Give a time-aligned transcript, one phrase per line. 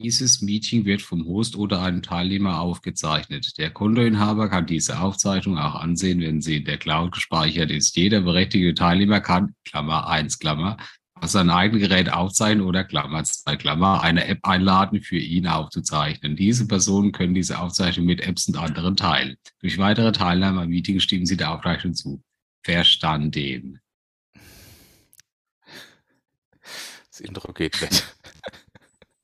[0.00, 3.58] Dieses Meeting wird vom Host oder einem Teilnehmer aufgezeichnet.
[3.58, 7.96] Der Kontoinhaber kann diese Aufzeichnung auch ansehen, wenn sie in der Cloud gespeichert ist.
[7.96, 10.76] Jeder berechtigte Teilnehmer kann, Klammer 1, Klammer,
[11.16, 16.36] auf sein eigenes Gerät aufzeichnen oder Klammer 2, Klammer, eine App einladen, für ihn aufzuzeichnen.
[16.36, 19.36] Diese Personen können diese Aufzeichnung mit Apps und anderen teilen.
[19.58, 22.22] Durch weitere Teilnahme am Meeting stimmen sie der Aufzeichnung zu.
[22.62, 23.80] Verstanden.
[27.10, 28.14] Das Intro geht nicht.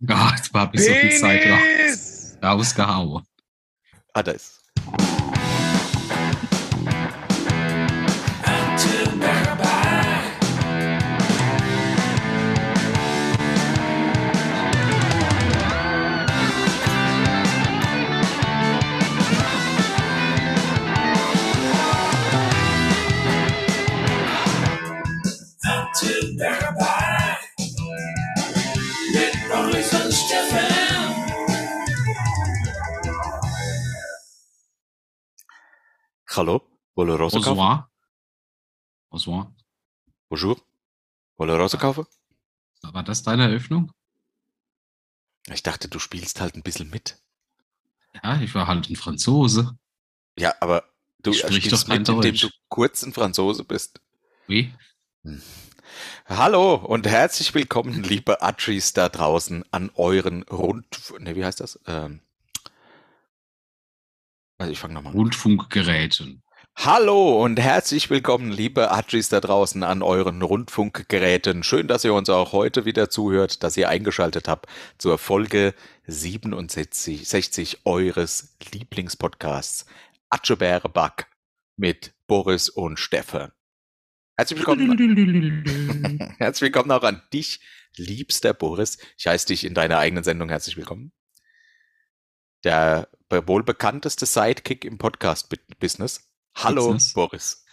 [0.09, 2.37] Ja, jetzt war bis so viel Zeit raus.
[2.43, 3.25] Rausgehauen.
[4.13, 4.61] Ah, da ist.
[36.37, 36.63] Hallo,
[36.97, 37.45] wollen wir kaufen?
[37.45, 37.91] Bonsoir.
[39.09, 39.55] Bonsoir.
[40.29, 40.61] Bonjour.
[41.37, 42.07] Wollen wir Rosen kaufen?
[42.83, 43.93] War das deine Eröffnung?
[45.53, 47.23] Ich dachte, du spielst halt ein bisschen mit.
[48.21, 49.79] Ja, ich war halt ein Franzose.
[50.37, 50.83] Ja, aber
[51.23, 52.41] du Ich sprich spielst doch mit, indem Deutsch.
[52.43, 54.01] du kurz ein Franzose bist.
[54.49, 54.75] Wie?
[56.27, 61.13] Hallo und herzlich willkommen, liebe Atschis da draußen, an euren Rund...
[61.21, 61.79] Ne, wie heißt das?
[61.87, 62.23] Ähm,
[64.59, 65.19] also ich fange nochmal an.
[65.19, 66.43] Rundfunkgeräten.
[66.77, 71.63] Hallo und herzlich willkommen, liebe Atschis da draußen an euren Rundfunkgeräten.
[71.63, 74.67] Schön, dass ihr uns auch heute wieder zuhört, dass ihr eingeschaltet habt
[74.99, 75.75] zur Folge
[76.07, 79.87] 67 60 eures Lieblingspodcasts
[80.31, 81.29] Atschebäre Back
[81.77, 83.53] mit Boris und Stefan.
[84.37, 87.61] Herzlich willkommen, herzlich willkommen auch an dich,
[87.97, 88.99] liebster Boris.
[89.17, 91.13] Ich heiße dich in deiner eigenen Sendung herzlich willkommen.
[92.65, 96.21] Der wohl bekannteste Sidekick im Podcast-Business.
[96.57, 97.13] Hallo, Business.
[97.13, 97.65] Boris.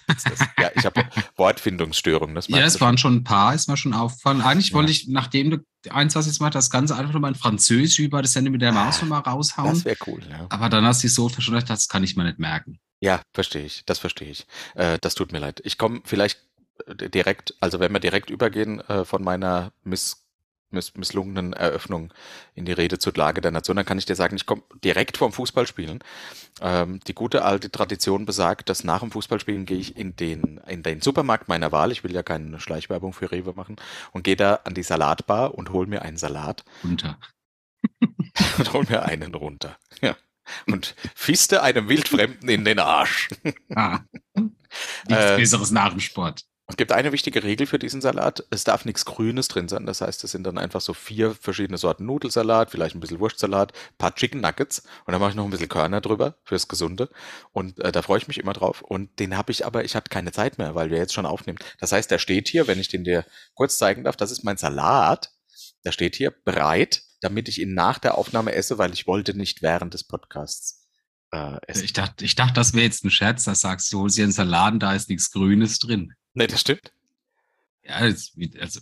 [0.59, 1.05] Ja, ich habe
[1.37, 2.35] Wortfindungsstörungen.
[2.35, 4.41] Das Ja, es waren schon ein paar, ist mir schon aufgefallen.
[4.41, 4.75] Eigentlich Ja.
[4.75, 5.57] wollte ich, nachdem du
[5.89, 8.61] eins, was ich jetzt mache, das Ganze einfach nochmal in Französisch über das Sende mit
[8.61, 9.33] der Maus nochmal schon.
[9.33, 9.69] raushauen.
[9.73, 10.47] Das wäre cool, ja.
[10.49, 12.79] Aber dann hast du dich so verschwunden, das kann ich mir nicht merken.
[12.99, 13.83] Ja, verstehe ich.
[13.85, 14.45] Das verstehe ich.
[14.75, 15.61] Äh, das tut mir leid.
[15.63, 16.39] Ich komme vielleicht
[16.87, 20.20] äh, direkt, also wenn wir direkt übergehen äh, von meiner miss,
[20.71, 22.13] miss, misslungenen Eröffnung
[22.55, 25.17] in die Rede zur Lage der Nation, dann kann ich dir sagen, ich komme direkt
[25.17, 25.99] vom Fußballspielen.
[26.61, 30.83] Ähm, die gute alte Tradition besagt, dass nach dem Fußballspielen gehe ich in den, in
[30.83, 33.75] den Supermarkt meiner Wahl, ich will ja keine Schleichwerbung für Rewe machen,
[34.11, 37.19] und gehe da an die Salatbar und hole mir einen Salat Unter.
[38.57, 39.77] und hol mir einen runter.
[40.01, 40.15] Ja.
[40.67, 43.29] Und fiste einem Wildfremden in den Arsch.
[43.75, 43.99] Ah.
[45.07, 46.45] Nichts Äh, Besseres nach dem Sport.
[46.71, 48.45] Es gibt eine wichtige Regel für diesen Salat.
[48.49, 49.85] Es darf nichts Grünes drin sein.
[49.85, 53.73] Das heißt, es sind dann einfach so vier verschiedene Sorten Nudelsalat, vielleicht ein bisschen Wurstsalat,
[53.73, 57.09] ein paar Chicken Nuggets und dann mache ich noch ein bisschen Körner drüber fürs Gesunde.
[57.51, 58.81] Und äh, da freue ich mich immer drauf.
[58.81, 61.59] Und den habe ich aber, ich hatte keine Zeit mehr, weil wir jetzt schon aufnehmen.
[61.79, 64.57] Das heißt, der steht hier, wenn ich den dir kurz zeigen darf, das ist mein
[64.57, 65.31] Salat.
[65.83, 69.61] Der steht hier bereit, damit ich ihn nach der Aufnahme esse, weil ich wollte nicht
[69.61, 70.87] während des Podcasts
[71.31, 71.83] äh, essen.
[71.83, 74.31] Ich dachte, ich dachte, das wäre jetzt ein Scherz, da sagst du, holst dir einen
[74.31, 76.13] Saladen, da ist nichts Grünes drin.
[76.33, 76.91] Nee, das stimmt.
[77.83, 78.79] Ja, das, also,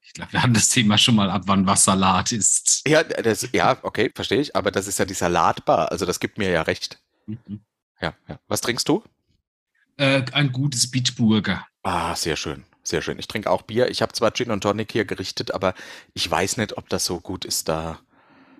[0.00, 2.82] ich glaube, wir hatten das Thema schon mal ab, wann was Salat ist.
[2.86, 6.38] Ja, das, ja, okay, verstehe ich, aber das ist ja die Salatbar, also das gibt
[6.38, 7.00] mir ja recht.
[7.26, 7.60] Mhm.
[8.00, 8.38] Ja, ja.
[8.46, 9.02] Was trinkst du?
[9.96, 11.66] Äh, ein gutes Bitburger.
[11.82, 13.18] Ah, sehr schön, sehr schön.
[13.18, 13.90] Ich trinke auch Bier.
[13.90, 15.74] Ich habe zwar Gin und Tonic hier gerichtet, aber
[16.12, 18.00] ich weiß nicht, ob das so gut ist da.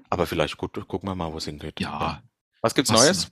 [0.09, 1.81] Aber vielleicht gut, gucken wir mal, wo es hingeht.
[1.81, 2.23] Ja.
[2.63, 3.29] Was gibt's was- Neues?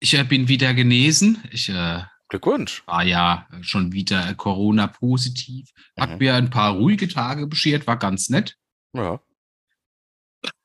[0.00, 1.42] Ich äh, bin wieder genesen.
[1.52, 2.82] Ich äh, Glückwunsch.
[2.86, 5.68] war ja schon wieder Corona-positiv.
[5.98, 6.18] Hat Mhm.
[6.18, 8.56] mir ein paar ruhige Tage beschert, war ganz nett.
[8.94, 9.20] Ja.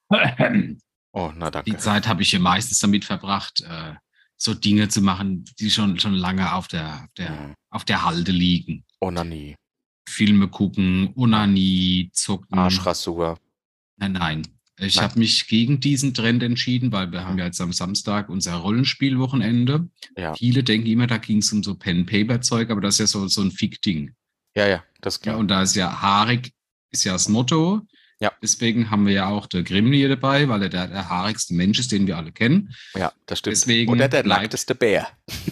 [1.13, 1.77] Oh, na Die danke.
[1.77, 3.95] Zeit habe ich ja meistens damit verbracht, äh,
[4.35, 7.53] so Dinge zu machen, die schon, schon lange auf der, auf, der, Mhm.
[7.71, 8.85] auf der Halde liegen.
[9.01, 9.55] Onanie,
[10.07, 12.59] Filme gucken, Unanie, zocken.
[12.59, 13.39] Arschrasur.
[13.95, 14.47] Nein, nein.
[14.79, 18.55] Ich habe mich gegen diesen Trend entschieden, weil wir haben ja jetzt am Samstag unser
[18.55, 19.89] Rollenspielwochenende.
[20.17, 23.27] Ja, Viele denken immer, da ging es um so Pen-Paper-Zeug, aber das ist ja so,
[23.27, 24.13] so ein Fick-Ding.
[24.55, 25.39] ja, ja, das ist Ja, klar.
[25.39, 26.51] und da ist ja haarig,
[26.91, 27.81] ist ja das Motto.
[28.19, 28.31] Ja.
[28.41, 31.77] Deswegen haben wir ja auch der Grimm hier dabei, weil er der, der haarigste Mensch
[31.79, 32.73] ist, den wir alle kennen.
[32.95, 33.55] Ja, das stimmt.
[33.57, 35.07] Deswegen Oder der nackteste Bär.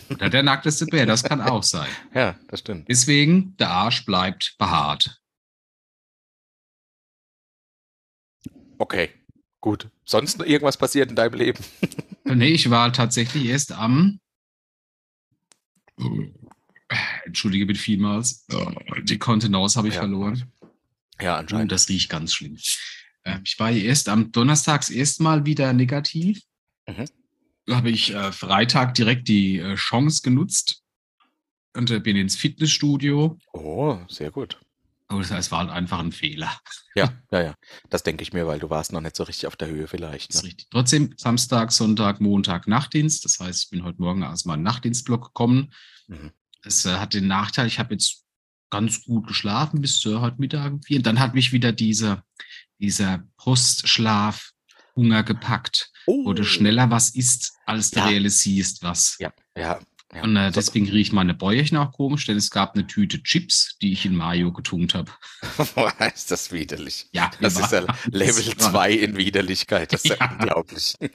[0.09, 1.89] Oder der nackteste Bär, das kann auch sein.
[2.15, 2.87] Ja, das stimmt.
[2.89, 5.19] Deswegen, der Arsch bleibt behaart.
[8.77, 9.09] Okay,
[9.61, 9.89] gut.
[10.05, 11.63] Sonst noch irgendwas passiert in deinem Leben?
[12.27, 14.19] Nee, ich war tatsächlich erst am.
[17.25, 18.47] Entschuldige bitte vielmals.
[19.03, 20.01] Die Kontenance habe ich Ja.
[20.01, 20.51] verloren.
[21.21, 21.71] Ja, Und anscheinend.
[21.71, 22.57] das riecht ganz schlimm.
[23.25, 26.41] Ähm, ich war erst am Donnerstags erstmal wieder negativ.
[26.87, 27.05] Mhm.
[27.67, 30.83] Da habe ich äh, Freitag direkt die äh, Chance genutzt
[31.75, 33.37] und äh, bin ins Fitnessstudio.
[33.53, 34.59] Oh, sehr gut.
[35.07, 36.51] Aber es war halt einfach ein Fehler.
[36.97, 37.55] Ja, ja, ja.
[37.89, 40.33] Das denke ich mir, weil du warst noch nicht so richtig auf der Höhe vielleicht.
[40.33, 40.43] Ne?
[40.43, 40.67] richtig.
[40.71, 43.25] Trotzdem Samstag, Sonntag, Montag Nachtdienst.
[43.25, 45.73] Das heißt, ich bin heute Morgen aus meinem Nachtdienstblock gekommen.
[46.07, 46.31] Mhm.
[46.63, 48.23] Es äh, hat den Nachteil, ich habe jetzt
[48.69, 50.71] ganz gut geschlafen bis äh, heute Mittag.
[50.89, 52.23] Und dann hat mich wieder diese,
[52.79, 54.51] dieser Postschlaf
[54.95, 56.33] Hunger gepackt, Oh.
[56.43, 58.05] schneller was isst, als du Ja.
[58.07, 59.17] realisierst was.
[59.19, 59.79] Ja, ja.
[60.13, 60.23] Ja.
[60.23, 63.91] Und äh, deswegen riecht meine Bäuerchen auch komisch, denn es gab eine Tüte Chips, die
[63.91, 65.11] ich in Mayo getunkt habe.
[66.15, 67.07] ist das widerlich.
[67.11, 67.81] Ja, Das ist ja
[68.11, 69.91] Level das war- 2 in Widerlichkeit.
[69.93, 70.31] Das ist ja Ja.
[70.31, 70.93] unglaublich.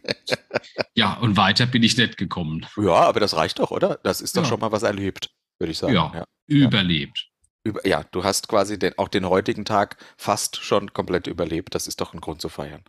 [0.94, 2.66] Ja, und weiter bin ich nicht gekommen.
[2.76, 3.98] Ja, aber das reicht doch, oder?
[4.02, 4.48] Das ist doch Ja.
[4.48, 5.94] schon mal was erlebt, würde ich sagen.
[5.94, 6.12] Ja.
[6.14, 6.24] ja.
[6.46, 7.28] Überlebt.
[7.64, 11.74] Über, ja, du hast quasi den, auch den heutigen Tag fast schon komplett überlebt.
[11.74, 12.82] Das ist doch ein Grund zu feiern.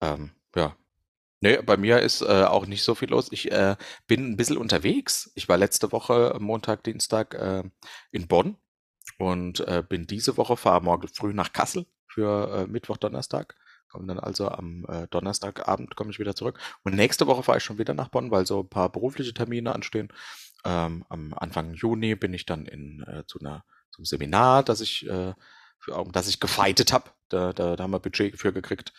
[0.00, 0.74] Ähm, ja.
[1.44, 3.30] Nee, bei mir ist äh, auch nicht so viel los.
[3.30, 3.76] Ich äh,
[4.06, 5.30] bin ein bisschen unterwegs.
[5.34, 7.64] Ich war letzte Woche Montag, Dienstag äh,
[8.10, 8.56] in Bonn
[9.18, 13.56] und äh, bin diese Woche, fahre morgen früh nach Kassel für äh, Mittwoch, Donnerstag.
[13.90, 16.58] Komme dann also am äh, Donnerstagabend komme ich wieder zurück.
[16.82, 19.74] Und nächste Woche fahre ich schon wieder nach Bonn, weil so ein paar berufliche Termine
[19.74, 20.08] anstehen.
[20.64, 25.34] Ähm, am Anfang Juni bin ich dann in, zu einer, zum Seminar, das ich, äh,
[25.78, 27.10] für, das ich gefeitet habe.
[27.28, 28.94] Da, da, da haben wir Budget für gekriegt.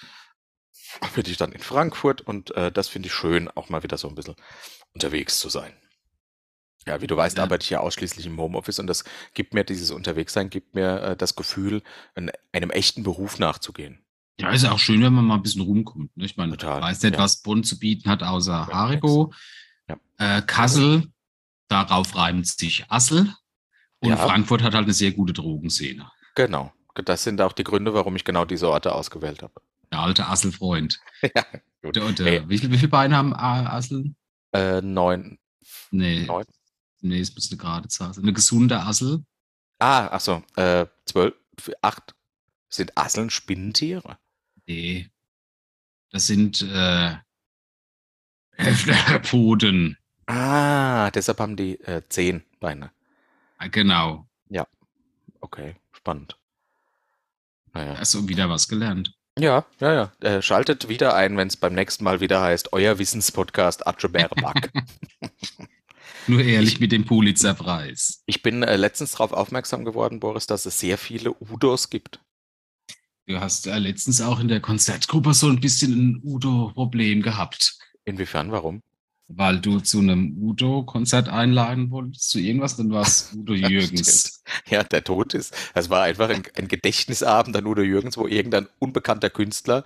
[1.13, 4.07] Bin ich dann in Frankfurt und äh, das finde ich schön, auch mal wieder so
[4.07, 4.35] ein bisschen
[4.93, 5.73] unterwegs zu sein.
[6.87, 7.43] Ja, wie du weißt, Ja.
[7.43, 9.03] arbeite ich ja ausschließlich im Homeoffice und das
[9.33, 11.81] gibt mir dieses Unterwegssein, gibt mir äh, das Gefühl,
[12.15, 14.05] ein, einem echten Beruf nachzugehen.
[14.39, 16.15] Ja, ist auch schön, wenn man mal ein bisschen rumkommt.
[16.17, 16.25] Ne?
[16.25, 17.19] Ich meine, Total, ich weiß nicht, ja.
[17.19, 19.33] was Bonn zu bieten hat, außer Ja, Haribo.
[19.87, 19.97] Ja.
[20.17, 21.11] Äh, Kassel,
[21.69, 23.33] darauf reimt sich Assel.
[23.99, 24.17] Und Ja.
[24.17, 26.11] Frankfurt hat halt eine sehr gute Drogenszene.
[26.35, 26.71] Genau.
[27.05, 29.53] Das sind auch die Gründe, warum ich genau diese Orte ausgewählt habe.
[29.95, 30.99] Der alte Assel-Freund.
[31.21, 31.45] ja,
[31.81, 31.95] gut.
[31.95, 32.49] Der, der, Ey.
[32.49, 34.13] wie, viel, wie viele Beine haben A- Assel?
[34.51, 35.39] Äh, neun,
[35.89, 36.43] Nee, neun.
[36.99, 38.25] nee, es muss eine gerade Zahl sein.
[38.25, 39.23] Eine gesunde Assel.
[39.79, 41.33] Ah, ach so, äh, zwölf,
[41.81, 42.13] acht.
[42.67, 44.17] Sind Asseln Spinnentiere?
[44.67, 45.09] Nee.
[46.11, 47.15] Das sind äh,
[49.23, 49.97] Pfoten.
[50.25, 52.91] Ah, deshalb haben die äh, zehn Beine.
[53.59, 54.27] Ah, Genau.
[55.41, 56.37] Okay, spannend.
[57.73, 57.93] Naja.
[57.95, 59.15] Also wieder was gelernt.
[59.37, 60.11] Ja, ja, ja.
[60.21, 64.71] Äh, schaltet wieder ein, wenn es beim nächsten Mal wieder heißt, euer Wissenspodcast Atschebäre Back.
[66.27, 68.23] Nur ehrlich Ich- mit dem Pulitzerpreis.
[68.25, 72.21] ich bin äh, letztens darauf aufmerksam geworden, Boris, dass es sehr viele Udos gibt.
[73.27, 77.77] Du hast ja letztens auch in der Konzertgruppe so ein bisschen ein Udo-Problem gehabt,
[78.07, 78.83] Inwiefern, warum?
[79.27, 84.43] Weil du zu einem Udo-Konzert einladen wolltest, zu irgendwas, dann war es Udo Ja, Jürgens.
[84.67, 85.55] Ja, der Tod ist.
[85.73, 89.85] Es war einfach ein, ein Gedächtnisabend an Udo Jürgens, wo irgendein unbekannter Künstler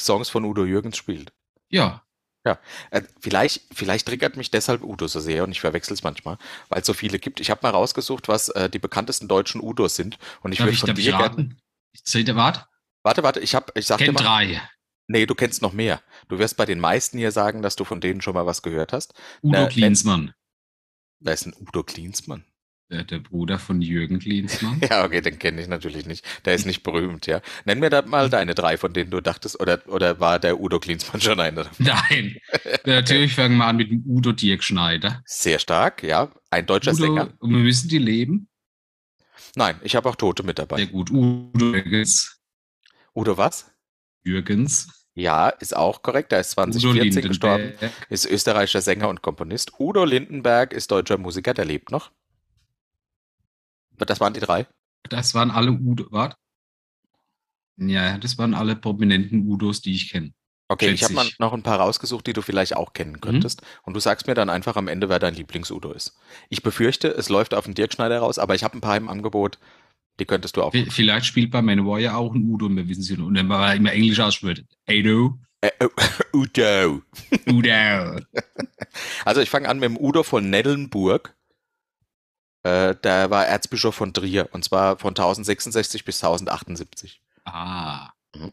[0.00, 1.32] Songs von Udo Jürgens spielt.
[1.68, 2.58] Ja,
[2.90, 6.38] Äh, vielleicht, vielleicht triggert mich deshalb Udo so sehr und ich verwechsel es manchmal,
[6.70, 7.38] weil es so viele gibt.
[7.40, 10.80] Ich habe mal rausgesucht, was äh, die bekanntesten deutschen Udos sind und ich würde ich,
[10.80, 11.24] von ich dir gerne.
[11.24, 11.60] raten?
[11.92, 12.66] Ich sehe, der wart?
[13.02, 14.22] Warte, warte, ich habe, ich sag dir Kennt mal.
[14.22, 14.62] drei.
[15.10, 16.00] Nee, du kennst noch mehr.
[16.28, 18.92] Du wirst bei den meisten hier sagen, dass du von denen schon mal was gehört
[18.92, 19.12] hast.
[19.42, 20.32] Udo Na, Klinsmann,
[21.18, 22.44] Wer ist ein Udo Klinsmann?
[22.90, 24.80] der, der Bruder von Jürgen Klinsmann.
[24.88, 26.24] Ja, okay, den kenne ich natürlich nicht.
[26.44, 27.40] Der ist nicht berühmt, ja.
[27.64, 30.78] Nenn mir da mal deine drei, von denen du dachtest, oder, oder war der Udo
[30.78, 31.68] Klinsmann schon einer?
[31.78, 32.36] Nein,
[32.84, 35.22] natürlich fangen wir an mit dem Udo Dirk Schneider.
[35.24, 36.30] Sehr stark, ja.
[36.50, 37.32] Ein deutscher Udo, Sänger.
[37.38, 38.48] und wir müssen die leben.
[39.56, 40.76] Nein, ich habe auch Tote mit dabei.
[40.76, 41.10] Sehr gut.
[41.10, 42.40] Udo Jürgens.
[43.14, 43.72] Udo was?
[44.22, 44.99] Jürgens.
[45.20, 46.32] Ja, ist auch korrekt.
[46.32, 47.72] Er ist Udo 2014 gestorben.
[48.08, 49.72] Ist österreichischer Sänger und Komponist.
[49.78, 52.10] Udo Lindenberg ist deutscher Musiker, der lebt noch.
[53.98, 54.66] Das waren die drei.
[55.08, 56.06] Das waren alle Udo.
[56.10, 56.36] Warte.
[57.76, 60.32] Ja, das waren alle prominenten Udos, die ich kenne.
[60.68, 63.62] Okay, ich habe mal noch ein paar rausgesucht, die du vielleicht auch kennen könntest.
[63.82, 66.16] Und du sagst mir dann einfach am Ende, wer dein Lieblings-Udo ist.
[66.48, 69.08] Ich befürchte, es läuft auf den Dirk Schneider raus, aber ich habe ein paar im
[69.08, 69.58] Angebot,
[70.18, 70.72] die könntest du auch.
[70.72, 73.20] Vielleicht spielt bei Manowar ja auch ein Udo und wir wissen es nicht.
[73.20, 74.64] Und dann war er immer Englisch ausspricht.
[74.86, 75.88] Hey du, Äh, äh,
[76.34, 77.02] Udo.
[77.48, 78.20] Udo.
[79.24, 81.36] Also ich fange an mit dem Udo von Neddelnburg.
[82.64, 87.22] Äh, der war Erzbischof von Trier und zwar von 1066 bis 1078.
[87.44, 88.10] Ah.
[88.34, 88.52] Mhm.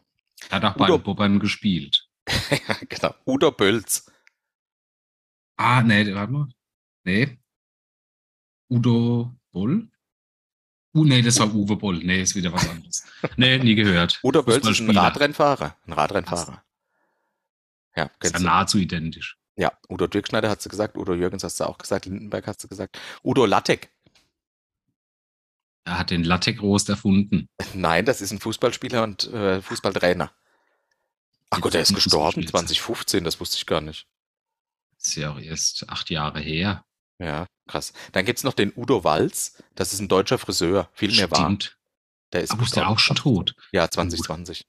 [0.50, 2.08] Hat auch Udo- bei Bobbern gespielt.
[2.28, 3.14] ja, genau.
[3.26, 4.10] Udo Bölz.
[5.56, 6.48] Ah, nee, warte mal.
[7.04, 7.38] Nee.
[8.70, 9.88] Udo Boll?
[10.98, 11.98] Uh, nee, das war Uwe Boll.
[11.98, 13.04] Nee, ist wieder was anderes.
[13.36, 14.18] Nee, nie gehört.
[14.22, 14.90] Udo Bölz ist ein.
[14.90, 15.76] Radrennfahrer.
[15.86, 16.62] Ein Radrennfahrer.
[17.96, 19.36] Ja, Ist ja nahezu identisch.
[19.56, 22.68] Ja, Udo Dirkschneider hat sie gesagt, Udo Jürgens hast du auch gesagt, Lindenberg hast du
[22.68, 22.98] gesagt.
[23.24, 23.90] Udo Lattek.
[25.84, 27.48] Er hat den Lattek-Rost erfunden.
[27.74, 30.30] Nein, das ist ein Fußballspieler und äh, Fußballtrainer.
[31.50, 32.66] Ach Gott, der ist gestorben ausgespielt sein.
[32.66, 34.06] 2015, das wusste ich gar nicht.
[34.98, 36.84] Ist ja auch erst acht Jahre her.
[37.18, 37.92] Ja, krass.
[38.12, 41.38] Dann gibt's noch den Udo Walz, das ist ein deutscher Friseur, viel mehr war.
[41.38, 41.78] Stimmt.
[42.32, 43.54] Der ist Aber ist der auch schon tot?
[43.72, 44.66] Ja, 2020.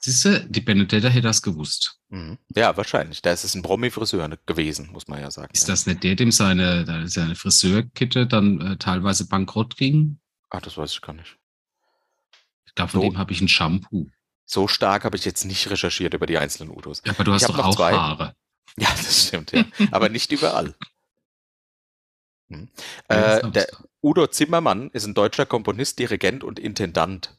[0.00, 1.98] Siehst du, die Benedetta hätte das gewusst.
[2.10, 2.38] Mhm.
[2.54, 3.22] Ja, wahrscheinlich.
[3.22, 5.50] Da ist es ein Promi-Friseur ne- gewesen, muss man ja sagen.
[5.54, 5.72] Ist ja.
[5.72, 10.18] das nicht der, dem seine, seine Friseurkette dann äh, teilweise bankrott ging?
[10.50, 11.38] Ach, das weiß ich gar nicht.
[12.66, 13.08] Ich glaube, von So.
[13.08, 14.10] dem habe ich ein Shampoo.
[14.44, 17.00] So stark habe ich jetzt nicht recherchiert über die einzelnen Udos.
[17.06, 17.92] Ja, aber du hast doch auch zwei.
[17.92, 18.34] Haare.
[18.76, 19.64] Ja, das stimmt, ja.
[19.90, 20.74] Aber nicht überall.
[22.60, 22.68] Hm.
[23.10, 23.66] Ja, Äh, der.
[24.02, 27.36] Udo Zimmermann ist ein deutscher Komponist, Dirigent und Intendant.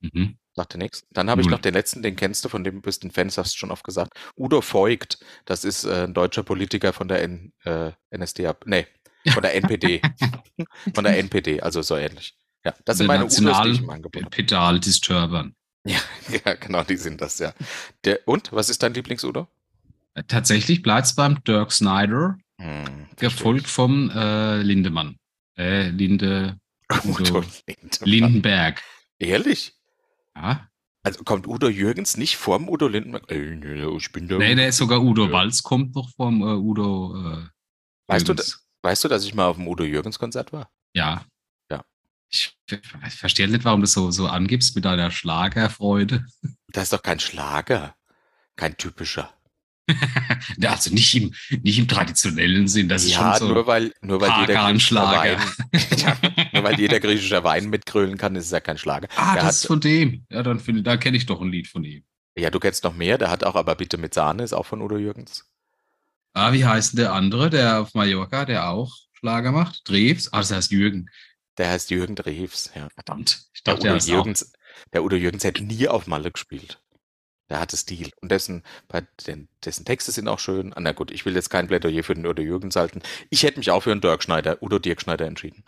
[0.00, 0.36] Mhm.
[0.54, 1.04] Sagt dir nichts.
[1.10, 3.28] Dann habe ich noch den letzten, den kennst du, von dem bist du ein Fan,
[3.28, 4.14] hast du schon oft gesagt.
[4.36, 8.86] Udo Voigt, das ist äh, ein deutscher Politiker von der N, äh, NSDAP, nee,
[9.32, 10.00] von der NPD.
[10.94, 12.34] von der NPD, also so ähnlich.
[12.64, 14.30] Ja, das sind meine Udos, die ich National- im Angebot habe.
[14.30, 15.54] Pedal Disturbern.
[16.44, 17.52] Ja, genau, die sind das, ja.
[18.04, 19.48] Der, und, was ist dein Lieblings-Udo?
[20.14, 25.16] Äh, Tatsächlich bleibt es beim Dirk Snyder, Hm, gefolgt vom äh, Lindemann.
[25.56, 26.58] Äh, Linde.
[27.04, 28.08] Udo Udo Lindemann.
[28.08, 28.82] Lindenberg.
[29.18, 29.74] Ehrlich?
[30.34, 30.68] Ja?
[31.02, 33.30] Also kommt Udo Jürgens nicht vorm Udo Lindenberg?
[33.30, 35.32] Nee, ich bin der Nee, der ist sogar Udo Ja.
[35.32, 37.14] Walz kommt noch vom äh, Udo.
[37.16, 37.46] Äh,
[38.06, 38.34] Weißt du.
[38.82, 40.70] Weißt du, dass ich mal auf dem Udo Jürgens Konzert war?
[40.94, 41.24] Ja.
[41.70, 41.84] Ja.
[42.30, 46.24] Ich, ich verstehe nicht, warum du das so, so angibst mit deiner Schlagerfreude.
[46.68, 47.94] Das ist doch kein Schlager.
[48.56, 49.32] Kein typischer.
[50.66, 52.88] Also nicht im, nicht im traditionellen Sinn.
[52.88, 53.54] Das ist ja, schon so.
[53.54, 54.54] nur weil, nur weil jeder.
[54.54, 54.78] Wein,
[55.96, 56.16] ja,
[56.52, 59.08] nur weil jeder griechischer Wein mitgrölen kann, ist es ja kein Schlager.
[59.16, 60.24] ah, Der das ist hat- von dem.
[60.30, 62.04] Ja, dann finde da kenne ich doch ein Lied von ihm.
[62.36, 63.18] Ja, du kennst noch mehr.
[63.18, 65.44] Der hat auch aber bitte mit Sahne, ist auch von Udo Jürgens.
[66.32, 69.82] Ah, wie heißt denn der andere, der auf Mallorca, der auch Schlager macht?
[69.88, 70.32] Drews?
[70.32, 71.10] Ah, das heißt Jürgen.
[71.58, 72.70] Der heißt Jürgen Drews.
[72.74, 72.88] Ja.
[72.94, 73.42] Verdammt.
[73.52, 74.12] Ich Der dachte, der Udo, ist auch.
[74.14, 74.52] Jürgens,
[74.92, 76.80] der Udo Jürgens hätte nie auf Malle gespielt.
[77.50, 78.10] Der hatte Stil.
[78.22, 80.72] Und dessen, bei den, dessen Texte sind auch schön.
[80.72, 83.02] Ah, na gut, ich will jetzt kein Plädoyer für den Udo Jürgens halten.
[83.28, 85.64] Ich hätte mich auch für einen Dirk Schneider, Udo Dirk Schneider entschieden.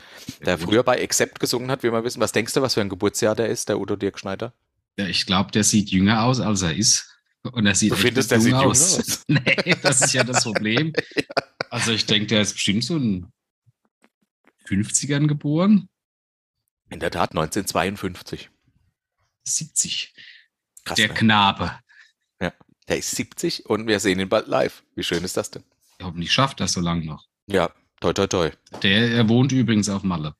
[0.46, 2.20] Der früher bei Accept gesungen hat, wie wir wissen.
[2.20, 4.54] Was denkst du, was für ein Geburtsjahr der ist, der Udo Dirk Schneider?
[4.96, 7.08] Ja, ich glaube, der sieht jünger aus, als er ist.
[7.42, 8.98] Und er sieht Du findest, der sieht aus.
[9.00, 9.24] aus?
[9.28, 10.92] nee, das ist ja das Problem.
[11.70, 13.32] Also ich denke, der ist bestimmt so in
[14.66, 15.88] 50ern geboren.
[16.90, 18.50] In der Tat, 1952.
[19.44, 20.12] 70.
[20.84, 21.14] Krass, der ne?
[21.14, 21.72] Knabe.
[22.88, 24.82] Der ist 70 und wir sehen ihn bald live.
[24.96, 25.62] Wie schön ist das denn?
[26.02, 27.28] Hoffentlich schafft das so lange noch.
[27.46, 27.70] Ja,
[28.00, 28.50] toi, toi, toi.
[28.82, 30.34] Der er wohnt übrigens auf Malle.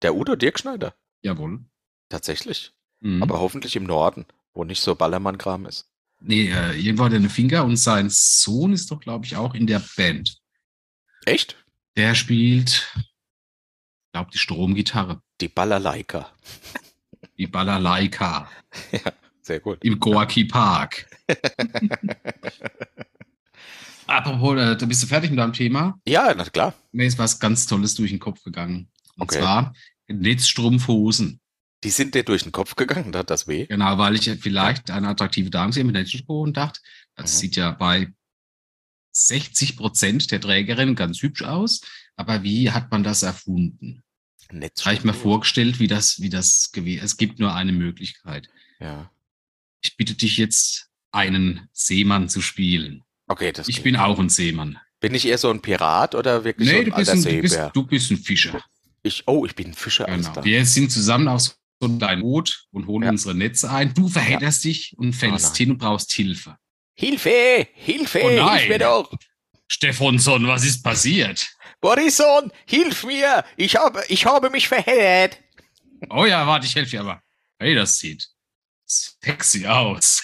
[0.00, 0.94] Der Udo Dirk Schneider.
[1.20, 1.60] Jawohl.
[2.08, 2.72] Tatsächlich.
[3.00, 3.22] Mhm.
[3.22, 4.24] Aber hoffentlich im Norden,
[4.54, 5.90] wo nicht so Ballermann-Kram ist.
[6.20, 9.54] nee, äh, irgendwo hat er eine Finger und sein Sohn ist doch, glaube ich, auch
[9.54, 10.38] in der Band.
[11.26, 11.62] Echt?
[11.96, 15.20] Der spielt, ich glaube, die Stromgitarre.
[15.42, 16.32] Die Balalaika.
[17.36, 18.50] Die Balalaika
[19.46, 19.78] Sehr gut.
[19.84, 21.06] im Gorki Park.
[24.08, 26.00] Apropos, äh, da bist du fertig mit deinem Thema?
[26.06, 26.74] Ja, na klar.
[26.92, 28.88] Mir ist was ganz Tolles durch den Kopf gegangen.
[29.16, 29.38] Und Okay.
[29.40, 29.74] zwar
[30.08, 31.40] Netzstrumpfhosen.
[31.84, 33.66] Die sind dir durch den Kopf gegangen, da hat das weh.
[33.66, 36.80] Genau, weil ich vielleicht eine attraktive Dame sehe mit Netzstrumpfhosen dachte,
[37.14, 37.38] das Mhm.
[37.38, 38.12] sieht ja bei
[39.12, 41.80] 60 Prozent der Trägerinnen ganz hübsch aus.
[42.16, 44.02] Aber wie hat man das erfunden?
[44.50, 48.48] Habe ich mir vorgestellt, wie das, wie das gewesen Es gibt nur eine Möglichkeit.
[48.78, 49.10] Ja.
[49.82, 53.02] Ich bitte dich jetzt, einen Seemann zu spielen.
[53.28, 53.84] Okay, das Ich geht.
[53.84, 54.78] bin auch ein Seemann.
[55.00, 57.36] Bin ich eher so ein Pirat oder wirklich so Nee, ein du bist, alter ein,
[57.36, 58.64] du, bist, du bist ein Fischer.
[59.02, 60.04] Ich, oh, ich bin ein Fischer.
[60.06, 60.44] Genau.
[60.44, 61.42] Wir sind zusammen auf
[61.80, 63.10] so einem Boot und holen Ja.
[63.10, 63.92] unsere Netze ein.
[63.94, 66.56] Du verhedderst dich und fällst Oh hin und brauchst Hilfe.
[66.94, 67.66] Hilfe!
[67.74, 68.20] Hilfe!
[68.24, 68.58] Oh nein.
[68.58, 69.12] hilf mir doch!
[69.68, 71.46] Stefansson, was ist passiert?
[71.80, 73.44] Borisson, hilf mir!
[73.56, 75.38] Ich habe, ich habe mich verheddert!
[76.10, 77.22] Oh ja, warte, ich helfe dir aber.
[77.58, 78.28] Hey, das sieht
[78.86, 80.22] sexy aus.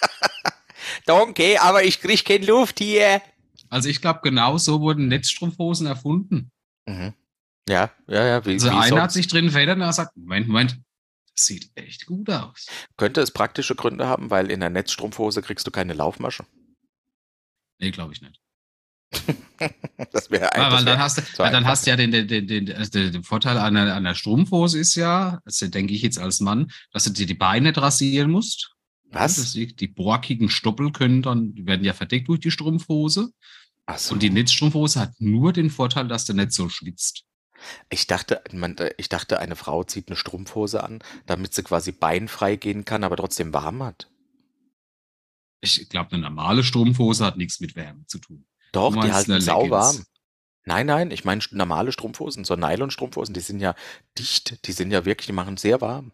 [1.06, 3.22] Danke, aber ich krieg keine Luft hier.
[3.68, 6.50] Also ich glaube, genau so wurden Netzstrumpfhosen erfunden.
[6.86, 7.14] Mhm.
[7.68, 8.44] Ja, ja, ja.
[8.44, 10.80] Wie, Also wie einer hat sich drin verheddert und hat gesagt, Moment, Moment,
[11.36, 12.66] das sieht echt gut aus.
[12.96, 16.44] Könnte es praktische Gründe haben, weil in der Netzstrumpfhose kriegst du keine Laufmasche.
[17.78, 18.40] Nee, glaube ich nicht.
[20.12, 21.70] Das wäre Ja, ein, weil das dann hast du, weil dann einfach.
[21.70, 25.68] hast du ja den, den, den, den, also Vorteil einer, einer Strumpfhose ist ja, also
[25.68, 28.70] denke ich jetzt als Mann, dass du dir die Beine nicht rasieren musst.
[29.10, 29.36] Was?
[29.36, 33.30] Das, die, die borkigen Stoppel können dann, die werden ja verdeckt durch die Strumpfhose.
[33.86, 34.14] Ach so.
[34.14, 37.24] Und die Netzstrumpfhose hat nur den Vorteil, dass du nicht so schwitzt.
[37.90, 42.56] Ich dachte, man, ich dachte, eine Frau zieht eine Strumpfhose an, damit sie quasi beinfrei
[42.56, 44.08] gehen kann, aber trotzdem warm hat.
[45.60, 48.46] Ich glaube, eine normale Strumpfhose hat nichts mit Wärme zu tun.
[48.72, 50.04] Doch, die halten sauwarm.
[50.64, 53.74] Nein, nein, ich meine normale Strumpfhosen, so Nylon-Strumpfhosen, die sind ja
[54.18, 56.12] dicht, die sind ja wirklich, die machen sehr warm.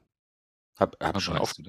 [0.77, 1.61] Hab, hab Aber schon weißt oft.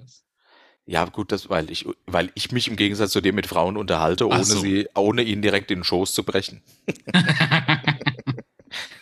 [0.85, 4.25] Ja, gut, das, weil ich, weil ich mich im Gegensatz zu dir mit Frauen unterhalte,
[4.27, 4.59] ohne so.
[4.59, 6.61] sie, ohne ihnen direkt in den Schoß zu brechen.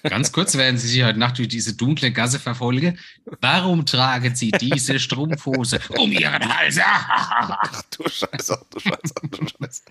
[0.10, 3.00] Ganz kurz, während Sie sich heute Nacht durch diese dunkle Gasse verfolgen.
[3.42, 6.80] Warum tragen Sie diese Strumpfhose um Ihren Hals?
[6.82, 9.82] Ach du Scheiße, ach du Scheiße, ach du Scheiße.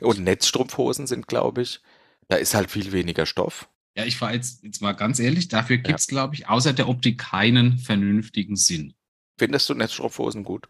[0.00, 1.80] Und Netzstrumpfhosen sind, glaube ich,
[2.28, 3.68] da ist halt viel weniger Stoff.
[3.96, 6.88] Ja, ich war jetzt, jetzt mal ganz ehrlich, dafür gibt es, glaube ich, außer der
[6.88, 8.94] Optik keinen vernünftigen Sinn.
[9.38, 10.68] Findest du Netzstrumpfhosen gut?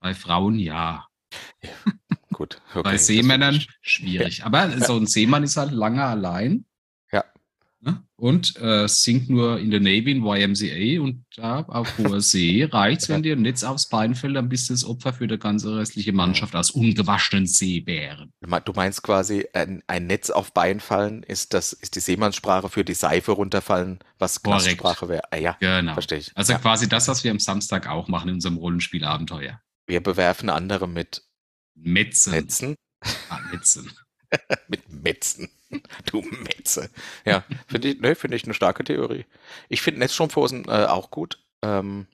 [0.00, 1.06] Bei Frauen ja.
[2.32, 2.60] Gut.
[2.70, 4.44] Okay, Bei Seemännern schwierig.
[4.44, 6.64] Aber so ein Seemann ist halt lange allein.
[7.84, 8.00] Ne?
[8.14, 13.08] Und äh, singt nur in der Navy in YMCA und da auf hoher See reicht's,
[13.08, 15.76] wenn dir ein Netz aufs Bein fällt, dann bist du das Opfer für die ganze
[15.76, 18.32] restliche Mannschaft aus ungewaschenen Seebären.
[18.40, 22.00] Du me- Du meinst quasi, ein, ein Netz auf Bein fallen ist das, ist die
[22.00, 24.40] Seemannssprache für die Seife runterfallen, was.
[24.44, 25.22] Knastsprache wäre.
[25.32, 25.94] Ah, ja, Genau.
[25.94, 26.30] verstehe ich.
[26.36, 26.60] Also ja.
[26.60, 29.60] quasi das, was wir am Samstag auch machen in unserem Rollenspielabenteuer.
[29.88, 31.24] Wir bewerfen andere mit
[31.74, 32.30] Metzen.
[32.32, 32.74] Netzen,
[33.28, 33.90] Ah, Metzen.
[34.68, 35.48] mit Metzen.
[36.06, 36.90] Du Metze.
[37.24, 39.24] Ja, finde ich, ne, finde ich eine starke Theorie.
[39.68, 41.38] Ich finde Netzstrumpfhosen äh, auch gut.
[41.62, 42.06] Ähm,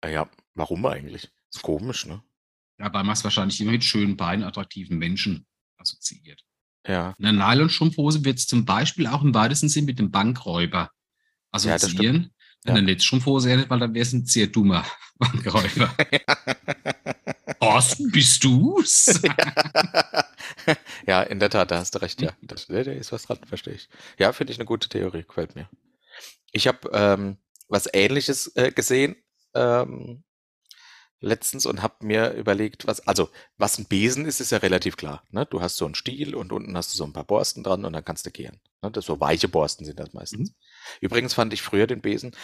[0.00, 1.30] äh, ja, warum eigentlich?
[1.52, 2.22] Ist komisch, ne?
[2.78, 5.46] Dabei machst du wahrscheinlich immer mit schönen Beinen, attraktiven Menschen
[5.76, 6.44] assoziiert.
[6.86, 10.90] Ja, Eine Nylonstrumpfhose wird zum Beispiel auch im weitesten Sinn mit dem Bankräuber
[11.52, 12.32] assoziieren.
[12.64, 12.74] Ja.
[12.74, 14.84] Eine Netzstrumpfhose ja weil dann wäre es ein sehr dummer
[15.18, 15.94] Bankräuber.
[17.62, 19.22] Thorsten, bist du's?
[21.06, 22.32] ja, in der Tat, da hast du recht, ja.
[22.42, 23.88] Das, da ist was dran, verstehe ich.
[24.18, 25.68] Ja, finde ich eine gute Theorie, gefällt mir.
[26.50, 27.38] Ich habe ähm,
[27.68, 29.14] was Ähnliches äh, gesehen
[29.54, 30.24] ähm,
[31.20, 35.22] letztens und habe mir überlegt, was, also was ein Besen ist, ist ja relativ klar.
[35.30, 35.46] Ne?
[35.46, 37.92] Du hast so einen Stiel und unten hast du so ein paar Borsten dran und
[37.92, 38.60] dann kannst du kehren.
[38.82, 38.90] Ne?
[38.90, 40.52] Das so weiche Borsten sind das meistens.
[41.00, 42.34] Übrigens fand ich früher den Besen.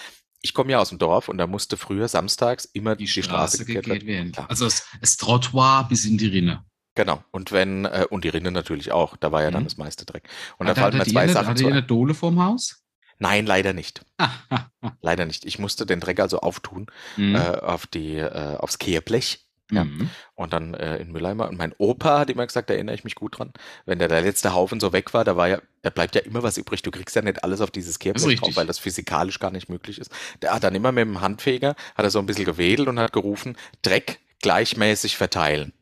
[0.40, 3.64] Ich komme ja aus dem Dorf und da musste früher samstags immer Die die, Straße
[3.64, 4.33] gekehrt gekehrt werden.
[4.33, 4.49] Klar.
[4.50, 6.64] Also das, das Trottoir bis in die Rinne.
[6.95, 7.23] Genau.
[7.30, 9.67] Und wenn, äh, und die Rinne natürlich auch, da war ja dann Mhm.
[9.67, 10.28] das meiste Dreck.
[10.58, 11.65] Und da Hatte- fallen mir zwei eine, Sachen hattet zu.
[11.65, 11.73] ihr ein.
[11.78, 12.82] eine Dole vorm Haus?
[13.21, 14.02] Nein, leider nicht.
[15.00, 15.45] Leider nicht.
[15.45, 16.86] Ich musste den Dreck also auftun
[17.17, 17.34] Mhm.
[17.34, 19.85] äh, auf die, äh, aufs Kehrblech ja.
[19.85, 20.11] Mhm.
[20.35, 21.49] und dann äh, in Mülleimer.
[21.49, 23.52] Und mein Opa hat immer gesagt, da erinnere ich mich gut dran,
[23.87, 26.43] wenn der, der letzte Haufen so weg war, da war ja, da bleibt ja immer
[26.43, 26.83] was übrig.
[26.83, 29.99] Du kriegst ja nicht alles auf dieses Kehrblech drauf, weil das physikalisch gar nicht möglich
[29.99, 30.11] ist.
[30.43, 33.13] Der hat dann immer mit dem Handfeger, hat er so ein bisschen gewedelt und hat
[33.13, 35.73] gerufen, Dreck gleichmäßig verteilen.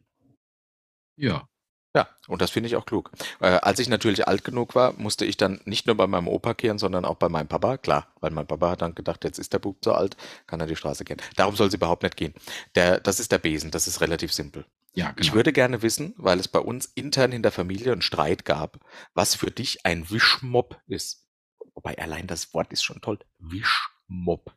[1.16, 1.48] Ja.
[1.96, 3.10] Ja, und das finde ich auch klug.
[3.40, 6.52] Äh, als ich natürlich alt genug war, musste ich dann nicht nur bei meinem Opa
[6.52, 7.78] kehren, sondern auch bei meinem Papa.
[7.78, 10.14] Klar, weil mein Papa hat dann gedacht, jetzt ist der Bub so alt,
[10.46, 11.22] kann er die Straße kehren.
[11.36, 12.34] Darum soll sie überhaupt nicht gehen.
[12.74, 14.66] Der, das ist der Besen, das ist relativ simpel.
[14.92, 15.20] Ja, genau.
[15.20, 18.78] Ich würde gerne wissen, weil es bei uns intern in der Familie einen Streit gab,
[19.14, 21.24] was für dich ein Wischmob ist.
[21.72, 23.20] Wobei allein das Wort ist schon toll.
[23.38, 24.54] Wischmob.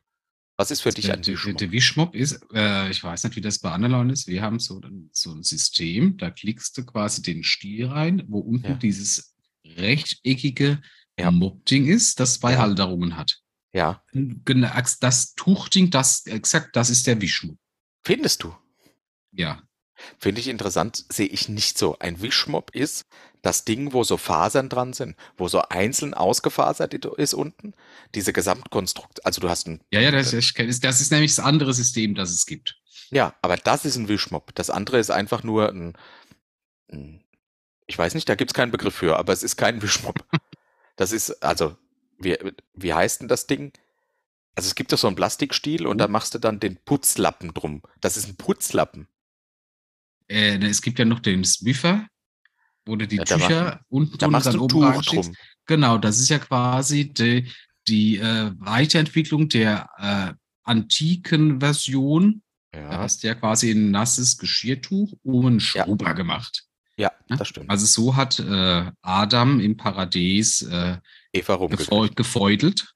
[0.60, 1.56] Was ist für dich ein der, Wischmob?
[1.56, 4.26] der Wischmob ist, äh, ich weiß nicht, wie das bei anderen Leuten ist.
[4.26, 8.40] Wir haben so, ein- so ein System, da klickst du quasi den Stiel rein, wo
[8.40, 8.74] unten Ja.
[8.74, 10.82] dieses rechteckige
[11.18, 11.30] Ja.
[11.30, 12.58] Mob-Ding ist, das zwei Ja.
[12.58, 13.38] Halterungen hat.
[13.72, 14.70] Ja, Genau,
[15.00, 17.56] das Tuchding, das exakt, das ist der Wischmob.
[18.04, 18.54] findest du?
[19.32, 19.62] Ja.
[20.18, 21.98] Finde ich interessant, sehe ich nicht so.
[22.00, 23.04] Ein Wischmob ist
[23.42, 27.74] das Ding, wo so Fasern dran sind, wo so einzeln ausgefasert ist unten.
[28.14, 29.24] Diese Gesamtkonstruktion.
[29.24, 29.80] Also du hast ein.
[29.90, 32.76] Ja, ja, das, ich das ist nämlich das andere System, das es gibt.
[33.10, 34.54] Ja, aber das ist ein Wischmob.
[34.54, 35.96] Das andere ist einfach nur ein.
[36.92, 37.24] ein
[37.86, 40.24] ich weiß nicht, da gibt es keinen Begriff für, aber es ist kein Wischmob.
[40.96, 41.76] Das ist, also,
[42.18, 42.36] wie,
[42.74, 43.72] wie heißt denn das Ding?
[44.54, 47.82] Also es gibt doch so einen Plastikstiel und da machst du dann den Putzlappen drum.
[48.00, 49.08] Das ist ein Putzlappen.
[50.28, 52.06] Äh, ne, es gibt ja noch den Swiffer,
[52.86, 55.34] wo du die Ja, da Tücher mach- unten Da machst dann oben Tuch drum.
[55.66, 57.48] Genau, das ist ja quasi die,
[57.88, 60.32] die äh, Weiterentwicklung der äh,
[60.64, 62.42] antiken Version.
[62.72, 66.64] Da Ja, hast du ja quasi ein nasses Geschirrtuch um einen Schrubber gemacht.
[66.96, 67.36] ja, Ja?
[67.36, 67.68] das stimmt.
[67.70, 70.98] Also so hat äh, Adam im Paradies äh,
[71.32, 71.56] Eva
[72.14, 72.94] gefeudelt.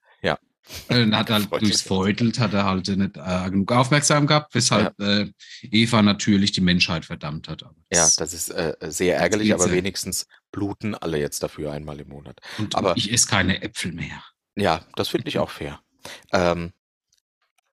[0.89, 0.97] Ja.
[0.97, 5.31] Äh, hat halt durchs Feudelt hat er halt nicht äh, genug Aufmerksamkeit gehabt, weshalb äh,
[5.61, 7.61] Eva natürlich die Menschheit verdammt hat.
[7.61, 9.73] Ja, das- ist äh, sehr ärgerlich, aber ja.
[9.73, 12.39] wenigstens bluten alle jetzt dafür einmal im Monat.
[12.57, 14.23] und aber- ich esse keine Äpfel mehr.
[14.55, 15.79] Ja, das finde ich auch fair.
[16.31, 16.71] Ähm,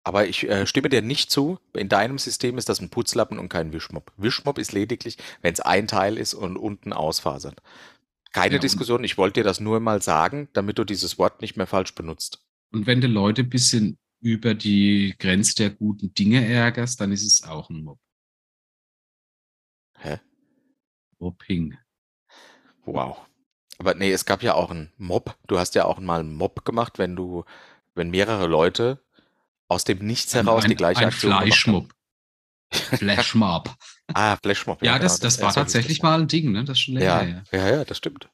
[0.03, 1.59] aber ich äh, stimme dir nicht zu.
[1.73, 4.13] In deinem System ist das ein Putzlappen und kein Wischmob.
[4.15, 7.61] Wischmob ist lediglich, wenn es ein Teil ist und unten ausfasert.
[8.31, 9.03] Keine Ja, und- Diskussion.
[9.03, 12.43] Ich wollte dir das nur mal sagen, damit du dieses Wort nicht mehr falsch benutzt.
[12.71, 17.25] Und wenn du Leute ein bisschen über die Grenze der guten Dinge ärgerst, dann ist
[17.25, 17.99] es auch ein Mob.
[19.99, 20.19] Hä?
[21.19, 21.77] Mobbing.
[22.85, 23.17] Wow.
[23.79, 25.37] Aber nee, es gab ja auch einen Mob.
[25.47, 27.43] Du hast ja auch mal einen Mob gemacht, wenn du,
[27.95, 29.03] wenn mehrere Leute
[29.67, 31.31] aus dem Nichts heraus ein, die gleiche ein Aktion.
[31.33, 31.93] Fleischmob.
[32.71, 33.75] Flashmob.
[34.13, 34.81] Ah, Flashmob.
[34.81, 36.03] Ja, genau, das, das ja, war tatsächlich das.
[36.03, 36.63] mal ein Ding, ne?
[36.63, 37.43] Das ist schon länger Ja, her.
[37.51, 38.29] ja, ja, das stimmt.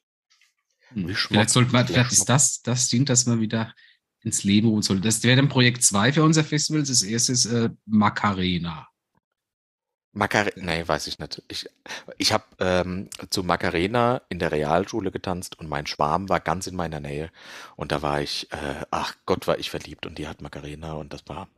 [0.89, 1.09] Hm.
[1.15, 3.73] Vielleicht, sollte man, vielleicht ist das das Ding, das man wieder
[4.23, 4.99] ins Leben holen soll.
[5.01, 6.83] Das wäre dann Projekt 2 für unser Festival.
[6.83, 8.87] Das erste ist äh, Macarena.
[10.15, 11.41] Macarena, nee, weiß ich nicht.
[11.47, 11.67] Ich,
[12.17, 16.75] ich habe ähm, zu Macarena in der Realschule getanzt und mein Schwarm war ganz in
[16.75, 17.31] meiner Nähe.
[17.75, 21.13] Und da war ich, äh, ach Gott, war ich verliebt und die hat Macarena und
[21.13, 21.49] das war,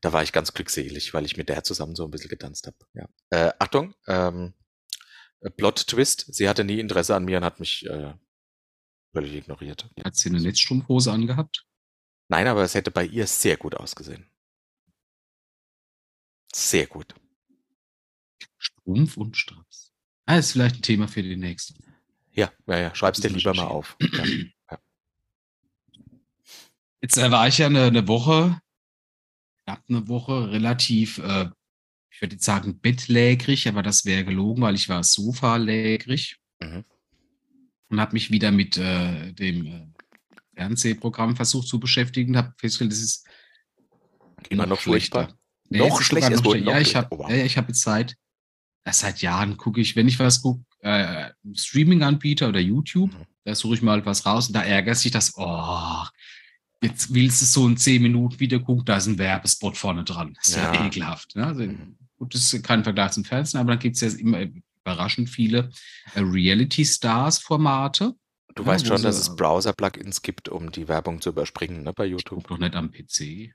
[0.00, 2.76] da war ich ganz glückselig, weil ich mit der zusammen so ein bisschen getanzt habe.
[2.94, 3.08] Ja.
[3.30, 4.54] Äh, Achtung, ähm,
[5.56, 8.12] Plot Twist, sie hatte nie Interesse an mir und hat mich äh,
[9.12, 9.88] völlig ignoriert.
[10.04, 11.67] Hat sie eine Netzstrumpfhose angehabt?
[12.28, 14.26] Nein, aber es hätte bei ihr sehr gut ausgesehen.
[16.54, 17.14] Sehr gut.
[18.58, 19.92] Strumpf und Straps.
[20.26, 21.74] Ah, ist vielleicht ein Thema für die nächste.
[22.32, 22.94] Ja, ja, ja.
[22.94, 23.96] Schreib's dir lieber mal auf.
[24.70, 24.78] Ja.
[27.00, 28.60] Jetzt äh, war ich ja eine, eine Woche,
[29.64, 31.48] knapp eine Woche, relativ, äh,
[32.10, 36.84] ich würde jetzt sagen, bettlägerig, aber das wäre gelogen, weil ich war sofalägerig Mhm.
[37.88, 39.86] und habe mich wieder mit äh, dem äh,
[40.62, 43.26] Fernsehprogramm versucht zu beschäftigen, habe festgestellt, das ist
[44.50, 45.34] Immer noch furchtbar.
[45.68, 46.64] Nee, Noch es ist schlecht, sogar es noch schlechter.
[46.66, 47.06] noch Ja, ich schlechter.
[47.10, 47.30] habe Oh, wow.
[47.30, 48.16] ja, ich hab jetzt seit,
[48.90, 53.26] seit Jahren gucke ich, wenn ich was gucke, äh, Streaming-Anbieter oder YouTube, Mhm.
[53.44, 56.04] da suche ich mal was raus und da ärgert sich das, oh,
[56.82, 60.34] jetzt willst du so in zehn Minuten wieder gucken, da ist ein Werbespot vorne dran.
[60.34, 60.86] Das ist ja, Ja.
[60.86, 61.36] ekelhaft.
[61.36, 61.46] Ne?
[61.46, 61.96] Also, Mhm.
[62.16, 64.44] gut, das ist kein Vergleich zum Fernsehen, aber dann gibt es ja immer
[64.84, 65.70] überraschend viele
[66.14, 68.14] äh, Reality-Stars-Formate.
[68.58, 72.06] Du Ja, weißt schon, dass es Browser-Plugins gibt, um die Werbung zu überspringen, ne, bei
[72.06, 72.42] Ich YouTube.
[72.42, 73.54] gucke doch nicht am PC.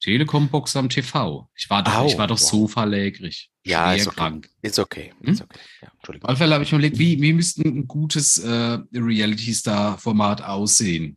[0.00, 1.50] Telekom-Box am TV.
[1.56, 2.48] Ich war doch, Au, ich war doch wow.
[2.50, 3.50] sofalägrig.
[3.64, 4.16] Ja, ist okay.
[4.16, 4.48] krank.
[4.62, 5.12] Ist okay.
[5.22, 5.32] Hm?
[5.32, 5.58] Ist okay.
[5.82, 10.42] Ja, Auf alle Fälle habe ich mir überlegt, wie, wie müsste ein gutes äh, Reality-Star-Format
[10.42, 11.16] aussehen?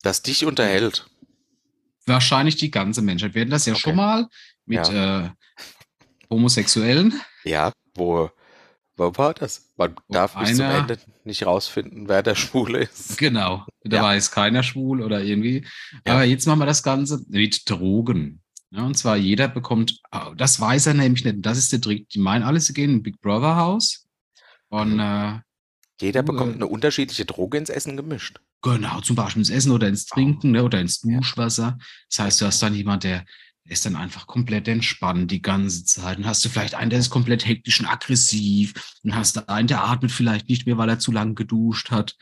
[0.00, 1.10] Das dich unterhält.
[2.06, 3.34] Wahrscheinlich die ganze Menschheit.
[3.34, 3.82] Wir hatten das ja Okay.
[3.82, 4.28] schon mal
[4.64, 5.28] mit äh,
[6.30, 7.20] Homosexuellen.
[7.44, 8.30] Ja, wo,
[8.98, 9.70] wo war das?
[9.76, 13.16] Man darf bis zum Ende nicht rausfinden, wer der Schwule ist.
[13.18, 13.64] Genau.
[13.84, 14.02] Da Ja.
[14.02, 15.64] war jetzt keiner schwul oder irgendwie.
[16.06, 16.14] Ja.
[16.14, 18.42] Aber jetzt machen wir das Ganze mit Drogen.
[18.70, 21.38] Ja, und zwar jeder bekommt, ah, das weiß er nämlich nicht.
[21.40, 22.08] Das ist der Trick.
[22.10, 24.06] Die meinen alle, sie gehen in ein Big Brother Haus.
[24.68, 25.00] Und Mhm.
[25.00, 25.38] äh,
[26.00, 28.38] Jeder Äh, bekommt eine unterschiedliche Droge ins Essen gemischt.
[28.62, 31.76] Genau, zum Beispiel ins Essen oder ins Trinken ne, oder ins Duschwasser.
[32.10, 33.24] Das heißt, du hast dann jemand, der
[33.68, 36.18] ist dann einfach komplett entspannt die ganze Zeit.
[36.18, 38.74] Dann hast du vielleicht einen, der ist komplett hektisch und aggressiv.
[39.02, 42.16] Dann hast du einen, der atmet vielleicht nicht mehr, weil er zu lange geduscht hat.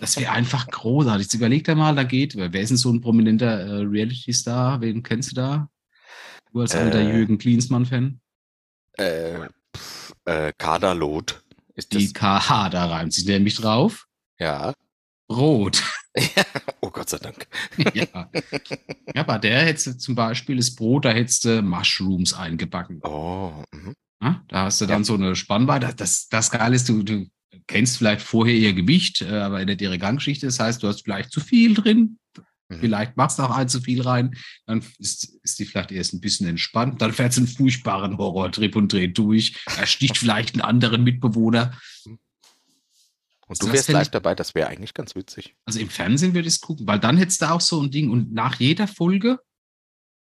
[0.00, 1.24] Das wäre einfach großartig.
[1.26, 4.80] Jetzt überleg dir mal, da geht, wer ist denn so ein prominenter äh, Reality-Star?
[4.80, 5.68] Wen kennst du da?
[6.52, 8.20] Du als alter Äh, Jürgen Klinsmann-Fan?
[8.92, 11.42] Äh, pff, äh, Kaderlot.
[11.74, 12.14] Ist Die das?
[12.14, 14.06] KH, da reimt sich nämlich drauf.
[14.38, 14.74] Ja.
[15.30, 15.82] Rot.
[16.80, 17.46] Oh Gott sei Dank.
[17.94, 18.30] ja.
[19.14, 23.00] ja, aber der hättest du zum Beispiel das Brot, da hättest du Mushrooms eingebacken.
[23.02, 23.64] Oh.
[23.72, 23.94] Mhm.
[24.22, 25.92] Ja, da hast du dann so eine Spannweite.
[25.94, 27.26] Das, das Geile ist, du, du
[27.66, 30.46] kennst vielleicht vorher ihr Gewicht, äh, aber nicht ihre Ganggeschichte.
[30.46, 32.18] Das heißt, du hast vielleicht zu viel drin.
[32.68, 32.80] Mhm.
[32.80, 34.34] Vielleicht machst du auch ein zu viel rein.
[34.66, 37.02] Dann ist, ist die vielleicht erst ein bisschen entspannt.
[37.02, 39.56] Dann fährt sie einen furchtbaren Horrortrip und dreht durch.
[39.76, 41.78] Er sticht vielleicht einen anderen Mitbewohner.
[43.46, 45.54] Und Das du wärst live dabei, das wäre eigentlich ganz witzig.
[45.64, 48.10] Also im Fernsehen würde ich es gucken, weil dann hättest du auch so ein Ding.
[48.10, 49.38] Und nach jeder Folge,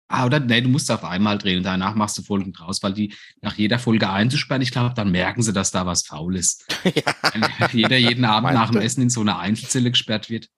[0.09, 2.93] ah, oder nee, du musst auf einmal drehen und danach machst du Folgen draus, weil
[2.93, 6.65] die nach jeder Folge einzusperren, ich glaube, dann merken sie, dass da was faul ist.
[6.83, 7.13] ja.
[7.33, 8.85] Wenn jeder jeden Abend nach dem Meinte.
[8.85, 10.49] Essen in so eine Einzelzelle gesperrt wird.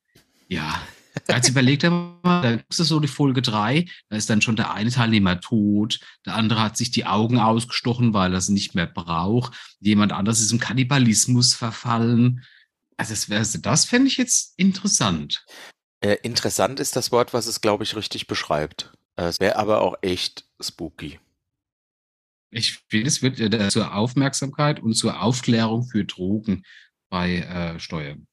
[0.48, 0.82] Ja.
[1.28, 4.74] Jetzt überlegt er mal, da ist so die Folge drei, da ist dann schon der
[4.74, 8.88] eine Teilnehmer tot, der andere hat sich die Augen ausgestochen, weil er sie nicht mehr
[8.88, 9.54] braucht.
[9.80, 12.44] Jemand anderes ist im Kannibalismus verfallen.
[12.98, 15.46] Also das, wär- das fände ich jetzt interessant.
[16.02, 18.92] Äh, interessant ist das Wort, was es, glaube ich, richtig beschreibt.
[19.16, 21.20] Äh, Es wäre aber auch echt spooky.
[22.52, 26.64] Ich finde, es wird äh, zur Aufmerksamkeit und zur Aufklärung für Drogen
[27.10, 28.28] bei äh, Steuern.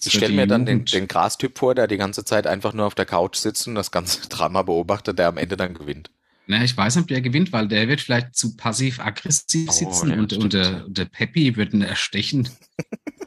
[0.00, 2.86] Ich für stelle mir dann den, den Grastyp vor, der die ganze Zeit einfach nur
[2.86, 6.10] auf der Couch sitzt und das ganze Drama beobachtet, der am Ende dann gewinnt.
[6.46, 10.10] Na, ich weiß nicht, ob der gewinnt, weil der wird vielleicht zu passiv-aggressiv Oh, sitzen
[10.10, 12.48] ja, und, und, der, und der Peppi wird ihn erstechen.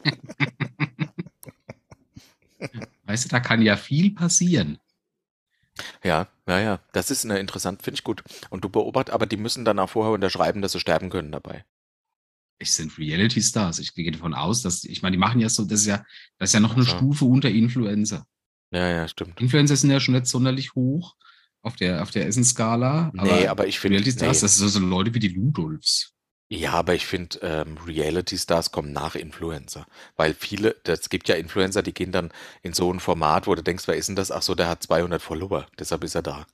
[3.05, 4.79] weißt du, da kann ja viel passieren.
[6.03, 6.79] Ja, ja, ja.
[6.93, 8.23] Das ist eine interessant, finde ich gut.
[8.49, 11.65] Und du beobachtest, aber die müssen dann auch vorher unterschreiben, dass sie sterben können dabei.
[12.57, 13.79] Ich sind Reality Stars.
[13.79, 16.03] Ich gehe davon aus, dass, ich meine, die machen ja so, das ist ja,
[16.37, 16.89] das ist ja noch eine Ja.
[16.89, 18.25] Stufe unter Influencer.
[18.71, 19.39] Ja, ja, stimmt.
[19.41, 21.15] Influencer sind ja schon nicht sonderlich hoch
[21.61, 23.11] auf der, auf der Essensskala.
[23.13, 24.41] Nee, aber ich finde, Reality Stars, nee.
[24.45, 26.15] das sind so Leute wie die Ludolfs.
[26.47, 29.87] Ja, aber ich finde, ähm, Reality-Stars kommen nach Influencer.
[30.15, 33.63] Weil viele, es gibt ja Influencer, die gehen dann in so ein Format, wo du
[33.63, 34.31] denkst, wer ist denn das?
[34.31, 36.45] Ach so, der hat 200 Follower, deshalb ist er da.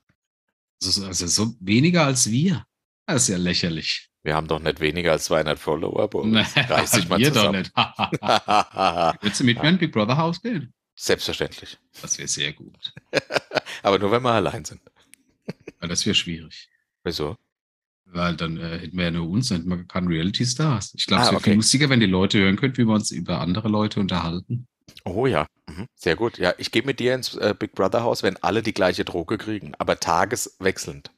[0.82, 2.66] Also, also so weniger als wir.
[3.06, 4.10] Das ist ja lächerlich.
[4.24, 6.08] Wir haben doch nicht weniger als 200 Follower.
[6.10, 6.32] Boris.
[6.56, 7.60] Nee, Reiß dich mal wir doch zusammen.
[7.60, 7.72] nicht.
[9.24, 10.74] Willst du mit mir in Big Brother Haus gehen?
[10.96, 11.78] Selbstverständlich.
[12.02, 12.94] Das wäre sehr gut.
[13.84, 14.82] Aber nur, wenn wir allein sind.
[15.80, 16.70] Weil das wäre schwierig.
[17.04, 17.38] Wieso?
[18.06, 20.94] Weil dann äh, hätten wir ja nur uns, dann hätten wir keine Reality Stars.
[20.96, 21.50] Ich glaube, Ah, es wäre okay.
[21.52, 24.68] viel lustiger, wenn die Leute hören könnten, wie wir uns über andere Leute unterhalten.
[25.06, 25.88] Oh ja, mhm.
[25.96, 26.38] sehr gut.
[26.38, 29.38] Ja, ich gehe mit dir ins äh, Big Brother Haus, wenn alle die gleiche Droge
[29.40, 31.10] kriegen, aber tageswechselnd.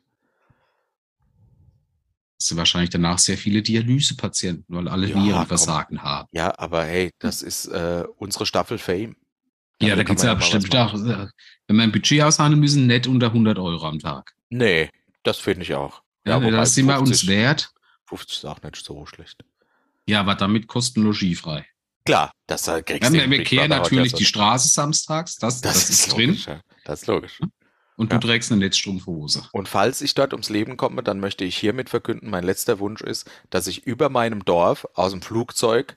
[2.44, 6.28] Das sind wahrscheinlich danach sehr viele Dialysepatienten, weil alle Ja, Nierenversagen haben.
[6.34, 9.16] Ja, aber hey, das ist äh, unsere Staffel Fame.
[9.80, 11.28] Ja, da Damit gibt es kann ja bestimmt auch, äh,
[11.68, 14.34] wenn wir ein Budget aushandeln müssen, nicht unter 100 Euro am Tag.
[14.50, 14.90] Nee,
[15.24, 16.02] das finde ich auch.
[16.28, 17.72] Ja, wobei das sind wir uns 50 wert.
[18.10, 19.46] 50 ist auch nicht so schlecht.
[20.06, 21.66] Ja, aber damit kosten logiefrei.
[22.06, 25.62] Klar, das äh, kriegst Ja, du wir kehren natürlich die ja Straße samstags, das, so.
[25.62, 26.32] das, ist drin.
[26.32, 26.60] logisch, ja.
[26.84, 27.40] Das ist logisch.
[27.96, 28.18] Und Ja.
[28.18, 29.44] du trägst eine Netzstrumpfhose.
[29.52, 33.02] Und falls ich dort ums Leben komme, dann möchte ich hiermit verkünden, mein letzter Wunsch
[33.02, 35.96] ist, dass ich über meinem Dorf aus dem Flugzeug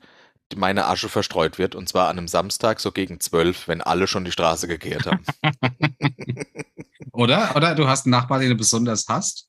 [0.54, 1.74] meine Asche verstreut wird.
[1.74, 5.24] Und zwar an einem Samstag so gegen zwölf, wenn alle schon die Straße gekehrt haben.
[7.12, 7.56] Oder?
[7.56, 9.48] Oder du hast einen Nachbarn, den du besonders hast,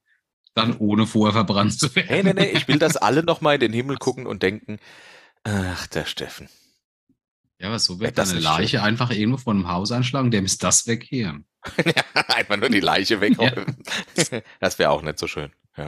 [0.53, 2.07] dann ohne vorher verbrannt zu werden.
[2.09, 4.79] nee, nee, nee, ich will, dass alle nochmal in den Himmel gucken und denken,
[5.43, 6.49] ach, der Steffen.
[7.59, 10.63] Ja, aber so wird das eine Leiche einfach irgendwo von einem Haus einschlagen, der misst
[10.63, 11.45] das wegkehren.
[12.27, 13.77] Einfach nur die Leiche wegräumen.
[14.59, 15.51] Das wäre auch nicht so schön.
[15.75, 15.87] Ja.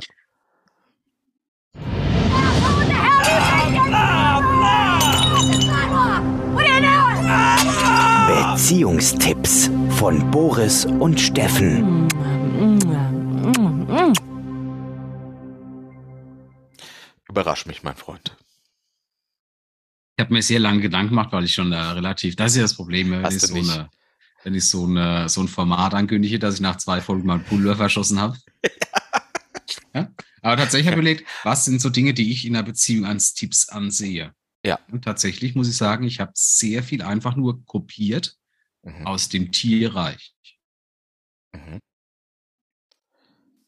[8.28, 12.08] Beziehungstipps von Boris und Steffen.
[17.30, 18.36] Überrasch mich, mein Freund.
[20.20, 22.64] Ich habe mir sehr lange Gedanken gemacht, weil ich schon äh, relativ, das ist ja
[22.64, 23.90] das Problem, wenn ich, so, eine,
[24.44, 27.46] wenn ich so, eine, so ein Format ankündige, dass ich nach zwei Folgen mal einen
[27.46, 28.38] Pulver verschossen habe.
[29.94, 30.12] ja?
[30.42, 33.34] Aber tatsächlich habe ich überlegt, was sind so Dinge, die ich in einer Beziehung als
[33.34, 34.34] Tipps ansehe.
[34.66, 34.78] Ja.
[34.92, 38.36] Und tatsächlich muss ich sagen, ich habe sehr viel einfach nur kopiert
[38.84, 39.08] Mhm.
[39.08, 40.36] aus dem Tierreich.
[41.54, 41.80] Mhm.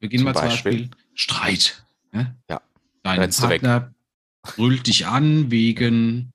[0.02, 0.72] Beginnen Zum wir zum Beispiel?
[0.72, 1.86] Beispiel Streit.
[2.14, 2.36] Ja.
[2.50, 2.62] Ja.
[3.04, 3.40] Dein Rennst.
[3.40, 3.94] Partner
[4.42, 6.31] brüllt dich an wegen,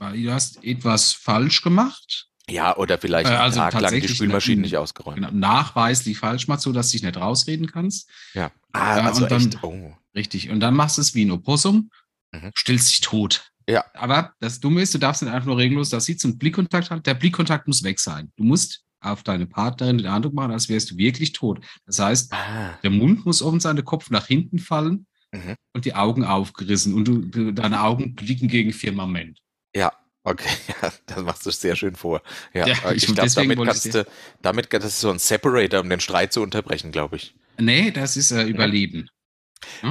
[0.00, 2.26] weil du hast etwas falsch gemacht.
[2.48, 5.16] Ja, oder vielleicht Äh, also die tatsächlich Spülmaschine eine- nicht ausgeräumt.
[5.18, 8.10] Genau, nachweislich falsch macht, so dass du dich nicht rausreden kannst.
[8.34, 8.50] Ja.
[8.72, 9.62] Ah, Ja, also und dann- echt.
[9.62, 9.94] Oh.
[10.16, 10.50] Richtig.
[10.50, 11.90] Und dann machst du es wie ein Opossum,
[12.32, 12.50] Mhm.
[12.58, 13.46] stellst dich tot.
[13.68, 13.84] Ja.
[13.94, 17.02] Aber das Dumme ist, du darfst nicht einfach nur regellos da sitzen und Blickkontakt haben.
[17.04, 18.32] Der Blickkontakt muss weg sein.
[18.36, 21.60] Du musst auf deine Partnerin den Eindruck machen, als wärst du wirklich tot.
[21.86, 25.54] Das heißt, Ah, der Mund muss offen sein, der Kopf nach hinten fallen Mhm.
[25.72, 29.38] und die Augen aufgerissen und du, deine Augen blicken gegen Firmament.
[29.74, 29.92] Ja,
[30.24, 30.48] okay,
[30.82, 32.22] ja, das machst du sehr schön vor.
[32.52, 34.06] Ja, Ja, äh, ich- ich glaube, damit kannst du,
[34.42, 37.34] damit, das ist so ein Separator, um den Streit zu unterbrechen, glaube ich.
[37.58, 39.08] Nee, das ist äh, Überleben.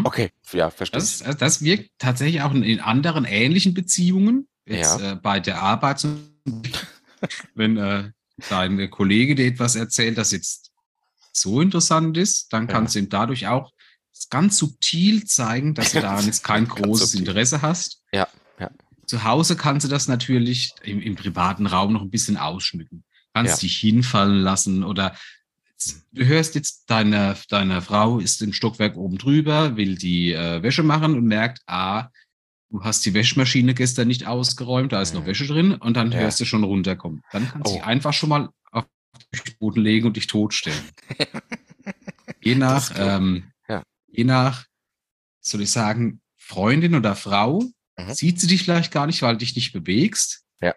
[0.03, 0.99] Okay, ja, verstehe.
[0.99, 4.47] Das, äh, das wirkt tatsächlich auch in, anderen ähnlichen Beziehungen.
[4.65, 6.05] Jetzt, äh, bei der Arbeit,
[7.55, 8.11] wenn äh,
[8.49, 10.71] dein Kollege dir etwas erzählt, das jetzt
[11.33, 12.73] so interessant ist, dann Ja.
[12.73, 13.71] kannst du ihm dadurch auch
[14.29, 17.27] ganz subtil zeigen, dass du daran jetzt kein großes subtil.
[17.27, 18.01] Interesse hast.
[18.11, 18.27] Ja, ja.
[19.09, 23.03] Zu Hause kannst du das natürlich im, im privaten Raum noch ein bisschen ausschmücken.
[23.33, 23.67] Kannst Ja.
[23.67, 25.15] dich hinfallen lassen oder
[26.11, 30.83] du hörst jetzt, deine, deine Frau ist im Stockwerk oben drüber, will die äh, Wäsche
[30.83, 32.09] machen und merkt, ah,
[32.69, 35.25] du hast die Wäschmaschine gestern nicht ausgeräumt, da ist noch Mhm.
[35.27, 36.19] Wäsche drin und dann Ja.
[36.19, 37.23] hörst du schon runterkommen.
[37.31, 37.73] Dann kannst du Oh.
[37.77, 38.85] dich einfach schon mal auf
[39.33, 40.83] den Boden legen und dich totstellen.
[42.43, 43.81] je nach, ähm, Ja.
[44.07, 44.65] je nach,
[45.41, 47.63] soll ich sagen, Freundin oder Frau,
[48.07, 48.13] Mhm.
[48.13, 50.43] sieht sie dich vielleicht gar nicht, weil du dich nicht bewegst.
[50.62, 50.73] Ja.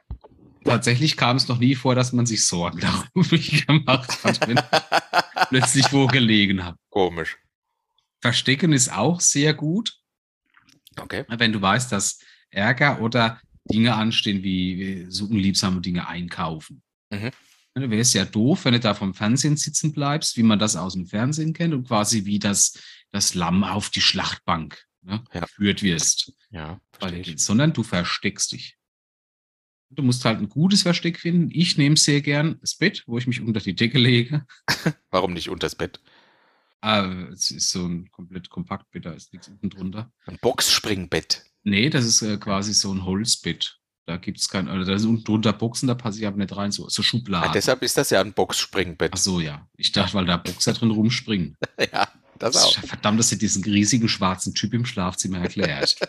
[0.65, 4.61] Tatsächlich kam es noch nie vor, dass man sich Sorgen darum gemacht hat, wenn
[5.49, 6.77] plötzlich wo gelegen hat.
[6.91, 7.37] Komisch.
[8.21, 9.99] Verstecken ist auch sehr gut,
[10.99, 11.25] Okay.
[11.29, 12.19] wenn du weißt, dass
[12.51, 16.83] Ärger oder Dinge anstehen, wie, wie so unliebsame Dinge einkaufen.
[17.11, 17.31] Mhm.
[17.75, 20.93] Du wärst ja doof, wenn du da vom Fernsehen sitzen bleibst, wie man das aus
[20.93, 22.79] dem Fernsehen kennt und quasi wie das,
[23.11, 25.41] das Lamm auf die Schlachtbank ne, Ja.
[25.41, 26.33] geführt wirst.
[26.51, 26.81] Ja,
[27.37, 28.77] sondern du versteckst dich.
[29.91, 31.51] Du musst halt ein gutes Versteck finden.
[31.53, 34.47] Ich nehme sehr gern das Bett, wo ich mich unter die Decke lege.
[35.11, 36.01] Warum nicht unters Bett?
[36.81, 40.11] Ah, es ist so ein komplett Kompaktbett, da ist nichts unten drunter.
[40.27, 41.45] Ein Boxspringbett.
[41.63, 43.79] Nee, das ist äh, quasi so ein Holzbett.
[44.07, 46.57] Da gibt es kein, oder da sind unten drunter Boxen, da passe ich aber nicht
[46.57, 47.53] rein, so, so Ah, Schubladen.
[47.53, 49.13] deshalb ist das ja ein Boxspringbett.
[49.15, 49.69] Ach so, ja.
[49.77, 51.57] Ich dachte, weil da Boxer drin rumspringen.
[51.93, 52.79] Ja, das Das auch.
[52.85, 55.97] verdammt, dass sie diesen riesigen schwarzen Typ im Schlafzimmer erklärt.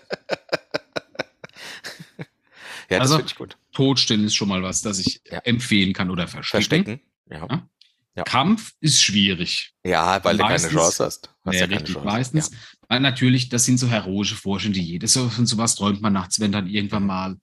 [2.89, 3.58] Ja, das Also- finde ich gut.
[3.71, 5.39] Totstellen ist schon mal was, das ich Ja.
[5.39, 6.63] empfehlen kann oder verstecken.
[6.63, 7.01] Verstecken.
[7.32, 7.47] Ja.
[7.49, 7.67] Ja.
[8.15, 8.23] Ja.
[8.23, 9.73] Kampf ist schwierig.
[9.84, 11.29] Ja, weil Meistens- du keine Chance hast.
[11.45, 12.06] hast Ja, ja richtig, Chance.
[12.06, 12.51] meistens.
[12.51, 12.58] Ja.
[12.89, 16.39] Weil natürlich, das sind so heroische Vorstellungen, die jeder so von sowas träumt man nachts,
[16.39, 17.38] wenn dann irgendwann mal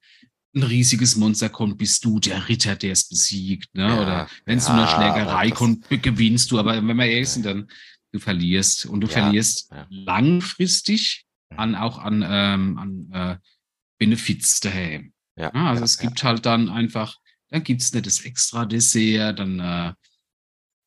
[0.54, 3.84] ein riesiges Monster kommt, bist du der Ritter, der es besiegt, ne?
[3.88, 6.58] Ja, Oder wenn es zu ja, einer Schlägerei kommt, gewinnst du.
[6.58, 7.68] Aber wenn wir ehrlich sind, dann
[8.12, 11.58] du verlierst und du Ja, verlierst langfristig Mhm.
[11.58, 13.38] an auch an, ähm, an äh,
[13.98, 15.12] Benefits daheim.
[15.36, 17.16] Ja, also es gibt halt dann einfach,
[17.48, 19.92] dann gibt es nicht das extra Dessert, dann äh,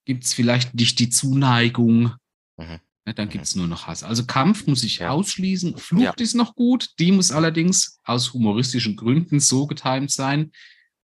[0.06, 2.13] gibt es vielleicht nicht die Zuneigung,
[2.58, 2.80] Mhm.
[3.06, 4.04] Ne, dann gibt es nur noch Hass.
[4.04, 5.10] Also Kampf muss ich Ja.
[5.10, 5.78] ausschließen.
[5.78, 10.52] Flucht ist noch gut, die muss allerdings aus humoristischen Gründen so getimt sein,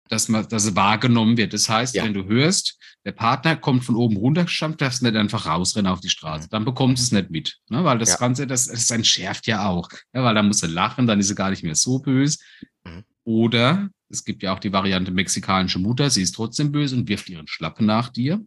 [0.10, 1.54] dass man, dass sie wahrgenommen wird.
[1.54, 2.04] Das heißt, Ja.
[2.04, 5.92] wenn du hörst, der Partner kommt von oben runter gestammt, darfst du nicht einfach rausrennen
[5.92, 6.46] auf die Straße.
[6.46, 6.50] Mhm.
[6.52, 7.58] Dann bekommst du es nicht mit.
[7.70, 7.84] Ne?
[7.84, 8.18] Weil das Ja.
[8.18, 9.90] Ganze, das, das entschärft ja auch.
[10.14, 12.38] Ja, weil dann muss er lachen, dann ist er gar nicht mehr so böse.
[12.86, 13.04] Mhm.
[13.26, 17.28] Oder es gibt ja auch die Variante mexikanische Mutter, sie ist trotzdem böse und wirft
[17.28, 18.42] ihren Schlappen nach dir.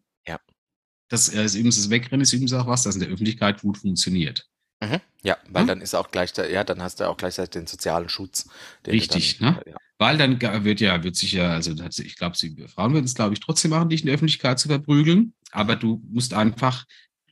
[1.10, 4.46] Das ist übrigens das Wegrennen ist übrigens auch was, das in der Öffentlichkeit gut funktioniert.
[4.82, 5.00] Mhm.
[5.22, 5.68] Ja, weil Hm?
[5.68, 8.48] dann ist auch gleichzeitig, ja, dann hast du auch gleichzeitig den sozialen Schutz.
[8.86, 9.62] Richtig, dann, ne?
[9.66, 9.76] Ja.
[9.98, 12.34] Weil dann wird ja, wird sich ja, also das- ich glaube,
[12.68, 15.34] Frauen würden es, glaube ich, trotzdem machen, dich in der Öffentlichkeit zu verprügeln.
[15.50, 16.86] Aber du musst einfach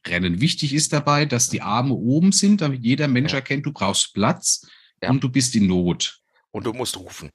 [0.07, 0.41] rennen.
[0.43, 3.39] Wichtig ist dabei, dass die Arme oben sind, damit jeder Mensch Ja.
[3.39, 4.67] erkennt, du brauchst Platz
[5.03, 5.09] Ja.
[5.11, 6.21] und du bist in Not.
[6.51, 7.31] Und du musst rufen.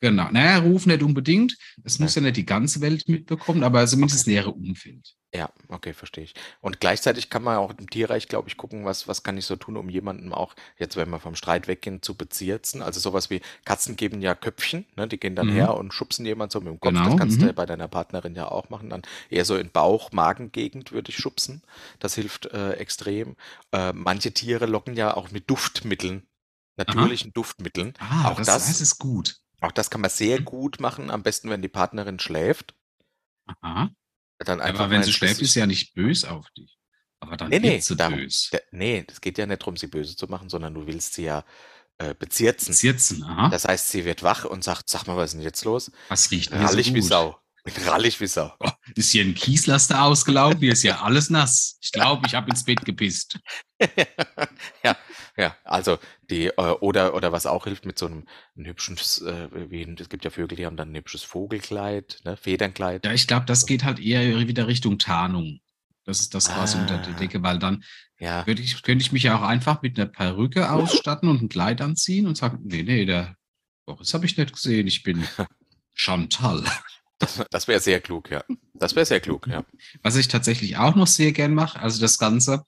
[0.00, 0.28] Genau.
[0.30, 1.56] Naja, ruf nicht unbedingt.
[1.82, 5.14] Es muss ja nicht die ganze Welt mitbekommen, aber zumindest das nähere Umfeld.
[5.36, 6.34] Ja, okay, verstehe ich.
[6.60, 9.56] Und gleichzeitig kann man auch im Tierreich, glaube ich, gucken, was, was kann ich so
[9.56, 12.82] tun, um jemanden auch, jetzt wenn wir vom Streit weggehen, zu bezirzen.
[12.82, 15.08] Also sowas wie Katzen geben ja Köpfchen, ne?
[15.08, 15.52] Die gehen dann Mhm.
[15.52, 17.00] her und schubsen jemand so mit dem Kopf.
[17.02, 17.48] Das Genau, kannst mhm.
[17.48, 18.90] du bei deiner Partnerin ja auch machen.
[18.90, 21.62] Dann eher so in Bauch, Magengegend würde ich schubsen.
[21.98, 23.34] Das hilft äh, extrem.
[23.72, 26.28] Äh, manche Tiere locken ja auch mit Duftmitteln,
[26.76, 27.94] natürlichen Duftmitteln.
[27.98, 29.36] Ah, Auch das, das- das ist gut.
[29.60, 32.74] Auch das kann man sehr gut machen, am besten, wenn die Partnerin schläft.
[33.62, 33.94] Aha.
[34.38, 36.78] Dann einfach Aber wenn sie schläft, ist sie ja nicht böse auf dich.
[37.20, 38.50] Aber dann Nee, nee, sie darum, böse.
[38.52, 41.24] der, nee, es geht ja nicht darum, sie böse zu machen, sondern du willst sie
[41.24, 41.44] ja
[41.98, 42.74] äh, bezirzen.
[42.74, 43.48] Zirzen, aha.
[43.48, 45.92] Das heißt, sie wird wach und sagt, sag mal, was ist denn jetzt los?
[46.08, 47.08] Was riecht denn so Rallig wie gut?
[47.08, 47.38] Sau.
[47.66, 48.52] Rallig wie Sau.
[48.60, 50.60] Oh, ist hier ein Kieslaster ausgelaufen?
[50.60, 51.78] Hier ist ja alles nass.
[51.80, 53.38] Ich glaube, ich habe ins Bett gepisst.
[54.84, 54.96] ja,
[55.36, 55.98] ja, also
[56.30, 60.08] die, äh, oder, oder was auch hilft mit so einem ein hübschen, äh, wie, es
[60.10, 63.04] gibt ja Vögel, die haben dann ein hübsches Vogelkleid, ne, Federnkleid.
[63.06, 65.60] Ja, ich glaube, das geht halt eher wieder Richtung Tarnung.
[66.04, 67.18] Das ist das quasi unter der Ah.
[67.18, 67.82] Decke, weil dann
[68.18, 71.48] Ja, könnte ich, könnte ich mich ja auch einfach mit einer Perücke ausstatten und ein
[71.48, 73.36] Kleid anziehen und sagen, nee, nee, der
[73.86, 75.26] Boris habe ich nicht gesehen, ich bin
[75.94, 76.62] Chantal.
[77.18, 78.44] Das, das wäre sehr klug, ja.
[78.74, 79.64] Das wäre sehr klug, ja.
[80.02, 82.64] Was ich tatsächlich auch noch sehr gern mache, also das Ganze,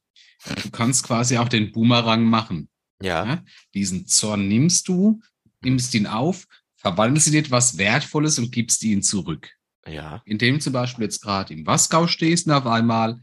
[0.62, 2.68] du kannst quasi auch den Boomerang machen.
[3.02, 3.44] Ja, Ja?
[3.74, 5.20] Diesen Zorn nimmst du,
[5.62, 9.50] nimmst ihn auf, verwandelst ihn in etwas Wertvolles und gibst ihn zurück.
[9.86, 13.20] ja, Indem du zum Beispiel jetzt gerade im Wasgau stehst und auf einmal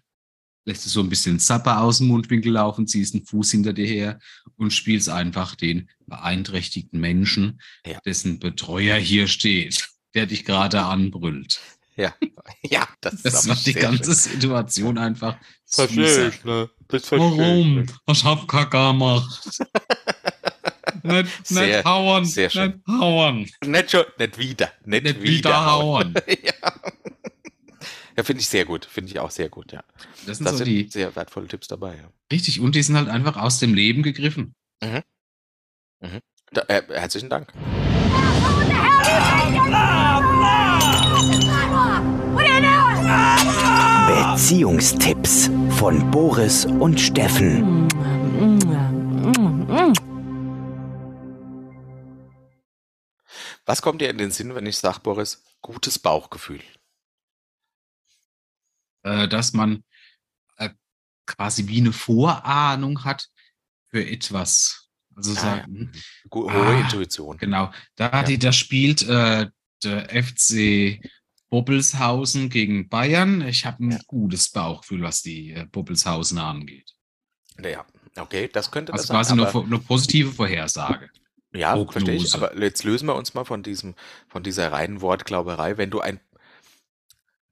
[0.66, 3.86] lässt du so ein bisschen Zapper aus dem Mundwinkel laufen, ziehst einen Fuß hinter dir
[3.88, 4.20] her
[4.56, 8.00] und spielst einfach den beeinträchtigten Menschen, Ja.
[8.06, 11.60] dessen Betreuer hier steht, der dich gerade anbrüllt.
[11.96, 12.14] ja.
[12.70, 14.34] Ja, das, ist Das aber macht die ganze schön.
[14.34, 16.70] Situation einfach Verstehe ich, ne?
[16.88, 17.76] Das ich, Warum?
[17.76, 17.86] ne?
[18.08, 19.50] Ich hab Kacke gemacht.
[21.04, 22.82] nicht, Sehr, nicht hauen, sehr schön.
[22.86, 26.14] nicht hauen, Nicht schon, nicht wieder, nicht, nicht wieder, wieder hauen.
[26.28, 26.74] ja,
[28.16, 29.84] ja finde ich sehr gut, finde ich auch sehr gut, ja.
[30.26, 32.10] Das sind Da so sind die, sehr wertvolle Tipps dabei, ja.
[32.32, 34.56] richtig, und die sind halt einfach aus dem Leben gegriffen.
[36.52, 37.52] Da, äh, herzlichen Dank.
[44.08, 47.88] Beziehungstipps von Boris und Steffen.
[53.66, 56.62] Was kommt dir in den Sinn, wenn ich sage, Boris, gutes Bauchgefühl?
[59.04, 59.84] Äh, dass man
[60.58, 60.70] äh,
[61.26, 63.30] quasi wie eine Vorahnung hat
[63.90, 64.90] für etwas.
[65.16, 65.92] Also Ah, sagen,
[66.30, 67.38] Gu- Ah, Hohe Intuition.
[67.38, 68.24] genau, da, Ja.
[68.24, 69.48] die, da spielt äh,
[69.90, 71.00] FC
[71.50, 73.42] Bobbelshausen gegen Bayern.
[73.48, 74.00] Ich habe ein Ja.
[74.08, 76.94] gutes Bauchgefühl, was die äh, Bobbelshausen angeht.
[77.64, 77.86] Ja,
[78.18, 79.16] okay, das könnte Also das sein.
[79.18, 81.10] quasi eine, aber- vo- eine positive Vorhersage.
[81.54, 81.92] Ja, Prognose.
[81.92, 82.34] verstehe ich.
[82.36, 83.94] Aber jetzt lösen wir uns mal von diesem,
[84.28, 85.78] von dieser reinen Wortglauberei.
[85.78, 86.20] Wenn du ein,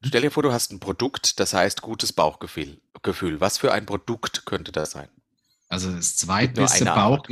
[0.04, 2.82] stell dir vor, du hast ein Produkt, das heißt gutes Bauchgefühl.
[3.04, 3.40] Gefühl.
[3.40, 5.08] Was für ein Produkt könnte das sein?
[5.70, 7.26] Also das zweitbeste Bauch,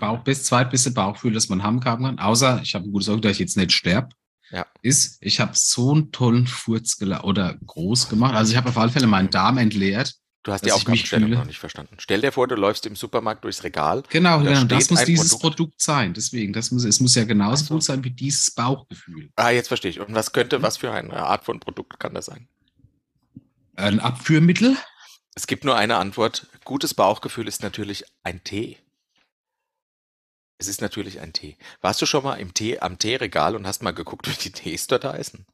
[0.00, 3.38] Bauch, zweitbeste Bauchgefühl, das man haben kann, außer ich habe ein gutes Auge, dass ich
[3.38, 4.08] jetzt nicht sterbe,
[4.50, 4.66] Ja.
[4.82, 8.34] ist, ich habe so einen tollen Furz oder groß gemacht.
[8.34, 10.14] Also ich habe auf alle Fälle meinen Darm entleert.
[10.44, 11.96] Du hast die Aufgabenstellung noch nicht verstanden.
[11.98, 14.02] Stell dir vor, du läufst im Supermarkt durchs Regal.
[14.10, 15.56] Genau, genau das muss dieses Produkt.
[15.56, 15.80] Produkt.
[15.80, 16.12] sein.
[16.12, 17.74] Deswegen, das muss, es muss ja genauso Ach so.
[17.74, 19.30] gut sein wie dieses Bauchgefühl.
[19.36, 20.00] Ah, jetzt verstehe ich.
[20.00, 22.46] Und was könnte, was für eine Art von Produkt kann das sein?
[23.74, 24.76] Ein Abführmittel?
[25.34, 26.46] Es gibt nur eine Antwort.
[26.64, 28.76] Gutes Bauchgefühl ist natürlich ein Tee.
[30.58, 31.56] Es ist natürlich ein Tee.
[31.80, 34.86] Warst du schon mal im Tee, am Teeregal und hast mal geguckt, wie die Tees
[34.86, 35.46] dort heißen?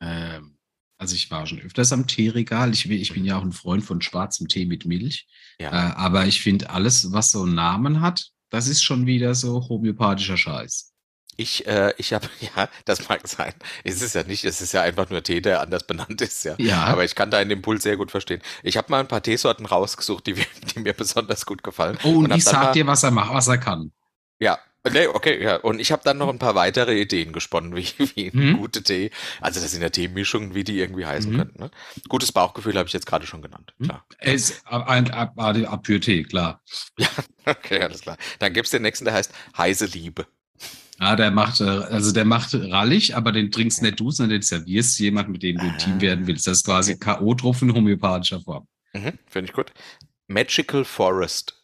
[0.00, 0.58] Ähm,
[0.98, 2.72] also ich war schon öfters am Teeregal.
[2.72, 5.26] Ich, bin- ich bin ja auch ein Freund von schwarzem Tee mit Milch.
[5.58, 5.70] Ja.
[5.70, 9.68] Äh, aber ich finde, alles, was so einen Namen hat, das ist schon wieder so
[9.68, 10.92] homöopathischer Scheiß.
[11.38, 13.52] Ich, äh, ich habe, ja, das mag sein.
[13.84, 16.54] Es ist ja nicht, es ist ja einfach nur Tee, der anders benannt ist, ja.
[16.58, 16.84] Ja.
[16.84, 18.40] Aber ich kann deinen Impuls sehr gut verstehen.
[18.62, 21.98] Ich habe mal ein paar Teesorten rausgesucht, die, mir- die mir besonders gut gefallen.
[22.04, 23.92] Oh, und hab ich sag mal- dir, was er macht, was er kann.
[24.38, 24.58] Ja,
[24.92, 25.56] nee, okay, ja.
[25.56, 28.56] Und ich habe dann noch ein paar weitere Ideen gesponnen, wie, wie Mhm.
[28.58, 29.10] gute Tee.
[29.40, 31.36] Also das sind ja Teemischungen, wie die irgendwie heißen Mhm.
[31.38, 31.62] könnten.
[31.62, 31.70] Ne?
[32.08, 33.72] Gutes Bauchgefühl habe ich jetzt gerade schon genannt.
[33.78, 33.86] Hm?
[33.88, 34.04] Klar.
[34.18, 36.62] Es ist ein Ab- Ab- Abführtee, klar.
[36.98, 37.08] Ja,
[37.46, 38.16] okay, alles klar.
[38.40, 40.26] Dann gibt's den nächsten, der heißt heiße Liebe.
[40.98, 44.42] Ja, der macht, äh, also der macht rallig, aber den trinkst nicht du, sondern den
[44.42, 46.00] servierst jemand, mit dem du im Team Ah.
[46.00, 46.46] werden willst.
[46.46, 48.66] Das ist quasi K.O.-Tropfen homöopathischer Form.
[48.94, 49.72] Mhm, Finde ich gut.
[50.26, 51.55] Magical Forest.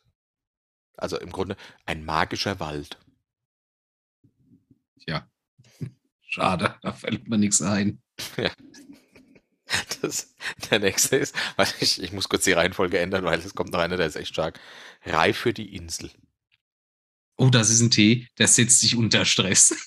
[1.03, 2.97] Also im Grunde ein magischer Wald.
[5.05, 5.29] Ja.
[6.21, 8.01] Schade, da fällt mir nichts ein.
[10.03, 10.35] Das,
[10.71, 13.79] der nächste ist, warte, ich, ich muss kurz die Reihenfolge ändern, weil es kommt noch
[13.79, 14.61] einer, der ist echt stark.
[15.05, 16.11] Reif für die Insel.
[17.37, 19.75] Oh, das ist ein Tee, der setzt dich unter Stress.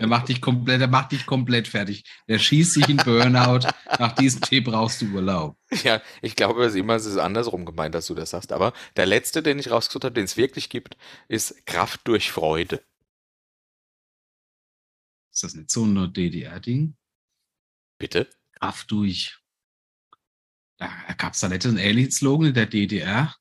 [0.00, 2.04] der macht dich komplett, der macht dich komplett fertig.
[2.26, 3.68] Der schießt dich in Burnout.
[3.98, 5.58] Nach diesem Tee brauchst du Urlaub.
[5.84, 8.50] Ja, ich glaube, es ist andersrum gemeint, dass du das sagst.
[8.52, 10.96] Aber der letzte, den ich rausgesucht habe, den es wirklich gibt,
[11.28, 12.82] ist Kraft durch Freude.
[15.32, 16.96] Ist das nicht so ein DDR-Ding?
[17.98, 18.30] Bitte?
[18.52, 19.38] Kraft durch.
[20.78, 20.88] Da
[21.18, 23.36] gab es da nicht einen ähnlichen Slogan in der DDR?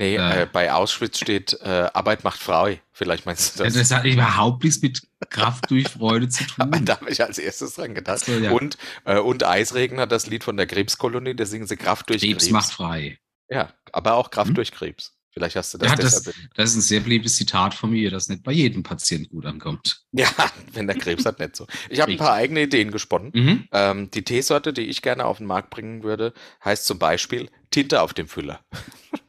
[0.00, 0.42] Nee, Äh.
[0.42, 2.80] äh, bei Auschwitz steht äh, Arbeit macht frei.
[2.92, 3.88] Vielleicht meinst du Das, das.
[3.88, 6.86] das hat überhaupt nichts mit Kraft durch Freude zu Aber tun.
[6.86, 8.20] da habe ich als erstes dran gedacht.
[8.22, 8.52] Ach so, ja.
[8.52, 12.20] Und, äh, und Eisregen hat das Lied von der Krebskolonie, da singen sie Kraft durch
[12.22, 12.44] Krebs.
[12.44, 13.18] Krebs macht frei.
[13.50, 14.54] Ja, aber auch Kraft Hm?
[14.54, 15.14] durch Krebs.
[15.30, 16.22] Vielleicht hast du das Ja, das,
[16.54, 20.02] das ist ein sehr beliebtes Zitat von mir, das nicht bei jedem Patienten gut ankommt.
[20.12, 20.28] Ja,
[20.72, 21.66] wenn der Krebs hat, nicht so.
[21.90, 23.30] Ich habe ein paar eigene Ideen gesponnen.
[23.34, 23.68] Mhm.
[23.72, 26.32] Ähm, die Teesorte, die ich gerne auf den Markt bringen würde,
[26.64, 28.60] heißt zum Beispiel Tinte auf dem Füller.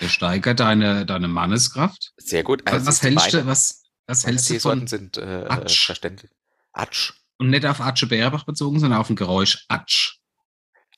[0.00, 2.12] Der steigert deine, deine Manneskraft.
[2.16, 2.62] Sehr gut.
[2.64, 5.86] Was, Also was hältst du, was, was hältst du von, sind äh, äh, Atsch.
[5.86, 6.30] verständlich.
[6.72, 7.12] Atsch.
[7.38, 10.18] und nicht auf Atsche Bärbach bezogen, sondern auf ein Geräusch Atsch.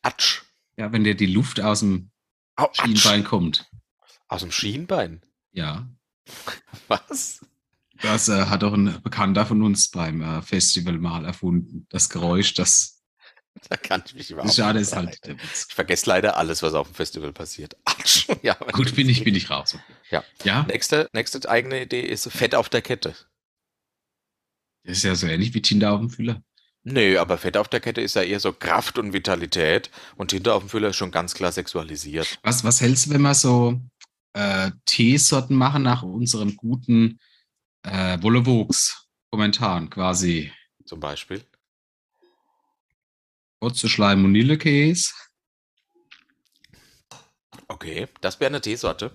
[0.03, 0.43] Atsch.
[0.77, 2.11] Ja, wenn dir die Luft aus dem
[2.57, 2.83] Atsch.
[2.83, 3.67] Schienbein kommt.
[4.29, 5.23] Aus dem Schienbein.
[5.53, 5.89] Ja.
[6.89, 7.45] Was?
[8.03, 11.87] Das äh, hat auch ein Bekannter von uns beim äh, Festival mal erfunden.
[11.91, 13.00] Das Geräusch, das
[13.69, 15.21] Da kann ich mich überhaupt schade ist halt.
[15.27, 17.77] Ich vergesse leider alles, was auf dem Festival passiert.
[17.85, 18.27] Atsch.
[18.43, 19.77] Ja, Gut, bin ich, bin ich raus.
[20.11, 20.25] Ja.
[20.43, 23.15] Ja, Nächste, nächste eigene Idee ist Fett auf der Kette.
[24.85, 26.43] das ist ja so ähnlich wie Tinder auf dem Füller.
[26.83, 30.53] Nö, aber Fett auf der Kette ist ja eher so Kraft und Vitalität und Tinte
[30.55, 32.39] auf dem Füller ist schon ganz klar sexualisiert.
[32.43, 33.81] Was, was hältst du, wenn wir so
[34.33, 37.21] äh, Teesorten machen nach unserem guten
[37.85, 40.51] äh, Wolle-Wuchs-Kommentaren quasi?
[40.87, 41.45] Zum Beispiel.
[43.61, 45.11] Kotze, Schleim, Vanillekäse.
[47.69, 49.13] Okay, das wäre eine Teesorte.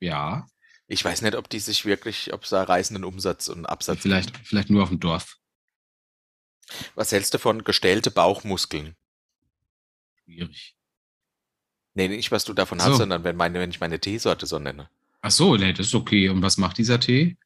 [0.00, 0.46] Ja,
[0.86, 4.36] Ich weiß nicht, ob die sich wirklich, ob es da reißenden Umsatz und Absatz vielleicht,
[4.38, 5.36] vielleicht nur auf dem Dorf.
[6.68, 6.92] gibt.
[6.94, 8.96] Was hältst du von gestellte Bauchmuskeln?
[10.24, 10.76] Schwierig.
[11.94, 12.86] Nee, nicht, was du davon So.
[12.86, 14.90] hast, sondern wenn, meine, wenn ich meine Teesorte so nenne.
[15.22, 16.28] Ach so, nee, das ist okay.
[16.28, 17.36] Und was macht dieser Tee?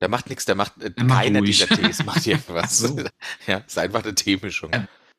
[0.00, 2.78] Der macht nichts, der macht, äh, keiner dieser Tees macht irgendwas.
[2.78, 3.04] So.
[3.46, 4.70] Ja, ist einfach eine Teemischung.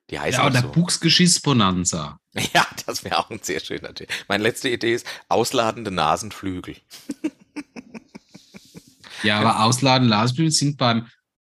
[0.10, 0.72] Die heißt Ja, auch oder so.
[0.72, 2.20] Buchsgeschiss-Bonanza.
[2.54, 4.08] Ja, das wäre auch ein sehr schöner Tee.
[4.28, 6.76] Meine letzte Idee ist ausladende Nasenflügel.
[9.24, 11.08] Ja, aber Ausladen, Lasblüten sind beim,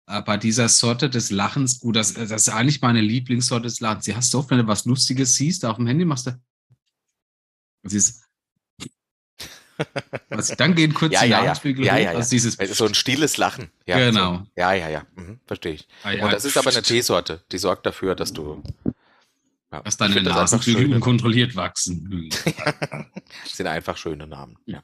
[0.07, 1.97] äh, bei dieser Sorte des Lachens gut.
[1.97, 4.05] Das, das ist eigentlich meine Lieblingssorte des Lachens.
[4.05, 6.41] Sie hast du oft, wenn du was Lustiges siehst, auf dem Handy machst du.
[7.83, 8.25] Das ist.
[10.31, 11.45] Was, dann gehen kurz Ja, die ja.
[11.45, 12.19] Nasenflügel Ja, ja, ja.
[12.19, 13.71] Also dieses, So ein stilles Lachen.
[13.87, 14.37] Ja, Genau.
[14.39, 14.47] So.
[14.57, 15.03] Ja, ja, ja.
[15.15, 15.87] Mhm, verstehe ich.
[16.03, 17.45] Ah, Und das ist aber eine Teesorte.
[17.53, 18.63] Die sorgt dafür, dass du.
[19.71, 22.31] Dass deine das Nasenflügel unkontrolliert wachsen.
[23.45, 24.57] sind einfach schöne Namen.
[24.67, 24.83] Ja.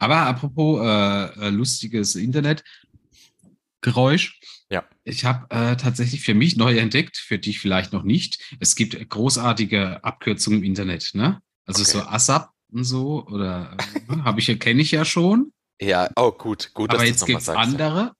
[0.00, 4.38] Aber apropos äh, äh, lustiges Internetgeräusch.
[4.70, 4.84] Ja.
[5.04, 8.38] Ich habe äh, tatsächlich für mich neu entdeckt, für dich vielleicht noch nicht.
[8.60, 11.40] Es gibt großartige Abkürzungen im Internet, ne?
[11.64, 11.92] Also Okay.
[11.92, 15.52] so ASAP und so oder äh, habe ich ja kenne ich ja schon.
[15.80, 18.12] ja, oh gut, gut, aber dass jetzt gibt es andere.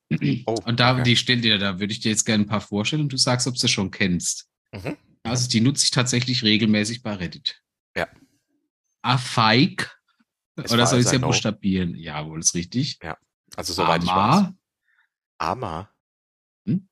[0.47, 1.03] Oh, Und da, okay.
[1.03, 3.47] die stell dir, da würde ich dir jetzt gerne ein paar vorstellen und du sagst,
[3.47, 4.49] ob du sie schon kennst.
[4.73, 4.97] Mhm.
[5.23, 7.63] Also die nutze ich tatsächlich regelmäßig bei Reddit.
[7.97, 8.09] Ja.
[9.03, 9.95] Afeik.
[10.57, 11.27] Es Oder soll ich es ja No.
[11.29, 11.95] buchstabieren?
[11.95, 12.99] Jawohl, ist richtig.
[13.57, 14.17] Also soweit ich weiß.
[14.17, 14.55] Ama.
[15.39, 15.95] Ama.
[16.67, 16.89] Hm?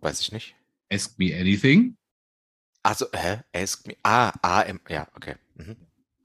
[0.00, 0.54] Weiß ich nicht.
[0.92, 1.96] Ask Me Anything.
[2.82, 3.42] Also, hä?
[3.54, 3.96] Ask me.
[4.02, 4.80] Ah, AM.
[4.88, 5.34] Ja, okay.
[5.56, 5.76] Mhm.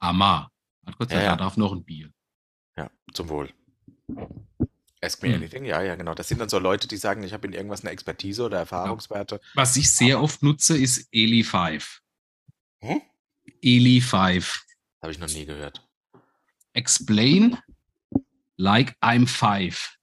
[0.04, 0.50] Ama.
[0.86, 1.46] Hat Gott sei Ja, Dank ja.
[1.46, 2.12] darf noch ein Bier.
[2.78, 3.50] Ja, zum Wohl.
[5.02, 5.36] Ask me Hm.
[5.36, 6.14] anything, ja, ja, genau.
[6.14, 9.40] Das sind dann so Leute, die sagen, ich habe in irgendwas eine Expertise oder Erfahrungswerte.
[9.54, 12.02] Was ich sehr oft nutze, ist Eli 5.
[12.80, 13.02] Hm?
[13.62, 14.66] Eli 5.
[15.02, 15.86] Habe ich noch nie gehört.
[16.74, 17.58] Explain
[18.58, 19.96] like I'm five.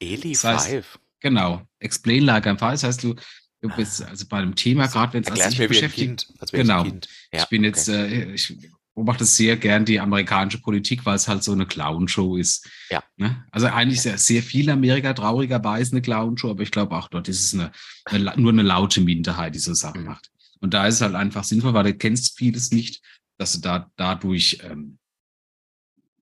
[0.00, 0.98] Eli Das heißt, 5.
[1.20, 1.62] Genau.
[1.78, 2.72] Explain like I'm five.
[2.72, 3.14] Das heißt, du,
[3.60, 5.28] du bist also bei einem Thema, gerade wenn es
[5.58, 6.26] wie ein beschäftigt.
[6.28, 6.50] Kind.
[6.52, 6.84] Genau.
[6.84, 11.42] Ja, ich bin jetzt, äh, ich beobachte sehr gern die amerikanische Politik, weil es halt
[11.44, 12.68] so eine Clown-Show ist.
[12.90, 13.02] Ja.
[13.16, 13.44] Ne?
[13.50, 17.44] Also eigentlich sehr, sehr viel Amerika traurigerweise eine Clown-Show, aber ich glaube auch dort ist
[17.44, 17.72] es eine,
[18.04, 20.06] eine, nur eine laute Minderheit, die so Sachen Mhm.
[20.08, 20.30] macht.
[20.60, 23.02] Und da ist es halt einfach sinnvoll, weil du kennst vieles nicht,
[23.38, 24.98] dass du da dadurch ähm,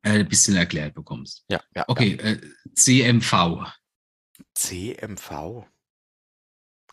[0.03, 1.45] äh, ein bisschen erklärt bekommst.
[1.51, 1.85] ja, ja.
[1.89, 2.41] Okay, äh,
[2.75, 3.75] CMV, Ja.
[4.55, 5.67] CMV.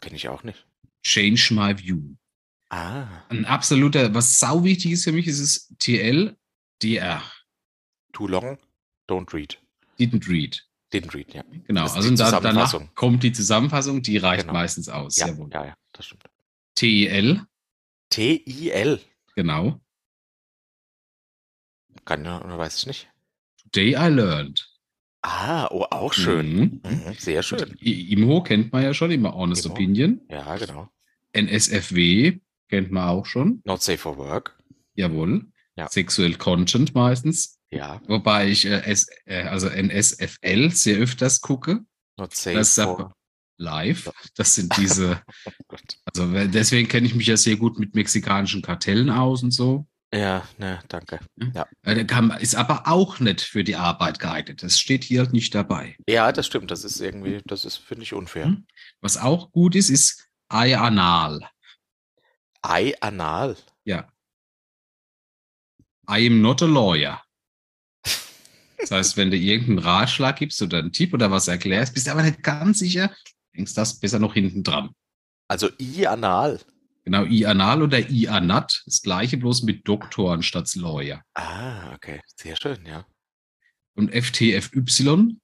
[0.02, 0.66] Kenne ich auch nicht.
[1.04, 2.16] Change My View.
[2.76, 3.24] Ah.
[3.30, 6.36] Ein absoluter, was sau wichtig ist für mich, ist es TL,
[6.84, 7.22] DR.
[8.12, 8.58] Too long,
[9.08, 9.58] don't read.
[9.98, 10.62] Didn't read.
[10.92, 11.44] Didn't read, ja.
[11.68, 14.54] Genau, also da, danach kommt die Zusammenfassung, die reicht Genau.
[14.54, 15.16] meistens aus.
[15.18, 16.24] Ja, ja, ja, das stimmt.
[16.76, 17.46] TIL,
[18.10, 19.00] TIL.
[19.36, 19.80] genau.
[22.04, 23.10] Kann ja, oder weiß ich nicht.
[23.72, 24.70] Today I learned.
[25.22, 26.82] Ah, oh, auch schön.
[26.84, 26.92] Mhm.
[27.08, 27.76] Mhm, sehr schön.
[27.82, 29.74] I- IMHO kennt man ja schon, immer Honest IMHO.
[29.76, 30.22] Opinion.
[30.30, 30.90] Ja, genau.
[31.34, 32.40] NSFW
[32.70, 33.62] kennt man auch schon.
[33.66, 34.58] Not safe for work.
[34.96, 35.46] Jawohl.
[35.76, 35.90] Ja.
[35.90, 37.60] Sexuell Content meistens.
[37.70, 38.02] Ja.
[38.08, 41.82] Wobei ich äh, S, äh, also NSFL sehr öfters gucke.
[42.18, 43.14] Not safe Das for
[43.58, 44.12] live.
[44.36, 45.22] Das sind diese,
[45.70, 49.52] oh also äh, deswegen kenne ich mich ja sehr gut mit mexikanischen Kartellen aus und
[49.52, 49.86] so.
[50.14, 51.20] Ja, ne, danke.
[51.84, 54.64] Äh, der kann, ist aber auch nicht für die Arbeit geeignet.
[54.64, 55.98] Das steht hier nicht dabei.
[56.08, 56.72] Ja, das stimmt.
[56.72, 58.46] Das ist irgendwie, das ist, finde ich, unfair.
[58.46, 58.66] Hm.
[59.02, 61.42] Was auch gut ist, ist Anal.
[62.68, 63.56] Ei anal.
[63.84, 64.12] Ja.
[66.10, 67.22] I am not a lawyer.
[68.78, 72.12] Das heißt, wenn du irgendeinen Ratschlag gibst oder einen Tipp oder was erklärst, bist du
[72.12, 73.16] aber nicht ganz sicher,
[73.56, 74.94] denkst das besser noch hinten dran.
[75.48, 76.60] Also I anal.
[77.04, 81.24] Genau, I anal oder I anat, das gleiche bloß mit Doktor anstatt Lawyer.
[81.36, 82.22] Ah, okay.
[82.36, 83.06] Sehr schön, ja.
[83.94, 85.38] Und FTFY?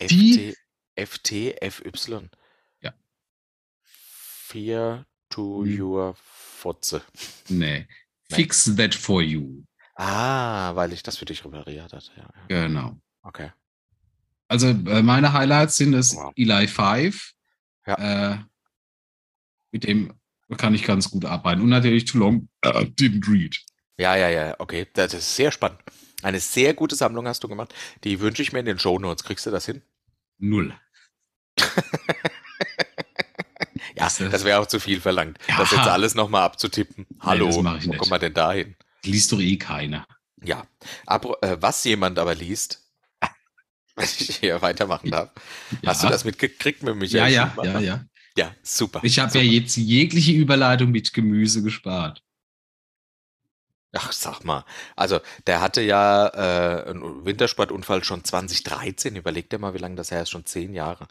[0.00, 0.54] FT,
[0.96, 2.28] FTFY.
[2.82, 2.94] Ja.
[3.82, 5.06] Fear
[5.36, 5.80] to Hm.
[5.80, 7.02] your Fotze.
[7.48, 7.86] Nee.
[8.30, 9.62] Fix that for you.
[9.94, 12.10] Ah, weil ich das für dich repariert hatte.
[12.16, 12.66] Ja, ja.
[12.66, 12.96] Genau.
[13.22, 13.50] Okay.
[14.48, 16.32] Also äh, meine Highlights sind das Wow.
[16.36, 17.32] Eli 5.
[17.86, 18.36] Äh,
[19.72, 20.12] mit dem
[20.56, 21.60] kann ich ganz gut arbeiten.
[21.62, 23.56] Und natürlich Too Long äh, Didn't Read.
[23.98, 24.86] Ja, ja, ja, okay.
[24.92, 25.80] Das ist sehr spannend.
[26.22, 27.74] Eine sehr gute Sammlung hast du gemacht.
[28.04, 29.24] Die wünsche ich mir in den Shownotes.
[29.24, 29.82] Kriegst du das hin?
[30.38, 30.74] Null.
[34.06, 35.38] Ja, Das, das wäre auch zu viel verlangt.
[35.48, 35.58] Ja.
[35.58, 37.06] Das jetzt alles nochmal abzutippen.
[37.20, 38.76] Hallo, ich wo kommt man denn da hin?
[39.04, 40.06] Liest doch eh keiner.
[40.42, 40.66] Ja.
[41.06, 42.82] Aber, äh, was jemand aber liest,
[43.96, 45.30] wenn ich hier weitermachen darf.
[45.82, 45.90] Ja.
[45.90, 47.80] Hast du das mitgekriegt mit Ja, Michael ja, Schumacher?
[47.80, 48.04] ja, ja.
[48.38, 49.00] Ja, super.
[49.02, 52.22] Ich habe ja jetzt jegliche Überleitung mit Gemüse gespart.
[53.98, 54.64] Ach, sag mal.
[54.96, 59.16] Also, der hatte ja äh, einen Wintersportunfall schon 2013.
[59.16, 60.30] Überleg dir mal, wie lange das her ist.
[60.30, 61.08] Schon zehn Jahre.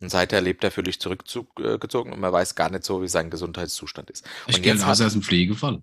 [0.00, 4.10] Und seither lebt er völlig zurückgezogen und man weiß gar nicht so, wie sein Gesundheitszustand
[4.10, 4.26] ist.
[4.46, 5.82] Ich Und kenne hat, aus dem Pflegefall.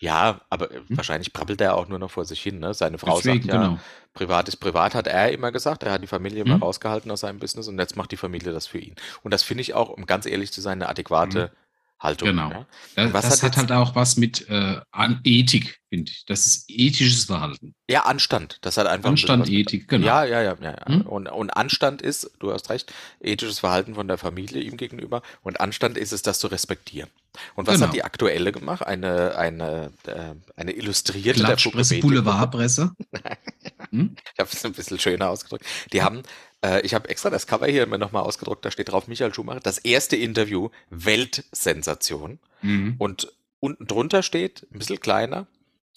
[0.00, 0.96] ja, aber äh, Hm?
[0.96, 2.58] wahrscheinlich brabbelt er auch nur noch vor sich hin.
[2.60, 2.72] Ne?
[2.74, 3.84] Seine Frau Deswegen, sagt ja, genau.
[4.14, 5.82] privat ist privat, hat er immer gesagt.
[5.82, 6.60] Er hat die Familie immer Hm?
[6.60, 8.94] rausgehalten aus seinem Business und jetzt macht die Familie das für ihn.
[9.22, 11.52] Und das finde ich auch, um ganz ehrlich zu sein, eine adäquate
[12.00, 12.28] Haltung.
[12.28, 12.50] Genau.
[12.50, 12.66] Ja?
[12.94, 16.24] Das, das hat hat halt auch was mit äh, an Ethik, finde ich.
[16.26, 17.74] Das ist ethisches Verhalten.
[17.90, 18.58] ja, Anstand.
[18.60, 20.06] Das hat einfach Anstand, was mit- Ethik, genau.
[20.06, 20.70] Ja, ja, ja, ja.
[20.70, 20.86] ja.
[20.86, 21.00] Hm?
[21.02, 25.22] Und, und Anstand ist, du hast recht, ethisches Verhalten von der Familie ihm gegenüber.
[25.42, 27.10] Und Anstand ist es, das zu respektieren.
[27.56, 27.86] Und was Genau.
[27.88, 28.86] hat die aktuelle gemacht?
[28.86, 31.98] Eine, eine, äh, eine Illustrierte Klatschpresse.
[32.00, 32.92] Boulevardpresse.
[33.90, 34.16] Hm?
[34.34, 35.64] Ich habe es ein bisschen schöner ausgedrückt.
[35.92, 36.22] Die haben,
[36.64, 39.60] äh, ich habe extra das Cover hier mir nochmal ausgedruckt, da steht drauf Michael Schumacher,
[39.60, 42.38] das erste Interview, Weltsensation.
[42.62, 42.96] Mhm.
[42.98, 45.46] Und unten drunter steht, ein bisschen kleiner,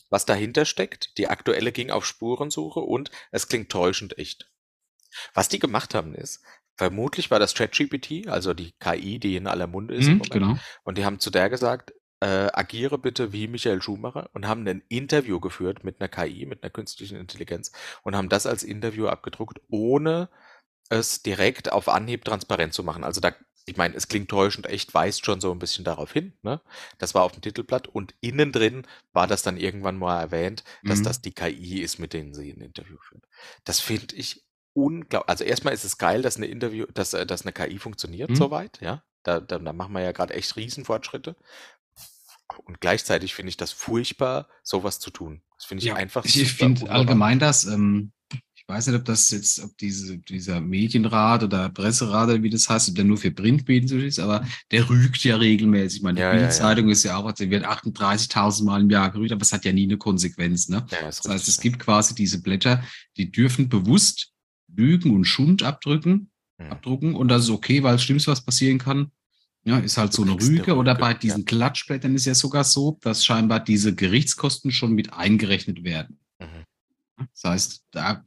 [0.09, 1.17] was dahinter steckt.
[1.17, 4.49] Die aktuelle ging auf Spurensuche und es klingt täuschend echt.
[5.33, 6.41] Was die gemacht haben ist,
[6.75, 10.07] vermutlich war das ChatGPT, also die KI, die in aller Munde ist.
[10.07, 10.31] im Mhm, Moment.
[10.33, 10.57] genau.
[10.83, 14.83] Und die haben zu der gesagt, äh, agiere bitte wie Michael Schumacher und haben ein
[14.89, 17.71] Interview geführt mit einer KI, mit einer künstlichen Intelligenz
[18.03, 20.29] und haben das als Interview abgedruckt, ohne
[20.89, 23.03] es direkt auf Anhieb transparent zu machen.
[23.03, 23.33] Also da,
[23.65, 26.33] ich meine, es klingt täuschend echt, weist schon so ein bisschen darauf hin.
[26.43, 26.61] Ne?
[26.97, 30.99] Das war auf dem Titelblatt und innen drin war das dann irgendwann mal erwähnt, dass
[30.99, 31.03] Mhm.
[31.05, 33.21] das die KI ist, mit denen sie ein Interview führen.
[33.63, 34.43] Das finde ich
[34.73, 35.29] unglaublich.
[35.29, 38.35] Also erstmal ist es geil, dass eine Interview, dass, äh, dass eine KI funktioniert Mhm.
[38.35, 39.03] soweit, ja.
[39.23, 41.35] Da, da, da machen wir ja gerade echt Riesenfortschritte.
[42.59, 45.41] Und gleichzeitig finde ich das furchtbar, sowas zu tun.
[45.57, 48.11] Das finde ich Ja, einfach ich, finde allgemein das, ähm,
[48.55, 52.69] ich weiß nicht, ob das jetzt, ob diese, dieser Medienrat oder Presserat oder wie das
[52.69, 55.97] heißt, ob der nur für Printmedien so ist, aber der rügt ja regelmäßig.
[55.97, 56.41] Ich meine, die Ja, ja, ja.
[56.41, 59.73] Bildzeitung ist ja auch, die wird 38.000 Mal im Jahr gerügt, aber es hat ja
[59.73, 60.85] nie eine Konsequenz, ne?
[60.89, 62.83] Das heißt, richtig, es gibt quasi diese Blätter,
[63.17, 64.31] die dürfen bewusst
[64.73, 66.31] Lügen und Schund abdrücken.
[66.61, 66.71] Mhm.
[66.71, 69.11] abdrucken und das ist okay, weil das Schlimmste, was passieren kann,
[69.63, 70.75] ja, ist halt so eine eine Rüge.
[70.75, 71.17] Oder Rüge, bei ja.
[71.17, 76.19] diesen Klatschblättern ist ja sogar so, dass scheinbar diese Gerichtskosten schon mit eingerechnet werden.
[76.39, 76.65] Mhm.
[77.17, 78.25] Das heißt, da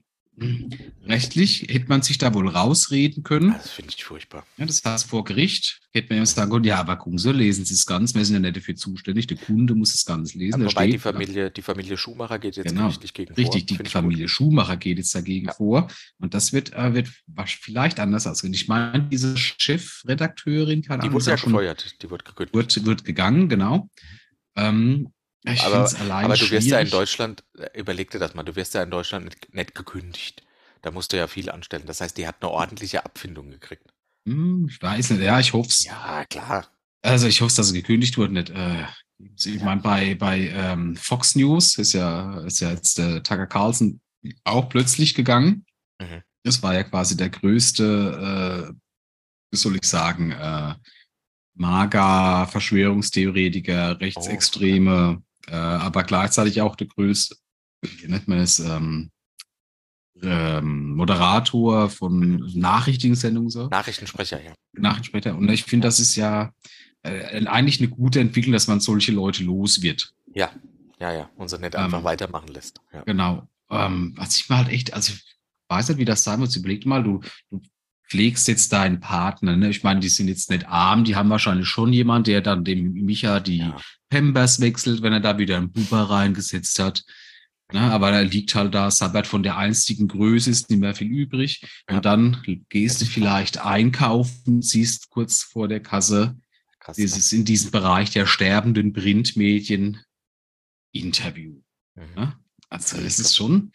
[1.07, 3.53] rechtlich hätte man sich da wohl rausreden können.
[3.53, 4.47] Das finde ich furchtbar.
[4.57, 7.65] Ja, das heißt, vor Gericht hätte man ja sagen können, ja, aber gucken Sie, lesen
[7.65, 10.63] Sie es ganz, wir sind ja nicht dafür zuständig, der Kunde muss es ganz lesen.
[10.63, 12.89] Ja, wobei die steht- Familie, die Familie Schumacher geht jetzt Genau.
[12.89, 13.67] richtig gegen Richtig, vor.
[13.69, 14.29] die Finde ich Familie.
[14.29, 15.53] Schumacher geht jetzt dagegen Ja.
[15.55, 15.89] vor.
[16.19, 17.09] Und das wird, äh, wird
[17.47, 18.55] vielleicht anders ausgehen.
[18.55, 22.55] Ich meine, diese Chefredakteurin, keine Die wurde ja schon, gefeuert, die wurde gekündigt.
[22.55, 23.89] wird, wird gegangen, genau.
[24.57, 25.13] Ähm,
[25.53, 26.89] ich aber, allein aber du wirst ja in.
[26.89, 30.43] Deutschland, äh, überleg dir das mal, du wirst ja in Deutschland nicht, nicht gekündigt.
[30.83, 31.85] Da musst du ja viel anstellen.
[31.87, 33.85] Das heißt, die hat eine ordentliche Abfindung gekriegt.
[34.27, 35.85] Hm, ich weiß nicht, ja, ich hoffe es.
[35.85, 36.67] Ja, klar.
[37.03, 38.33] Also ich hoffe, dass sie gekündigt wurde.
[38.33, 38.51] Nicht.
[38.51, 38.85] Äh,
[39.19, 44.01] ich meine, bei, bei ähm, Fox News ist ja, ist ja jetzt der Tucker Carlson
[44.45, 45.65] auch plötzlich gegangen.
[46.01, 46.23] Mhm.
[46.43, 48.75] Das war ja quasi der größte, äh,
[49.51, 50.75] wie soll ich sagen, äh,
[51.55, 57.37] Maga, Verschwörungstheoretiker, Rechtsextreme, äh, aber gleichzeitig auch der größte,
[57.83, 59.11] wie nennt man es, ähm,
[60.23, 63.69] ähm, Moderator von Nachrichtensendungen so.
[63.69, 64.53] Nachrichtensprecher, ja.
[64.73, 65.37] Nachrichtensprecher.
[65.37, 66.53] Und ich finde, das ist ja
[67.03, 70.15] äh, eigentlich eine gute Entwicklung, dass man solche Leute los wird.
[70.33, 70.51] Ja,
[70.99, 71.31] ja, ja.
[71.37, 72.81] Und sie nicht Ähm, einfach weitermachen lässt.
[72.93, 73.03] Ja.
[73.03, 73.49] Genau.
[73.71, 75.37] Ähm, was ich mal halt echt, also ich
[75.69, 76.57] weiß nicht, wie das sein muss.
[76.57, 77.21] Überleg mal, du,
[77.51, 77.61] du
[78.09, 79.57] pflegst jetzt deinen Partner.
[79.57, 79.71] Ne?
[79.71, 82.93] Ich meine, die sind jetzt nicht arm, die haben wahrscheinlich schon jemand, der dann dem
[82.93, 83.77] Micha die Ja.
[84.11, 87.05] Pampers wechselt, wenn er da wieder einen Buber reingesetzt hat.
[87.73, 87.81] Ne?
[87.81, 91.63] Aber da liegt halt da, Sabbat von der einstigen Größe ist nicht mehr viel übrig.
[91.89, 91.97] Ja.
[91.97, 96.37] Und dann gehst du vielleicht einkaufen, siehst kurz vor der Kasse,
[96.79, 96.97] Krass.
[96.97, 100.01] dieses in diesem Bereich der sterbenden Printmedien
[100.93, 101.61] Interview.
[101.95, 102.15] Mhm.
[102.15, 102.39] Ne?
[102.69, 103.73] Also es ist schon,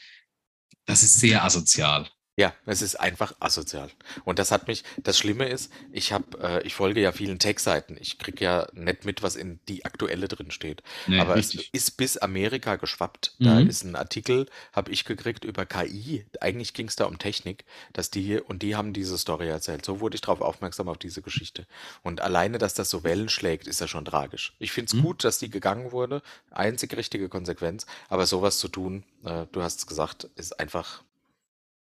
[0.86, 2.08] das ist sehr asozial.
[2.40, 3.90] Ja, es ist einfach asozial.
[4.24, 7.98] Und das hat mich, das Schlimme ist, ich habe, äh, ich folge ja vielen Tech-Seiten.
[8.00, 10.82] Ich kriege ja nicht mit, was in die aktuelle drin steht.
[11.08, 11.70] Nee, Aber richtig.
[11.74, 13.36] es ist bis Amerika geschwappt.
[13.40, 13.68] Da Mhm.
[13.68, 16.26] ist ein Artikel, habe ich gekriegt über KI.
[16.40, 19.84] Eigentlich ging es da um Technik, dass die und die haben diese Story erzählt.
[19.84, 21.68] So wurde ich darauf aufmerksam auf diese Geschichte.
[22.04, 24.54] Und alleine, dass das so Wellen schlägt, ist ja schon tragisch.
[24.60, 25.02] Ich finde es Mhm.
[25.02, 26.22] gut, dass die gegangen wurde.
[26.52, 27.86] Einzig richtige Konsequenz.
[28.08, 31.04] Aber sowas zu tun, äh, du hast es gesagt, ist einfach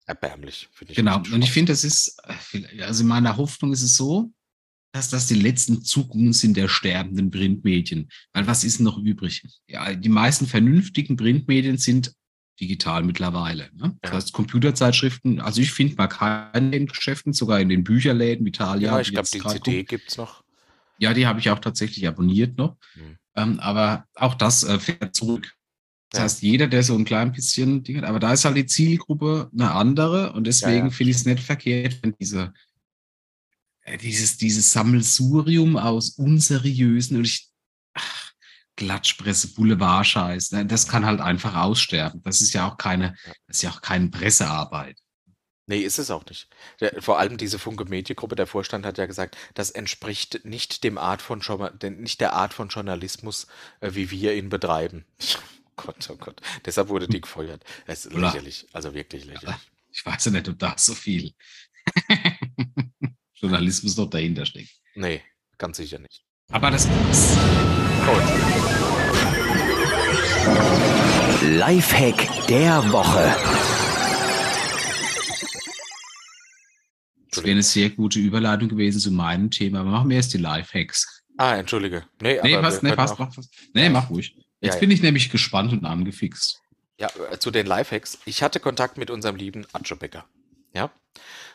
[0.06, 0.70] erbärmlich.
[0.74, 1.18] finde ich Genau.
[1.18, 2.18] Und ich finde, das ist,
[2.82, 4.32] also in meiner Hoffnung ist es so,
[4.94, 8.10] dass das die letzten Zuckungen sind der sterbenden Printmedien.
[8.34, 9.44] Weil was ist noch übrig?
[9.68, 12.14] Ja, die meisten vernünftigen Printmedien sind
[12.62, 13.70] digital mittlerweile.
[13.74, 13.98] Ne?
[14.02, 14.16] Das Ja.
[14.18, 18.94] heißt, Computerzeitschriften, also ich finde mal keine in Geschäften, sogar in den Bücherläden, Vitalia.
[18.94, 20.44] ja, ich glaube, die CD gibt es noch.
[20.98, 22.78] Ja, die habe ich auch tatsächlich abonniert noch.
[22.96, 23.18] Mhm.
[23.36, 25.54] Ähm, aber auch das äh, fährt zurück.
[26.16, 26.24] Das Ja.
[26.24, 29.50] heißt, jeder, der so ein klein bisschen Ding hat, aber da ist halt die Zielgruppe
[29.54, 30.90] eine andere und deswegen ja.
[30.90, 32.54] finde ich es nicht verkehrt, wenn diese,
[33.82, 37.50] äh, dieses, dieses Sammelsurium aus unseriösen und ich,
[37.94, 38.32] ach,
[38.78, 42.22] Klatschpresse, Boulevardscheiß, ne, das kann halt einfach aussterben.
[42.24, 43.16] Das ist ja auch keine,
[43.48, 44.98] das ist ja auch keine Pressearbeit.
[45.68, 46.48] Nee, ist es auch nicht.
[46.80, 50.98] Der, vor allem diese Funke Mediengruppe, der Vorstand hat ja gesagt, das entspricht nicht dem
[50.98, 51.42] Art von
[51.98, 53.48] nicht der Art von Journalismus,
[53.82, 55.06] äh, wie wir ihn betreiben.
[55.76, 56.42] Gott, oh Gott.
[56.66, 57.64] Deshalb wurde die gefeuert.
[57.86, 58.28] Es ist Oder?
[58.28, 58.66] lächerlich.
[58.74, 59.56] Also wirklich lächerlich.
[59.92, 61.34] Ich weiß ja nicht, ob da so viel
[63.36, 64.72] Journalismus noch dahinter steckt.
[64.96, 65.22] Nee,
[65.58, 66.24] ganz sicher nicht.
[66.52, 67.38] Aber das ist
[71.42, 73.36] Lifehack der Woche.
[77.32, 79.82] Das wäre eine sehr gute Überleitung gewesen zu meinem Thema.
[79.82, 81.24] Aber machen wir erst die Lifehacks.
[81.38, 82.06] Ah, entschuldige.
[82.22, 83.30] Nee, Nee, aber passt, nee, passt, auch-.
[83.74, 84.36] Nee, mach ruhig.
[84.62, 84.80] Jetzt ja.
[84.80, 86.62] bin ich nämlich gespannt und angefixt.
[87.00, 88.20] Ja, äh, zu den Lifehacks.
[88.26, 90.26] Ich hatte Kontakt mit unserem lieben Atschebecker.
[90.74, 90.92] Ja.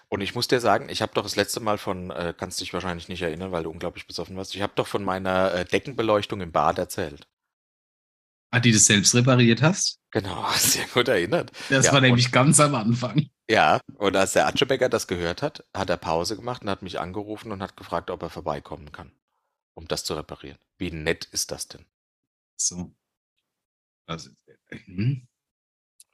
[0.09, 2.73] Und ich muss dir sagen, ich habe doch das letzte Mal von, äh, kannst dich
[2.75, 4.55] wahrscheinlich nicht erinnern, weil du unglaublich besoffen warst.
[4.55, 7.27] Ich habe doch von meiner äh, Deckenbeleuchtung im Bad erzählt.
[8.53, 10.01] Ah, die du selbst repariert hast?
[10.11, 11.53] Genau, sehr gut erinnert.
[11.69, 13.29] Das Ja, war und- nämlich ganz am Anfang.
[13.49, 17.01] Ja, und als der Atschebecker das gehört hat, hat er Pause gemacht und hat mich
[17.01, 19.13] angerufen und hat gefragt, ob er vorbeikommen kann,
[19.75, 20.59] um das zu reparieren.
[20.79, 21.85] Wie nett ist das denn?
[22.61, 22.95] So.
[24.07, 24.31] Also,
[24.69, 25.27] hm.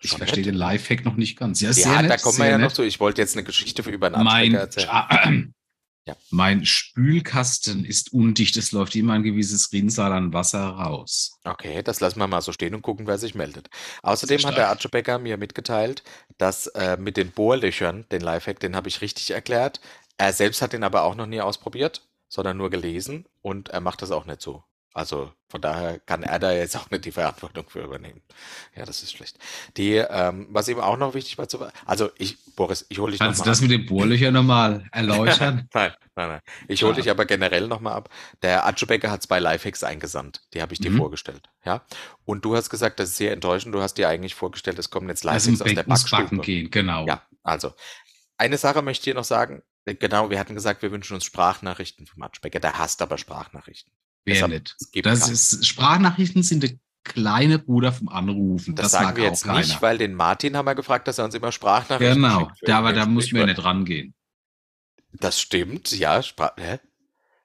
[0.02, 0.52] Ich Schon verstehe nett.
[0.52, 1.60] den Lifehack noch nicht ganz.
[1.62, 2.76] Ja, Ja, nett, da kommen wir ja noch nett.
[2.76, 2.82] zu.
[2.82, 5.54] Ich wollte jetzt eine Geschichte für über einen Mein, erzählen.
[6.06, 6.16] Ja.
[6.30, 8.56] Mein Spülkasten ist undicht.
[8.56, 11.40] Es läuft immer ein gewisses Rinnsal an Wasser raus.
[11.44, 13.70] Okay, das lassen wir mal so stehen und gucken, wer sich meldet.
[14.02, 14.68] Außerdem hat der stark.
[14.76, 16.04] Archie Becker mir mitgeteilt,
[16.38, 19.80] dass äh, mit den Bohrlöchern, den Lifehack, den habe ich richtig erklärt.
[20.18, 24.00] Er selbst hat den aber auch noch nie ausprobiert, sondern nur gelesen und er macht
[24.02, 24.62] das auch nicht so.
[24.96, 28.22] Also von daher kann er da jetzt auch nicht die Verantwortung für übernehmen.
[28.74, 29.38] Ja, das ist schlecht.
[29.76, 33.18] Die, ähm, was ihm auch noch wichtig war zu, also ich, Boris, ich hole dich
[33.20, 35.68] Kannst du das mit dem Bohrlöcher nochmal erläutern?
[35.74, 36.40] Nein, nein, nein.
[36.66, 37.02] Ich hole Schade.
[37.02, 38.08] dich aber generell nochmal ab.
[38.40, 40.40] Der Atschebecker hat zwei Lifehacks eingesandt.
[40.54, 40.96] Die habe ich dir Mhm.
[40.96, 41.50] vorgestellt.
[41.66, 41.84] Ja.
[42.24, 43.74] Und du hast gesagt, das ist sehr enttäuschend.
[43.74, 46.42] Du hast dir eigentlich vorgestellt, es kommen jetzt Also Lifehacks aus der ins Backen Backstube.
[46.42, 47.04] gehen, genau.
[47.06, 47.74] Ja, also.
[48.38, 49.62] Eine Sache möchte ich dir noch sagen.
[49.84, 52.60] Genau, wir hatten gesagt, wir wünschen uns Sprachnachrichten vom Atschebecker.
[52.60, 53.92] Der hasst aber Sprachnachrichten.
[54.92, 56.70] Gibt Das ist, Sprachnachrichten sind der
[57.04, 58.74] kleine Bruder vom Anrufen.
[58.74, 59.58] Das, Das, sagen wir auch jetzt keiner.
[59.60, 62.66] nicht, weil den Martin haben wir gefragt, dass er uns immer Sprachnachrichten genau, schickt für
[62.66, 64.14] da, aber da muss man nicht rangehen.
[65.12, 66.22] Das stimmt, ja.
[66.22, 66.78] Sprach, hä?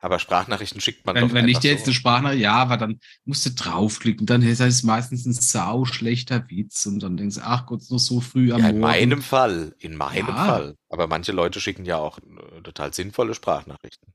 [0.04, 1.92] Aber Sprachnachrichten schickt man Wenn, doch wenn ich dir jetzt so.
[1.92, 6.50] eine Sprachnachricht, ja, aber dann musst du draufklicken, dann ist es meistens ein sau schlechter
[6.50, 8.92] Witz und dann denkst du, ach Gott, noch so früh am Ja, in Morgen.
[8.92, 10.46] meinem Fall, in meinem Ja.
[10.48, 10.76] Fall.
[10.90, 14.12] Aber manche Leute schicken ja auch äh, total sinnvolle Sprachnachrichten.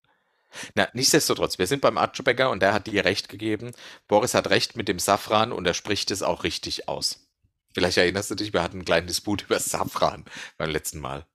[0.75, 3.73] Na, nichtsdestotrotz, wir sind beim Atschebecker und der hat dir recht gegeben.
[4.09, 7.27] Boris hat recht mit dem Safran und er spricht es auch richtig aus.
[7.75, 10.25] Vielleicht erinnerst du dich, wir hatten einen kleinen Disput über Safran
[10.57, 11.27] beim letzten Mal.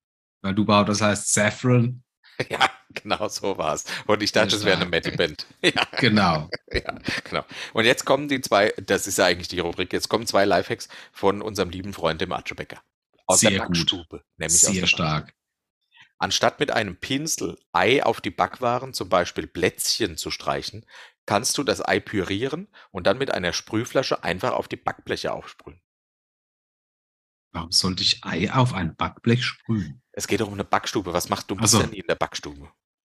[0.41, 2.03] Weil du baust, das heißt Saffron.
[2.49, 3.85] Ja, genau so war es.
[4.07, 4.91] Und ich dachte, es wäre eine stark.
[4.91, 5.45] Metal-Band.
[5.61, 6.49] Ja, Genau.
[6.73, 7.45] ja, genau.
[7.73, 10.87] Und jetzt kommen die zwei, das ist ja eigentlich die Rubrik, jetzt kommen zwei Lifehacks
[11.11, 12.81] von unserem lieben Freund, dem Atschebecker.
[13.27, 13.67] Aus der Sehr gut.
[13.67, 14.23] Backstube.
[14.37, 15.33] Nämlich aus Sehr der stark.
[16.21, 20.85] Anstatt mit einem Pinsel Ei auf die Backwaren, zum Beispiel Plätzchen, zu streichen,
[21.25, 25.81] kannst du das Ei pürieren und dann mit einer Sprühflasche einfach auf die Backbleche aufsprühen.
[27.53, 30.03] Warum sollte ich Ei auf ein Backblech sprühen?
[30.11, 31.11] Es geht doch um eine Backstube.
[31.11, 31.55] Was machst du?
[31.55, 31.85] Du bist Ach so.
[31.85, 32.65] ja nie in der Backstube.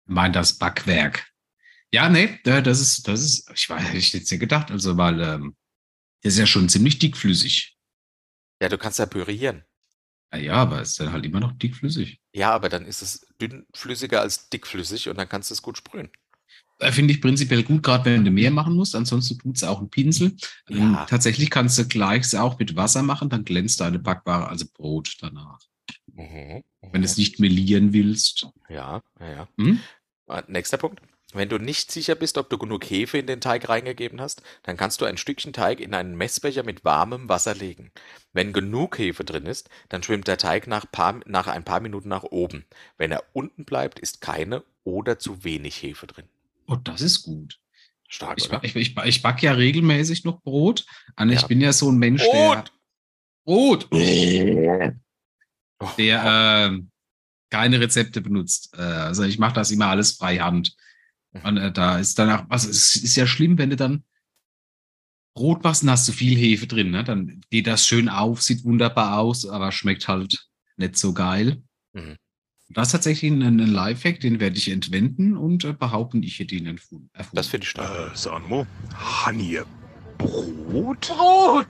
[0.08, 1.32] Ich meine das Backwerk.
[1.94, 4.98] Ja, nee, da- das ist, das ist, ich weiß, hätte ich jetzt nicht gedacht, also,
[4.98, 5.56] weil, ähm,
[6.24, 7.78] das ist ja schon ziemlich dickflüssig.
[8.62, 9.64] Ja, du kannst ja pürieren.
[10.36, 12.20] Ja, ja, aber es ist dann halt immer noch dickflüssig.
[12.34, 16.10] Ja, aber dann ist es dünnflüssiger als dickflüssig und dann kannst du es gut sprühen.
[16.80, 18.96] Äh, Finde ich prinzipiell gut, gerade wenn du mehr machen musst.
[18.96, 20.36] Ansonsten tut's auch ein Pinsel.
[20.70, 21.06] Ähm, Ja.
[21.06, 25.60] tatsächlich kannst du gleich auch mit Wasser machen, dann glänzt deine Backware, also Brot danach.
[26.14, 26.64] Mhm.
[26.82, 28.48] Wenn du es nicht melieren willst.
[28.70, 29.48] Ja, ja, ja.
[29.58, 29.80] Hm?
[30.28, 31.02] Äh, Nächster Punkt.
[31.34, 34.78] Wenn du nicht sicher bist, ob du genug Hefe in den Teig reingegeben hast, dann
[34.78, 37.92] kannst du ein Stückchen Teig in einen Messbecher mit warmem Wasser legen.
[38.32, 42.10] Wenn genug Hefe drin ist, dann schwimmt der Teig nach, paar, nach ein paar Minuten
[42.10, 42.66] nach oben.
[42.98, 46.26] Wenn er unten bleibt, ist keine oder zu wenig Hefe drin.
[46.68, 47.60] Oh, das ist gut.
[48.08, 48.64] Stark, Ich, oder?
[48.64, 50.86] ich, ich, ich backe ja regelmäßig noch Brot.
[51.28, 51.48] Ich Ja.
[51.48, 52.64] bin ja so ein Mensch, der.
[53.46, 53.88] Brot!
[53.88, 53.88] Brot!
[55.80, 56.24] Oh, Der
[56.70, 56.90] ähm,
[57.50, 58.74] keine Rezepte benutzt.
[58.78, 60.76] Äh, also ich mache das immer alles freihand.
[61.44, 64.04] Und äh, da ist dann auch, also es ist ja schlimm, wenn du dann
[65.36, 66.92] Brot machst und hast du viel Hefe drin.
[66.92, 67.04] Ne?
[67.04, 71.62] Dann geht das schön auf, sieht wunderbar aus, aber schmeckt halt nicht so geil.
[71.94, 72.16] Mhm.
[72.70, 76.56] Das ist tatsächlich ein, ein Lifehack, den werde ich entwenden und äh, behaupten, ich hätte
[76.56, 77.10] ihn erfunden.
[77.34, 78.14] das finde ich stark.
[78.14, 78.66] Äh, Sanmo,
[79.26, 79.60] Honey,
[80.18, 81.02] Brot?
[81.02, 81.68] Brot!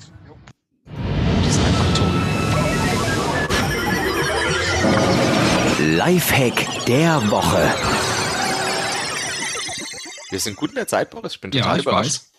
[1.43, 2.11] Das ist einfach toll.
[5.97, 7.94] Lifehack der Woche.
[10.30, 11.34] Wir sind gut in der Zeit, Boris.
[11.34, 12.09] Ich bin Ja, total ich überrascht.
[12.09, 12.32] weiß.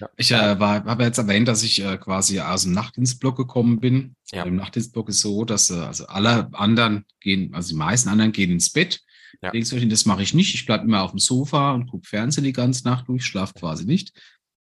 [0.00, 0.08] Ja.
[0.16, 4.14] Ich äh, habe jetzt erwähnt, dass ich äh, quasi aus dem Nachtdienstblock gekommen bin.
[4.30, 4.44] Ja.
[4.44, 8.50] Im Nachtdienstblock ist so, dass äh, also alle anderen gehen, also die meisten anderen gehen
[8.52, 9.00] ins Bett.
[9.42, 9.52] Ja.
[9.52, 10.54] Das mache ich nicht.
[10.54, 13.84] Ich bleibe immer auf dem Sofa und gucke Fernsehen die ganze Nacht durch, schlafe quasi
[13.84, 14.12] nicht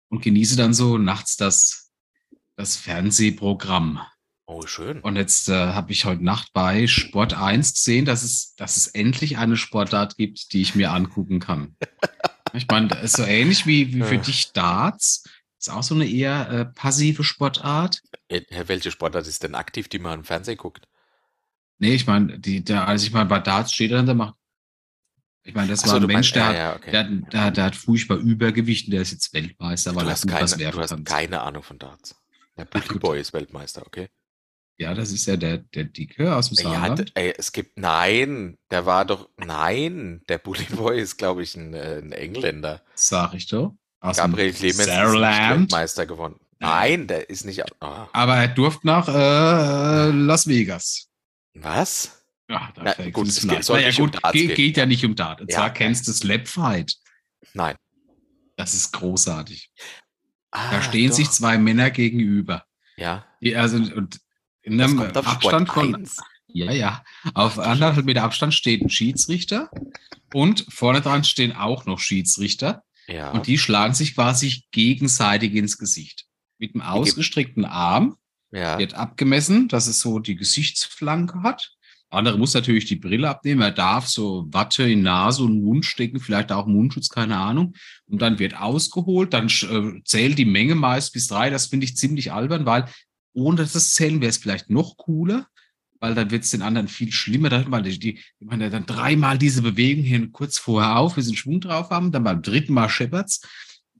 [0.09, 1.91] und genieße dann so nachts das,
[2.55, 3.99] das Fernsehprogramm.
[4.47, 5.01] Oh, schön.
[5.01, 8.88] Und jetzt äh, habe ich heute Nacht bei Sport 1 gesehen, dass es, dass es
[8.88, 11.76] endlich eine Sportart gibt, die ich mir angucken kann.
[12.56, 15.24] ich meine, das ist so ähnlich wie, wie für dich Darts.
[15.60, 18.01] Ist auch so eine eher äh, passive Sportart.
[18.28, 20.88] Äh, Welche Sportart ist denn aktiv, die man im Fernsehen guckt?
[21.80, 24.36] Nee, ich meine, die, der, als ich mal bei Darts steht, dann der macht.
[25.43, 26.91] Ich meine, das Ach so, war ein du Mensch, meinst- der, ja, hat, ja, okay.
[26.91, 30.14] der, hat- der, der hat furchtbar Übergewicht und der ist jetzt Weltmeister, weil Du er
[30.14, 31.03] hast, keine, was du werfen hast kann.
[31.03, 32.16] keine Ahnung von Darts.
[32.58, 32.99] Der Bully.
[32.99, 34.10] Boy ist Weltmeister, okay?
[34.78, 37.11] Ja, das ist ja der, der Dicke aus dem Ja, Saarland.
[37.15, 41.73] ey, es gibt, nein, der war doch, nein, der Bully Boy ist, glaube ich, ein,
[41.73, 42.84] äh, ein Engländer.
[42.93, 43.73] Sag ich doch.
[44.01, 45.59] Aus dem Gabriel Clemens ist nicht Saarland.
[45.61, 46.39] Weltmeister gewonnen.
[46.59, 51.07] Nein, der ist nicht, ah, Aber er durfte nach äh, Las Vegas.
[51.53, 52.21] was?
[52.49, 54.55] Ja, da Na, fällt gut, es geht- soll Naja, nicht um gut, Darts geht, gehen.
[54.55, 55.41] geht ja nicht um Dart.
[55.41, 55.73] Und Ja, zwar ja.
[55.73, 56.95] kennst du Slap Fight.
[57.53, 57.76] Nein.
[58.57, 59.71] Das ist großartig.
[60.51, 61.15] Ah, Da stehen doch.
[61.15, 62.65] sich zwei Männer gegenüber.
[62.97, 64.19] Ja, Die, also, und
[64.66, 66.18] in einem Abstand von, 1.
[66.47, 67.03] Ja, ja.
[67.34, 69.70] Auf anderthalb Meter Abstand steht ein Schiedsrichter
[70.34, 72.84] und vorne dran stehen auch noch Schiedsrichter.
[73.07, 73.32] Ja.
[73.32, 76.26] Und die schlagen sich quasi gegenseitig ins Gesicht.
[76.57, 78.16] Mit einem ausgestreckten Arm
[78.51, 78.80] ja.
[78.80, 81.72] wird abgemessen, dass es so die Gesichtsflanke hat.
[82.11, 83.61] Der andere muss natürlich die Brille abnehmen.
[83.61, 87.74] Er darf so Watte in Nase und Mund stecken, vielleicht auch Mundschutz, keine Ahnung.
[88.07, 91.49] Und dann wird ausgeholt, dann äh, zählt die Menge meist bis drei.
[91.49, 92.86] Das finde ich ziemlich albern, weil
[93.36, 95.47] ohne das Zählen wäre es vielleicht noch cooler,
[95.99, 97.49] weil dann wird es den anderen viel schlimmer.
[97.49, 101.36] Da mal die, die, ja dann dreimal diese Bewegung hier kurz vorher auf, wir sind
[101.38, 103.41] Schwung drauf haben, dann beim dritten Mal scheppert's,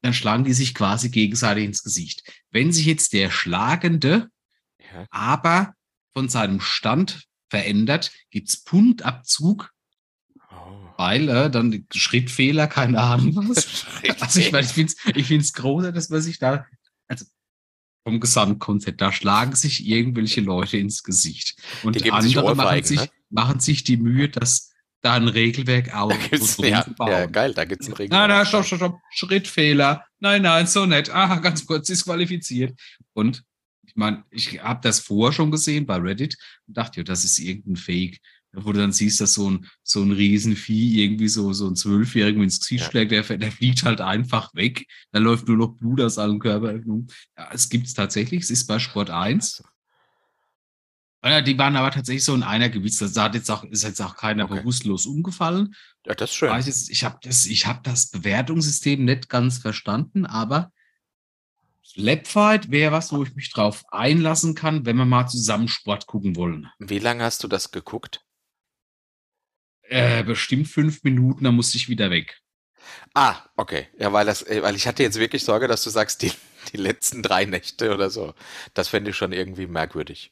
[0.02, 2.24] dann schlagen die sich quasi gegenseitig ins Gesicht.
[2.52, 4.30] Wenn sich jetzt der Schlagende
[4.94, 5.06] Ja.
[5.10, 5.74] aber
[6.14, 9.72] von seinem Stand verändert, gibt's Punktabzug,
[10.52, 10.90] Oh.
[10.98, 13.86] weil äh, dann Schrittfehler, keine Ahnung was.
[14.22, 16.66] Also ich meine, ich finde es ich find's großartig, dass man sich da,
[18.06, 21.56] vom Gesamtkonzept, da schlagen sich irgendwelche Leute ins Gesicht.
[21.84, 23.10] Und Die geben sich andere machen sich, ne?
[23.32, 26.12] machen sich die Mühe, dass da ein Regelwerk auch
[26.60, 28.16] ja, ja, geil, da gibt's einen Regel.
[28.16, 29.00] Nein, nein, stopp, stopp, stopp.
[29.12, 30.06] Schrittfehler.
[30.20, 31.10] Nein, nein, so nett.
[31.10, 32.80] Ah, ganz kurz disqualifiziert.
[33.14, 33.44] Und
[33.84, 36.38] ich meine, ich habe das vorher schon gesehen bei Reddit
[36.68, 38.20] und dachte, ja, das ist irgendein Fake.
[38.58, 42.42] Wo du dann siehst, dass so ein, so ein Riesenvieh irgendwie so, so ein Zwölfjährigen
[42.44, 42.90] ins Gesicht Ja.
[42.92, 44.86] schlägt, der, der fliegt halt einfach weg.
[45.12, 47.08] Da läuft nur noch Blut aus allen Körperöffnungen.
[47.38, 48.44] Ja, es gibt's tatsächlich.
[48.44, 49.64] Es ist bei Sport 1.
[51.24, 53.02] Ja, die waren aber tatsächlich so in einer Gewicht.
[53.16, 54.60] Da hat jetzt auch, ist jetzt auch keiner Okay.
[54.60, 55.74] bewusstlos umgefallen.
[56.06, 56.50] Ja, das ist schön.
[56.52, 60.72] Weiß jetzt, ich habe das, ich hab das Bewertungssystem nicht ganz verstanden, aber
[61.96, 66.36] Labfight wäre was, wo ich mich drauf einlassen kann, wenn wir mal zusammen Sport gucken
[66.36, 66.68] wollen.
[66.78, 68.25] Wie lange hast du das geguckt?
[69.90, 72.42] Äh, bestimmt fünf Minuten, dann musste ich wieder weg.
[73.14, 73.88] Ah, okay.
[73.98, 76.32] Ja, weil das, äh, weil ich hatte jetzt wirklich Sorge, dass du sagst, die,
[76.74, 78.34] die letzten drei Nächte oder so.
[78.74, 80.32] Das fände ich schon irgendwie merkwürdig.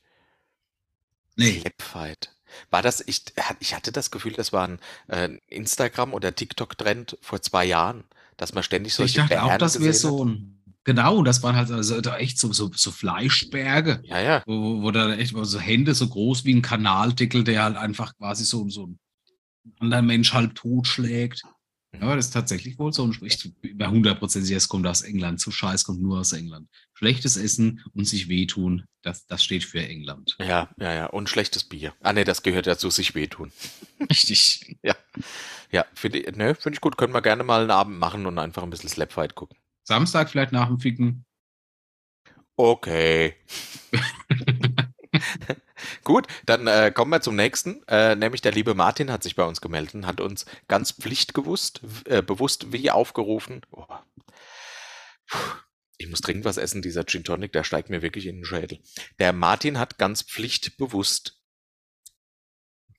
[1.36, 2.36] Nee, Slapfight.
[2.70, 3.24] War das, ich,
[3.60, 8.04] ich hatte das Gefühl, das war ein äh, Instagram- oder TikTok-Trend vor zwei Jahren,
[8.38, 10.18] dass man ständig ich solche dachte auch, Bären das wäre gesehen hat.
[10.18, 10.60] so ein.
[10.86, 14.44] Genau, das waren halt also echt so, so, so Fleischberge, Ja, ja.
[14.46, 18.14] wo, wo- wo da echt so Hände so groß wie ein Kanaldeckel, der halt einfach
[18.18, 18.90] quasi so, so
[19.64, 21.44] einen anderen Mensch halb totschlägt.
[22.00, 23.04] Ja, das ist tatsächlich wohl so.
[23.04, 25.40] Und ich bin bei 100% sicher, es kommt aus England.
[25.40, 26.68] So Scheiß kommt nur aus England.
[26.94, 30.36] Schlechtes Essen und sich wehtun, das, das steht für England.
[30.40, 31.06] Ja, ja, ja.
[31.08, 31.94] Und schlechtes Bier.
[32.02, 33.52] Ah, nee, das gehört dazu, sich wehtun.
[34.10, 34.78] Richtig.
[35.72, 36.98] Ja, finde ich, ne, finde ich gut.
[36.98, 39.58] Können wir gerne mal einen Abend machen und einfach ein bisschen Slapfight gucken.
[39.84, 41.26] Samstag vielleicht nach dem Ficken.
[42.56, 43.36] Okay.
[46.04, 47.82] Gut, dann äh, kommen wir zum nächsten.
[47.88, 51.82] Äh, nämlich der liebe Martin hat sich bei uns gemeldet und hat uns ganz pflichtbewusst
[52.06, 53.62] äh, bewusst wie aufgerufen.
[53.72, 53.86] Oh.
[55.98, 58.80] Ich muss dringend was essen, dieser Gin Tonic, der steigt mir wirklich in den Schädel.
[59.20, 61.40] Der Martin hat ganz pflichtbewusst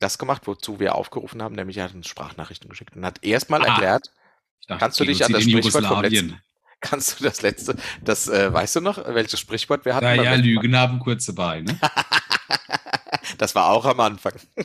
[0.00, 3.62] das gemacht, wozu wir aufgerufen haben, nämlich er hat uns Sprachnachrichten geschickt und hat erstmal
[3.62, 3.66] Ah.
[3.66, 4.10] erklärt,
[4.66, 6.40] dachte, Kannst du dich an das Sprichwort vom letzten-
[6.80, 10.04] kannst du das letzte, das äh, weißt du noch, welches Sprichwort wir hatten?
[10.06, 10.34] Ja, ja?
[10.34, 11.78] Lügen haben kurze Beine.
[13.38, 14.34] Das war auch am Anfang.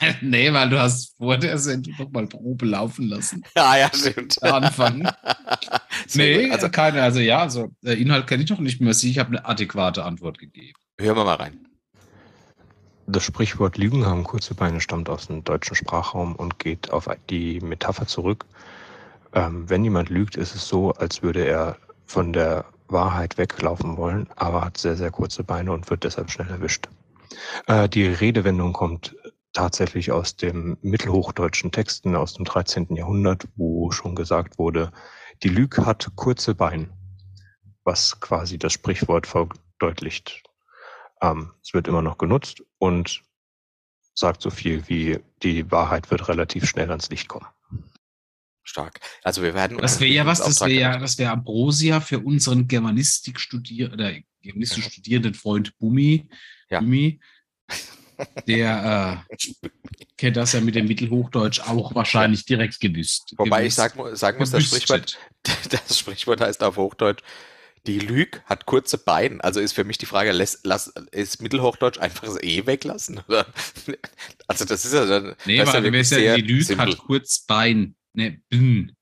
[0.22, 3.44] nee, weil du hast vor der Sendung noch mal Probe laufen lassen.
[3.56, 4.42] Ja, ja, stimmt.
[4.42, 5.08] Anfang.
[6.14, 8.92] Nee, also keine, also ja, also der Inhalt kenne ich noch nicht mehr.
[8.92, 10.78] Ich habe eine adäquate Antwort gegeben.
[10.98, 11.68] hören wir mal rein.
[13.06, 17.60] Das Sprichwort Lügen haben kurze Beine stammt aus dem deutschen Sprachraum und geht auf die
[17.60, 18.46] Metapher zurück.
[19.34, 21.76] Ähm, wenn jemand lügt, ist es so, als würde er
[22.06, 26.48] von der Wahrheit weglaufen wollen, aber hat sehr, sehr kurze Beine und wird deshalb schnell
[26.48, 26.88] erwischt.
[27.66, 29.16] Äh, die Redewendung kommt
[29.52, 32.96] tatsächlich aus dem mittelhochdeutschen Texten aus dem 13.
[32.96, 34.92] Jahrhundert, wo schon gesagt wurde,
[35.42, 36.90] die Lüge hat kurze Beine,
[37.84, 40.42] was quasi das Sprichwort verdeutlicht.
[41.22, 43.22] Ähm, es wird immer noch genutzt und
[44.14, 47.46] sagt so viel wie, die Wahrheit wird relativ schnell ans Licht kommen.
[48.62, 49.00] Stark.
[49.22, 52.66] Also wir werden Das wäre ja was, das wäre ja, das wäre Ambrosia für unseren
[52.66, 56.28] Germanistik studier oder Germanistik studierenden Freund Bumi.
[56.74, 56.80] Ja.
[56.80, 57.20] Bumi,
[58.46, 59.36] der äh,
[60.16, 63.34] kennt das ja mit dem Mittelhochdeutsch auch wahrscheinlich direkt gewusst.
[63.36, 64.64] Wobei ich gewusst- sag, mu- sagen muss, das.
[64.64, 65.18] Sprichwort,
[65.70, 67.22] das Sprichwort heißt auf Hochdeutsch,
[67.86, 69.42] die Lüg hat kurze Beine.
[69.44, 73.20] Also ist für mich die Frage, lässt, lass, ist Mittelhochdeutsch einfach das E weglassen?
[73.28, 73.46] Oder?
[74.46, 76.86] Also das ist ja dann, Nee, das ist wirklich weißt ja, sehr die Lüge simpel.
[76.92, 77.96] hat kurz Bein.
[78.14, 78.94] Ne, Bn.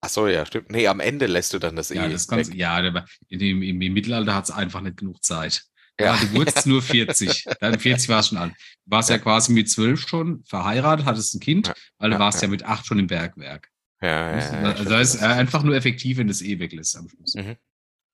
[0.00, 0.70] Ach so, ja, stimmt.
[0.70, 3.62] Nee, am Ende lässt du dann das Ja, E das kannst, ja, aber in dem,
[3.62, 5.64] im, im Mittelalter hat es einfach nicht genug Zeit.
[6.00, 6.16] Ja.
[6.16, 7.44] Du wurdest nur 40.
[7.60, 8.52] Dann 40 warst schon alt.
[8.84, 9.16] Du warst ja.
[9.16, 9.22] Ja.
[9.22, 12.48] quasi mit zwölf schon verheiratet, hattest ein Kind, weil du Ja, warst ja.
[12.48, 13.70] mit acht schon im Bergwerk.
[14.02, 15.22] Ja, ja, ja, ich also da ist das.
[15.22, 17.34] einfach nur effektiv, wenn du es eh weglässt am Schluss.
[17.34, 17.56] Mhm.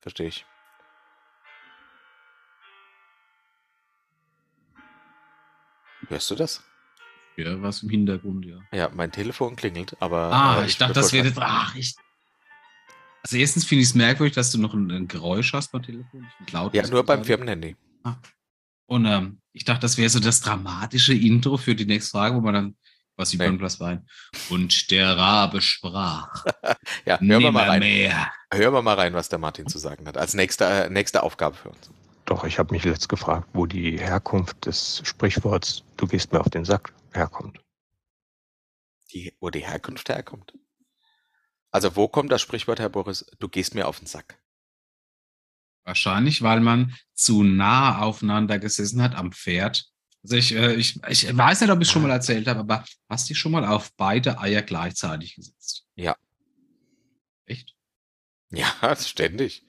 [0.01, 0.45] Verstehe ich.
[6.09, 6.63] Hörst du das?
[7.37, 8.59] Ja, was im Hintergrund, ja.
[8.73, 10.33] Ja, mein Telefon klingelt, aber.
[10.33, 11.39] Ah, äh, ich dachte, bevor das wäre jetzt.
[11.41, 11.95] Ach, ich.
[13.23, 16.27] Also erstens finde ich es merkwürdig, dass du noch ein, ein Geräusch hast beim Telefon.
[16.29, 17.25] Ich find laut Ja, nur beim.
[17.25, 17.77] Firmenhandy.
[18.87, 22.41] Und ähm, ich dachte, das wäre so das dramatische Intro für die nächste Frage, wo
[22.41, 22.77] man dann
[23.17, 23.51] was über Nee.
[23.51, 24.07] ein Glas Wein.
[24.49, 26.45] Und der Rabe sprach.
[27.07, 27.81] Ja, hören wir mal rein.
[27.81, 28.33] Nimmermehr.
[28.53, 30.17] Hören wir mal rein, was der Martin zu sagen hat.
[30.17, 31.91] Als nächste, äh, nächste Aufgabe für uns.
[32.25, 36.49] Doch, ich habe mich letzt gefragt, wo die Herkunft des Sprichworts Du gehst mir auf
[36.51, 37.59] den Sack herkommt.
[39.13, 40.55] Die, wo die Herkunft herkommt.
[41.71, 43.25] Also, wo kommt das Sprichwort, Herr Boris?
[43.39, 44.39] Du gehst mir auf den Sack.
[45.85, 49.87] Wahrscheinlich, weil man zu nah aufeinander gesessen hat am Pferd.
[50.23, 52.85] Also ich, äh, ich, ich weiß nicht, ob ich es schon mal erzählt habe, aber
[53.09, 55.87] hast du dich schon mal auf beide Eier gleichzeitig gesetzt?
[55.95, 56.15] Ja.
[57.47, 57.75] Echt?
[58.51, 58.67] Ja,
[58.97, 59.65] ständig.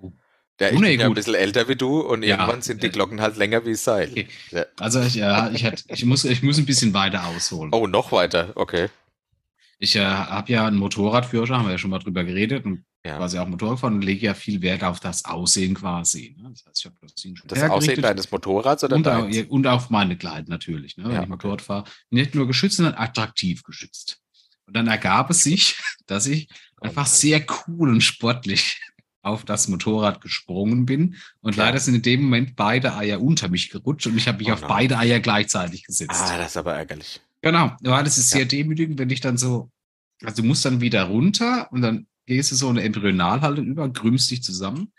[0.00, 0.12] Oh.
[0.60, 2.36] Ja, ich Oh, nee, bin ja ein bisschen älter wie du und Ja.
[2.36, 2.90] irgendwann sind die Äh.
[2.90, 4.10] Glocken halt länger wie Seil.
[4.10, 4.28] Okay.
[4.52, 4.66] Ja.
[4.78, 7.72] Also ich, ja, ich, hätte, ich, muss, ich muss ein bisschen weiter ausholen.
[7.74, 8.52] Oh, noch weiter.
[8.54, 8.88] Okay.
[9.78, 13.18] Ich äh, habe ja einen Motorradführerschein, haben wir ja schon mal drüber geredet und Ja.
[13.18, 16.34] quasi auch Motorrad gefahren und lege ja viel Wert auf das Aussehen quasi.
[16.38, 16.48] Ne?
[16.50, 19.46] Das heißt, ich habe das Ding schon Das Aussehen deines Motorrads oder und, auch, deins?
[19.48, 21.30] und auf meine Kleid natürlich, ne, wenn Ja, ich okay.
[21.30, 21.84] Motorrad fahre.
[22.10, 24.20] Nicht nur geschützt, sondern attraktiv geschützt.
[24.66, 26.48] Und dann ergab es sich, dass ich
[26.80, 28.80] Oh einfach sehr cool und sportlich
[29.22, 31.16] auf das Motorrad gesprungen bin.
[31.42, 31.66] Und Ja.
[31.66, 34.54] leider sind in dem Moment beide Eier unter mich gerutscht und ich habe mich Oh
[34.54, 36.10] auf beide Eier gleichzeitig gesetzt.
[36.14, 37.20] Ah, das ist aber ärgerlich.
[37.42, 38.38] Genau, weil das ist Ja.
[38.38, 39.70] sehr demütigend, wenn ich dann so,
[40.24, 44.30] also du musst dann wieder runter und dann gehst du so eine Embryonalhaltung über, krümmst
[44.30, 44.92] dich zusammen.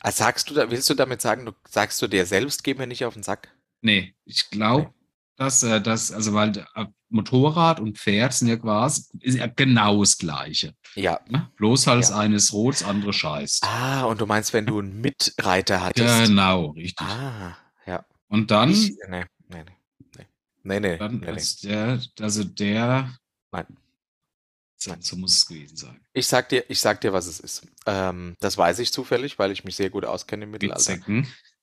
[0.00, 3.04] Ah, sagst du willst du damit sagen, du sagst du dir selbst, geh mir nicht
[3.04, 3.48] auf den Sack?
[3.80, 4.92] Nee, ich glaube,
[5.36, 10.00] dass äh, das, also weil äh, Motorrad und Pferd sind ja quasi ist ja genau
[10.00, 10.74] das Gleiche.
[10.94, 11.20] Ja.
[11.28, 11.50] Ne?
[11.56, 12.18] Bloß halt Ja.
[12.18, 13.64] eine ist rot, das andere scheißt.
[13.64, 16.26] Ah, und du meinst, wenn du einen Mitreiter hattest.
[16.28, 17.06] Genau, richtig.
[17.06, 17.56] Ah,
[17.86, 18.04] ja.
[18.28, 19.24] Und dann, Ich, nee,
[20.64, 20.80] nee, nee.
[20.80, 20.98] Nee, nee, nee.
[20.98, 21.32] dann nee, nee.
[21.32, 23.16] als der, also der,
[23.52, 23.66] Nein.
[24.76, 25.02] so, Nein.
[25.02, 26.00] so muss es gewesen sein.
[26.12, 27.66] Ich sag dir, ich sag dir, was es ist.
[27.86, 30.98] Ähm, das weiß ich zufällig, weil ich mich sehr gut auskenne im Mittelalter.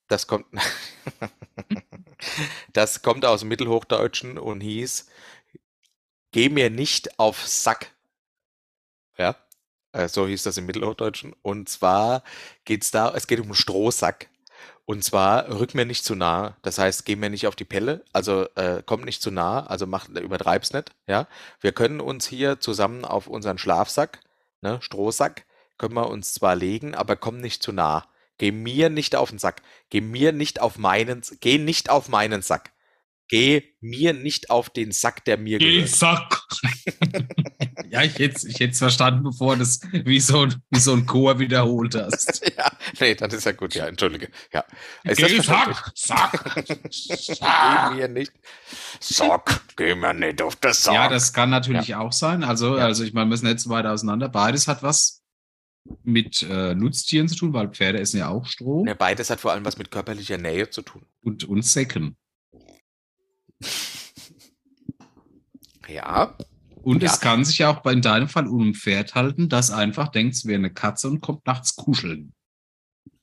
[0.08, 0.46] Das kommt,
[2.74, 5.08] das kommt aus dem Mittelhochdeutschen und hieß,
[6.32, 7.94] geh mir nicht auf Sack.
[9.18, 9.38] Ja,
[9.94, 11.34] äh, so hieß das im Mittelhochdeutschen.
[11.42, 12.24] Und zwar
[12.66, 14.30] geht's da, es geht um einen Strohsack.
[14.86, 16.58] Und zwar rück mir nicht zu nah.
[16.64, 18.04] Das heißt, geh mir nicht auf die Pelle.
[18.14, 19.66] Also äh, komm nicht zu nah.
[19.66, 20.92] Also mach, übertreib's nicht.
[21.08, 21.28] Ja,
[21.62, 24.20] wir können uns hier zusammen auf unseren Schlafsack,
[24.62, 25.46] ne, Strohsack,
[25.78, 28.06] können wir uns zwar legen, aber komm nicht zu nah.
[28.38, 29.62] Geh mir nicht auf den Sack.
[29.90, 32.72] Geh mir nicht auf meinen, geh nicht auf meinen Sack.
[33.28, 35.90] Geh mir nicht auf den Sack, der mir Geh, gehört.
[35.90, 36.42] Sack!
[37.92, 41.40] ja, ich hätte ich es verstanden, bevor das wie so, ein, wie so ein Chor
[41.40, 42.42] wiederholt hast.
[42.58, 43.74] Ja, nee, das ist ja gut.
[43.76, 44.30] Ja, entschuldige.
[44.54, 44.64] Ja.
[45.04, 45.78] Ist das Geh, verständlich?
[45.96, 46.66] Sack!
[46.66, 47.90] Sack!
[47.90, 48.32] Geh mir nicht.
[49.00, 50.94] Sack, geh mir nicht auf den Sack.
[50.94, 52.44] Ja, das kann natürlich auch sein.
[52.44, 54.30] Also, also ich meine, wir sind nicht so weit auseinander.
[54.30, 55.22] Beides hat was
[56.04, 59.52] mit äh, Nutztieren zu tun, weil Pferde essen ja auch Stroh Ne, beides hat vor
[59.52, 61.06] allem was mit körperlicher Nähe zu tun.
[61.24, 62.16] und, und Säcken.
[65.88, 66.36] Ja,
[66.84, 67.10] Und Ja.
[67.12, 70.08] es kann sich ja auch bei in deinem Fall um ein Pferd halten, das einfach
[70.10, 72.34] denkt, es wäre eine Katze und kommt nachts kuscheln.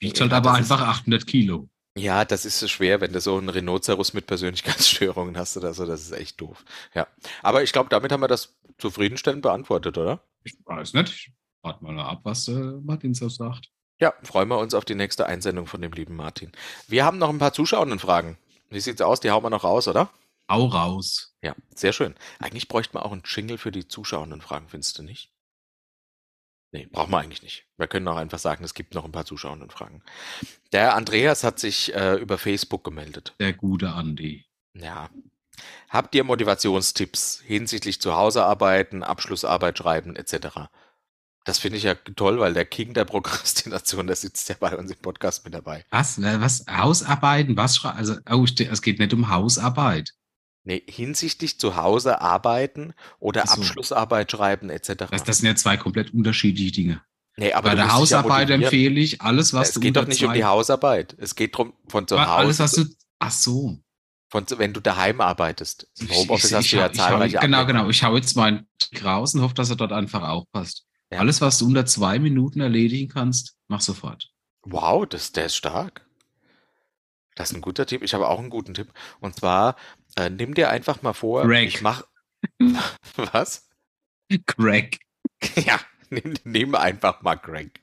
[0.00, 1.68] Wiegt halt Ja, aber einfach 800 Kilo.
[1.96, 5.86] ja, das ist so schwer, wenn du so einen Rhinoceros mit Persönlichkeitsstörungen hast oder so.
[5.86, 6.64] Das ist echt doof.
[6.94, 7.06] Ja,
[7.42, 10.20] aber ich glaube, damit haben wir das zufriedenstellend beantwortet, oder?
[10.44, 11.09] Ich weiß nicht.
[11.12, 11.32] Ich
[11.62, 13.70] warte mal ab, was äh, Martin so sagt.
[14.00, 16.52] Ja, freuen wir uns auf die nächste Einsendung von dem lieben Martin.
[16.86, 18.38] Wir haben noch ein paar Zuschauerinnenfragen.
[18.70, 19.18] Wie sieht's aus?
[19.18, 20.09] Die hauen wir noch raus, oder?
[20.49, 21.34] Hau raus.
[21.42, 22.14] Ja, sehr schön.
[22.38, 25.30] Eigentlich bräuchte man auch einen Jingle für die Zuschauerinnenfragen, findest du nicht?
[26.70, 27.66] Nee, brauchen wir eigentlich nicht.
[27.78, 30.03] Wir können auch einfach sagen, es gibt noch ein paar Zuschauerinnenfragen.
[30.72, 33.34] Der Andreas hat sich äh, über Facebook gemeldet.
[33.40, 34.44] Der gute Andi.
[34.74, 35.09] Ja.
[35.88, 40.68] Habt ihr Motivationstipps hinsichtlich Zuhausearbeiten, Abschlussarbeit schreiben etc.?
[41.44, 44.90] Das finde ich ja toll, weil der King der Prokrastination, der sitzt ja bei uns
[44.90, 45.86] im Podcast mit dabei.
[45.88, 46.20] Was?
[46.20, 46.66] Wer- Was?
[46.70, 47.57] Hausarbeiten?
[47.57, 47.82] Was?
[47.84, 50.12] Also, oh, es geht nicht um Hausarbeit.
[50.68, 53.54] Nee, hinsichtlich zu Hause arbeiten oder so.
[53.54, 55.06] Abschlussarbeit schreiben etc.
[55.10, 57.02] Das, das sind ja zwei komplett unterschiedliche Dinge.
[57.38, 58.62] nee, aber Bei du der ja Hausarbeit motivieren.
[58.64, 61.16] empfehle ich alles, was es du geht unter doch nicht um zwei- die Hausarbeit.
[61.18, 62.84] Es geht darum, von zu Hause, Alles, was du.
[63.18, 63.78] Ach so.
[64.30, 65.88] von, zu- wenn du daheim arbeitest.
[66.00, 67.88] Im Homeoffice hast du hau- ja hau- zahlreiche Genau, genau.
[67.88, 70.84] Ich hau jetzt meinen Trick raus und hoffe, dass er dort einfach auch passt.
[71.10, 71.20] Ja.
[71.20, 74.28] Alles, was du unter zwei Minuten erledigen kannst, mach sofort.
[74.64, 76.04] Wow, das, der ist stark.
[77.36, 78.02] Das ist ein guter Tipp.
[78.02, 78.92] Ich habe auch einen guten Tipp.
[79.20, 79.76] Und zwar,
[80.18, 81.68] äh, nimm dir einfach mal vor, Greg.
[81.68, 82.02] ich mach.
[83.16, 83.68] Was?
[84.46, 84.98] Crack.
[85.54, 85.78] Ja,
[86.10, 87.80] nimm, nimm einfach mal Greg.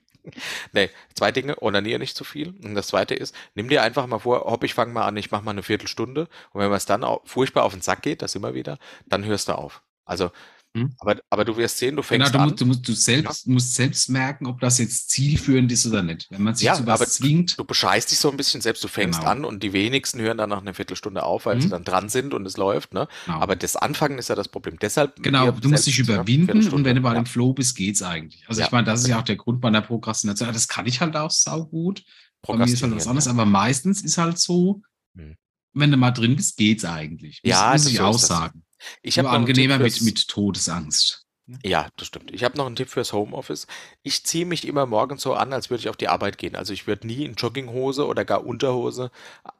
[0.73, 2.49] Nee, zwei Dinge, onanier nicht zu viel.
[2.63, 5.31] Und das zweite ist, nimm dir einfach mal vor, hopp, ich fange mal an, ich
[5.31, 6.27] mache mal eine Viertelstunde.
[6.51, 9.47] Und wenn es dann au- furchtbar auf den Sack geht, das immer wieder, dann hörst
[9.47, 9.83] du auf.
[10.03, 10.31] Also,
[10.75, 10.93] Hm.
[10.99, 12.43] aber, aber du wirst sehen, du Genau, fängst du an.
[12.49, 16.27] musst, du, musst, du selbst, musst selbst merken, ob das jetzt zielführend ist oder nicht.
[16.29, 18.83] Wenn man sich Ja, zu was aber zwingt, Du bescheißt dich so ein bisschen selbst,
[18.83, 19.31] du fängst Genau.
[19.31, 21.71] an und die wenigsten hören dann nach einer Viertelstunde auf, weil sie Mhm.
[21.71, 22.93] dann dran sind und es läuft.
[22.93, 23.07] Ne?
[23.25, 23.39] genau.
[23.39, 24.77] Aber das Anfangen ist ja das Problem.
[24.79, 27.21] Deshalb Genau, du musst dich ne, überwinden und wenn du bei ja.
[27.21, 28.43] dem Flow bist, geht's eigentlich.
[28.47, 28.67] Also Ja.
[28.67, 30.51] ich meine, das ist ja auch der Grund meiner Prokrastination.
[30.51, 32.03] Das kann ich halt auch saugut.
[32.45, 33.31] Bei mir ist halt was anderes, ja.
[33.31, 34.81] aber meistens ist halt so,
[35.17, 35.35] Hm.
[35.73, 37.39] wenn du mal drin bist, geht's eigentlich.
[37.43, 38.27] Muss, Ja, muss das ich so auch das.
[38.27, 38.64] sagen.
[39.01, 41.25] Ich habe angenehmer mit, mit Todesangst.
[41.63, 42.31] Ja, das stimmt.
[42.31, 43.67] Ich habe noch einen Tipp fürs Homeoffice.
[44.01, 46.55] Ich ziehe mich immer morgens so an, als würde ich auf die Arbeit gehen.
[46.55, 49.11] Also ich würde nie in Jogginghose oder gar Unterhose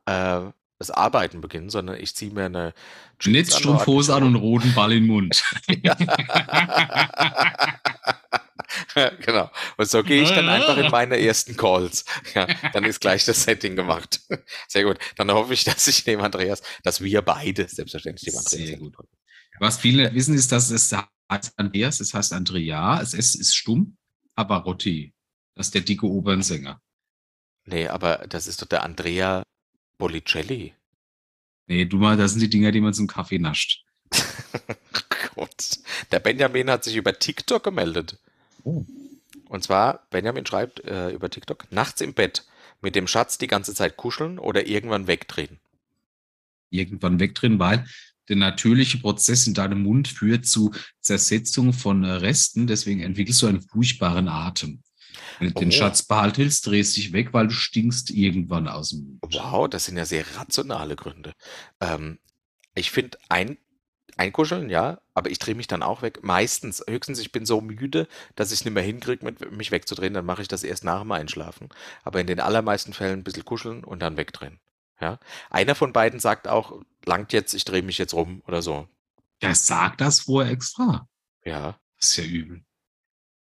[0.06, 0.42] äh,
[0.88, 2.74] das Arbeiten beginnen, sondern ich ziehe mir eine
[3.24, 5.44] Netzstrumpfhose an und roten Ball in den Mund.
[9.26, 9.50] genau.
[9.78, 12.06] Und so gehe ich dann einfach in meine ersten Calls.
[12.34, 14.22] Ja, dann ist gleich das Setting gemacht.
[14.68, 14.98] Sehr gut.
[15.18, 18.68] Dann hoffe ich, dass ich dem Andreas, dass wir beide selbstverständlich dem Andreas.
[18.68, 18.96] Sehr gut.
[19.60, 20.94] Was viele wissen, ist, dass es
[21.32, 23.98] heißt Andreas, es heißt Andrea, es ist, ist stumm,
[24.36, 25.14] aber Rotti.
[25.56, 26.82] Das ist der dicke Opernsänger.
[27.66, 29.44] Nee, aber das ist doch der Andrea
[29.98, 30.74] Bolicelli.
[31.68, 33.84] Nee, du mal, das sind die Dinger, die man zum Kaffee nascht.
[35.36, 35.80] Gott.
[36.12, 38.20] Der Benjamin hat sich über TikTok gemeldet.
[38.64, 38.86] Oh.
[39.50, 42.46] Und zwar, Benjamin schreibt äh, über TikTok, nachts im Bett
[42.82, 45.60] mit dem Schatz die ganze Zeit kuscheln oder irgendwann wegdrehen.
[46.70, 47.86] Irgendwann wegdrehen, weil
[48.28, 52.68] der natürliche Prozess in deinem Mund führt zu Zersetzung von Resten.
[52.68, 54.82] Deswegen entwickelst du einen furchtbaren Atem.
[55.40, 55.72] Wenn du den Oh.
[55.72, 59.34] Schatz behalten willst, drehst dich weg, weil du stinkst irgendwann aus dem Mund.
[59.34, 61.34] Wow, das sind ja sehr rationale Gründe.
[61.80, 62.20] Ähm,
[62.74, 63.58] ich finde ein,
[64.18, 66.20] einkuscheln, ja, aber ich drehe mich dann auch weg.
[66.24, 70.26] Meistens, höchstens ich bin so müde, dass ich es nicht mehr hinkriege, mich wegzudrehen, dann
[70.26, 71.70] mache ich das erst nach dem Einschlafen.
[72.04, 74.60] Aber in den allermeisten Fällen ein bisschen kuscheln und dann wegdrehen.
[75.02, 75.20] Ja.
[75.50, 78.88] Einer von beiden sagt auch, langt jetzt, ich drehe mich jetzt rum oder so.
[79.42, 81.08] Der sagt das vorher extra.
[81.44, 81.78] Ja.
[82.00, 82.64] Das ist ja übel.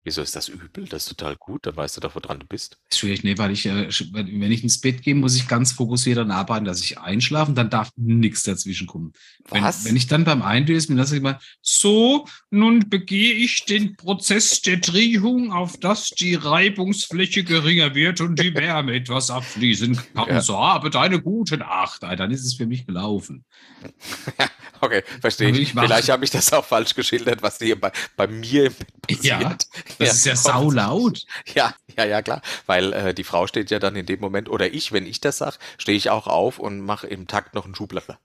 [0.03, 0.87] Wieso ist das übel?
[0.87, 2.79] Das ist total gut, dann weißt du doch, woran du bist.
[2.89, 5.47] Das ist schwierig, nee, weil ich, äh, wenn wenn ich ins Bett gehe, muss ich
[5.47, 9.13] ganz fokussiert daran arbeiten, dass ich einschlafe und dann darf nichts dazwischen kommen.
[9.51, 9.85] Wenn, Was?
[9.85, 14.63] wenn ich dann beim Eindösen bin, lasse ich mal, so, nun begehe ich den Prozess
[14.63, 20.29] der Drehung, auf das die Reibungsfläche geringer wird und die Wärme etwas abfließen kann.
[20.29, 20.41] Ja.
[20.41, 22.03] So, habe deine gute Nacht.
[22.03, 23.45] Dann ist es für mich gelaufen.
[24.81, 25.73] Okay, verstehe ich.
[25.73, 29.23] Vielleicht habe ich das auch falsch geschildert, was hier bei, bei mir im Bett passiert.
[29.25, 29.59] Ja,
[29.99, 31.25] Das ist ja saulaut.
[31.55, 32.43] Ja, ja, ja, klar.
[32.67, 35.39] Weil äh, die Frau steht ja dann in dem Moment, oder ich, wenn ich das
[35.39, 38.19] sage, stehe ich auch auf und mache im Takt noch einen Schublattler.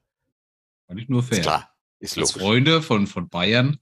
[0.87, 1.41] Kann ich nur Ist fair.
[1.41, 1.75] klar.
[1.99, 2.41] Ist Als logisch.
[2.43, 3.79] Freunde von, von Bayern,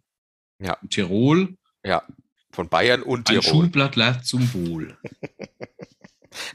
[0.60, 0.78] Ja.
[0.90, 2.04] Tirol, Ja.
[2.52, 3.44] Von Bayern und ein Tirol.
[3.44, 4.98] Schulblattler zum Wohl.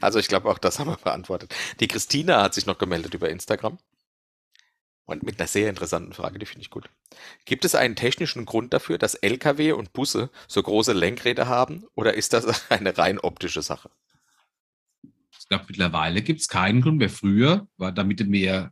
[0.01, 1.55] Also ich glaube, auch das haben wir beantwortet.
[1.79, 3.77] Die Christina hat sich noch gemeldet über Instagram.
[5.09, 6.87] Und mit einer sehr interessanten Frage, die finde ich gut.
[7.45, 11.85] Gibt es einen technischen Grund dafür, dass Lkw und Busse so große Lenkräder haben?
[11.95, 13.89] Oder ist das eine rein optische Sache?
[15.01, 17.09] Ich glaube, mittlerweile gibt es keinen Grund mehr.
[17.09, 18.71] Früher war, damit du mehr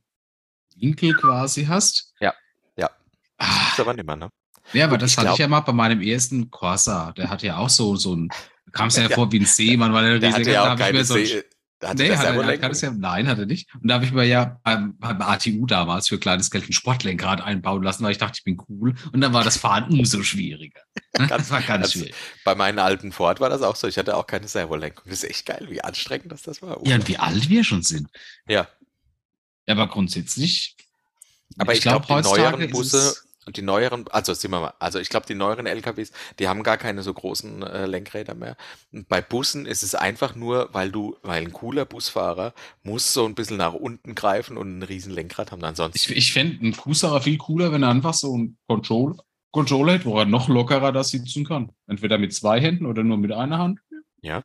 [0.75, 2.13] Winkel quasi hast.
[2.19, 2.35] Ja,
[2.77, 2.91] ja.
[3.39, 4.29] Ah, Ist aber nicht mehr, ne?
[4.73, 7.13] ja, aber Und das hatte glaub- ich ja mal bei meinem ersten Corsa.
[7.13, 8.27] Der hatte ja auch so, so ein,
[8.67, 9.15] da kam es ja, Ja.
[9.15, 11.43] vor wie ein Seemann, weil er riesig- ja auch keine so ein- See.
[11.81, 13.69] Hatte Nee, der hat er, hat, ja, nein, hat er nicht.
[13.75, 17.41] Und da habe ich mir ja beim, beim ATU damals für kleines Geld ein Sportlenkrad
[17.41, 18.95] einbauen lassen, weil ich dachte, ich bin cool.
[19.11, 20.81] Und dann war das Fahren umso schwieriger.
[21.13, 22.15] Das war ganz ganz- schwierig.
[22.45, 23.87] Bei meinen alten Ford war das auch so.
[23.87, 25.03] Ich hatte auch keine Servolenkung.
[25.07, 26.79] Das ist echt geil, wie anstrengend das, das war.
[26.85, 28.07] Ja, und wie alt wir schon sind.
[28.47, 28.67] Ja,
[29.67, 30.75] aber grundsätzlich.
[31.57, 33.15] aber ich, glaube, glaub, die neueren Busse
[33.47, 36.61] und die neueren, also sehen wir mal, also ich glaube, die neueren LKWs, die haben
[36.61, 38.55] gar keine so großen äh, Lenkräder mehr.
[38.91, 42.53] Und bei Bussen ist es einfach nur, weil du, weil ein cooler Busfahrer
[42.83, 45.63] muss so ein bisschen nach unten greifen und ein riesen Lenkrad haben.
[45.63, 49.17] Ansonsten, Ich, ich fände einen Fußsacher viel cooler, wenn er einfach so einen Control,
[49.51, 51.71] Controller hätte, wo er noch lockerer da sitzen kann.
[51.87, 53.79] Entweder mit zwei Händen oder nur mit einer Hand.
[54.21, 54.43] Ja.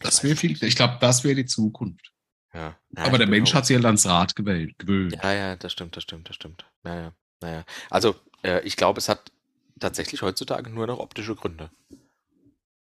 [0.00, 2.12] Das wäre viel, ich glaube, das wäre die Zukunft.
[2.54, 2.76] ja.
[2.96, 5.16] Ja, Aber der Mensch auch- hat sich halt ans Rad gewählt, gewöhnt.
[5.22, 6.64] Ja, ja, das stimmt, das stimmt, das stimmt.
[6.82, 7.64] Naja, naja.
[7.90, 9.32] Also, äh, ich glaube, es hat
[9.78, 11.70] tatsächlich heutzutage nur noch optische Gründe.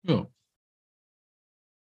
[0.02, 0.26] Ja.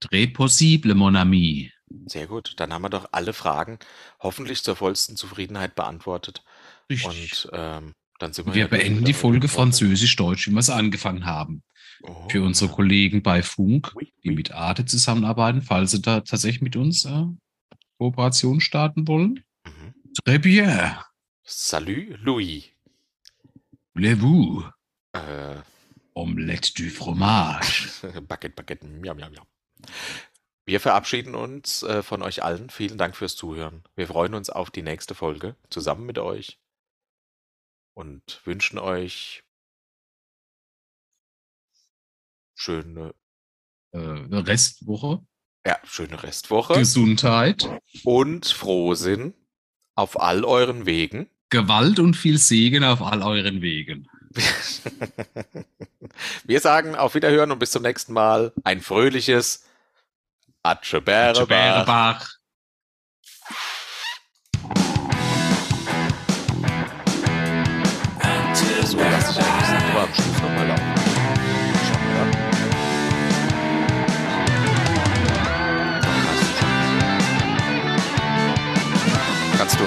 [0.01, 1.73] Très possible, mon ami.
[2.07, 2.55] Sehr gut.
[2.57, 3.79] Dann haben wir doch alle Fragen
[4.21, 6.43] hoffentlich zur vollsten Zufriedenheit beantwortet.
[6.91, 7.45] Richtig.
[7.47, 8.55] Und ähm, dann sind wir.
[8.55, 9.49] wir ja beenden die Folge.
[9.49, 11.63] Französisch-Deutsch, wie wir es angefangen haben.
[12.03, 12.77] Oh, Für unsere ja.
[12.77, 13.95] Kollegen bei Funk,
[14.25, 17.27] die mit Arte zusammenarbeiten, falls sie da tatsächlich mit uns äh,
[17.99, 19.45] Kooperation starten wollen.
[19.65, 19.95] Mhm.
[20.25, 20.97] Très bien.
[21.45, 22.73] Salut, Louis.
[23.95, 24.65] Voulez-vous?
[25.13, 25.57] Äh,
[26.15, 27.89] Omelette du fromage.
[28.29, 29.47] Bucket, Bucket, miam, miam, miam.
[30.65, 32.71] Wir verabschieden uns äh, von euch allen.
[32.71, 33.83] Vielen Dank fürs Zuhören.
[33.97, 36.61] Wir freuen uns auf die nächste Folge zusammen mit euch
[37.95, 39.43] und wünschen euch
[42.55, 43.15] schöne,
[43.91, 45.27] Äh, Restwoche.
[45.67, 47.69] ja, schöne Restwoche Gesundheit.
[48.05, 49.35] und Frohsinn
[49.97, 51.29] auf all euren Wegen.
[51.53, 54.09] Gewalt und viel Segen auf all euren Wegen.
[56.45, 58.55] Wir sagen auf Wiederhören und bis zum nächsten Mal.
[58.65, 59.67] Ein fröhliches
[60.63, 61.03] Atsche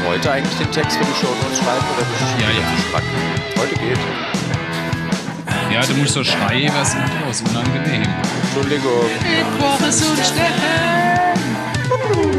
[0.07, 2.55] heute eigentlich den Text für die Show Notes schreiben oder bist du Ja, ja.
[2.75, 3.03] zu strack?
[3.57, 3.97] Heute geht.
[5.73, 6.95] Ja, du musst so schreien, was
[7.31, 8.03] ist unangenehm.
[8.43, 9.05] Entschuldigung.
[9.21, 12.34] Mittwoch ist und Steffen.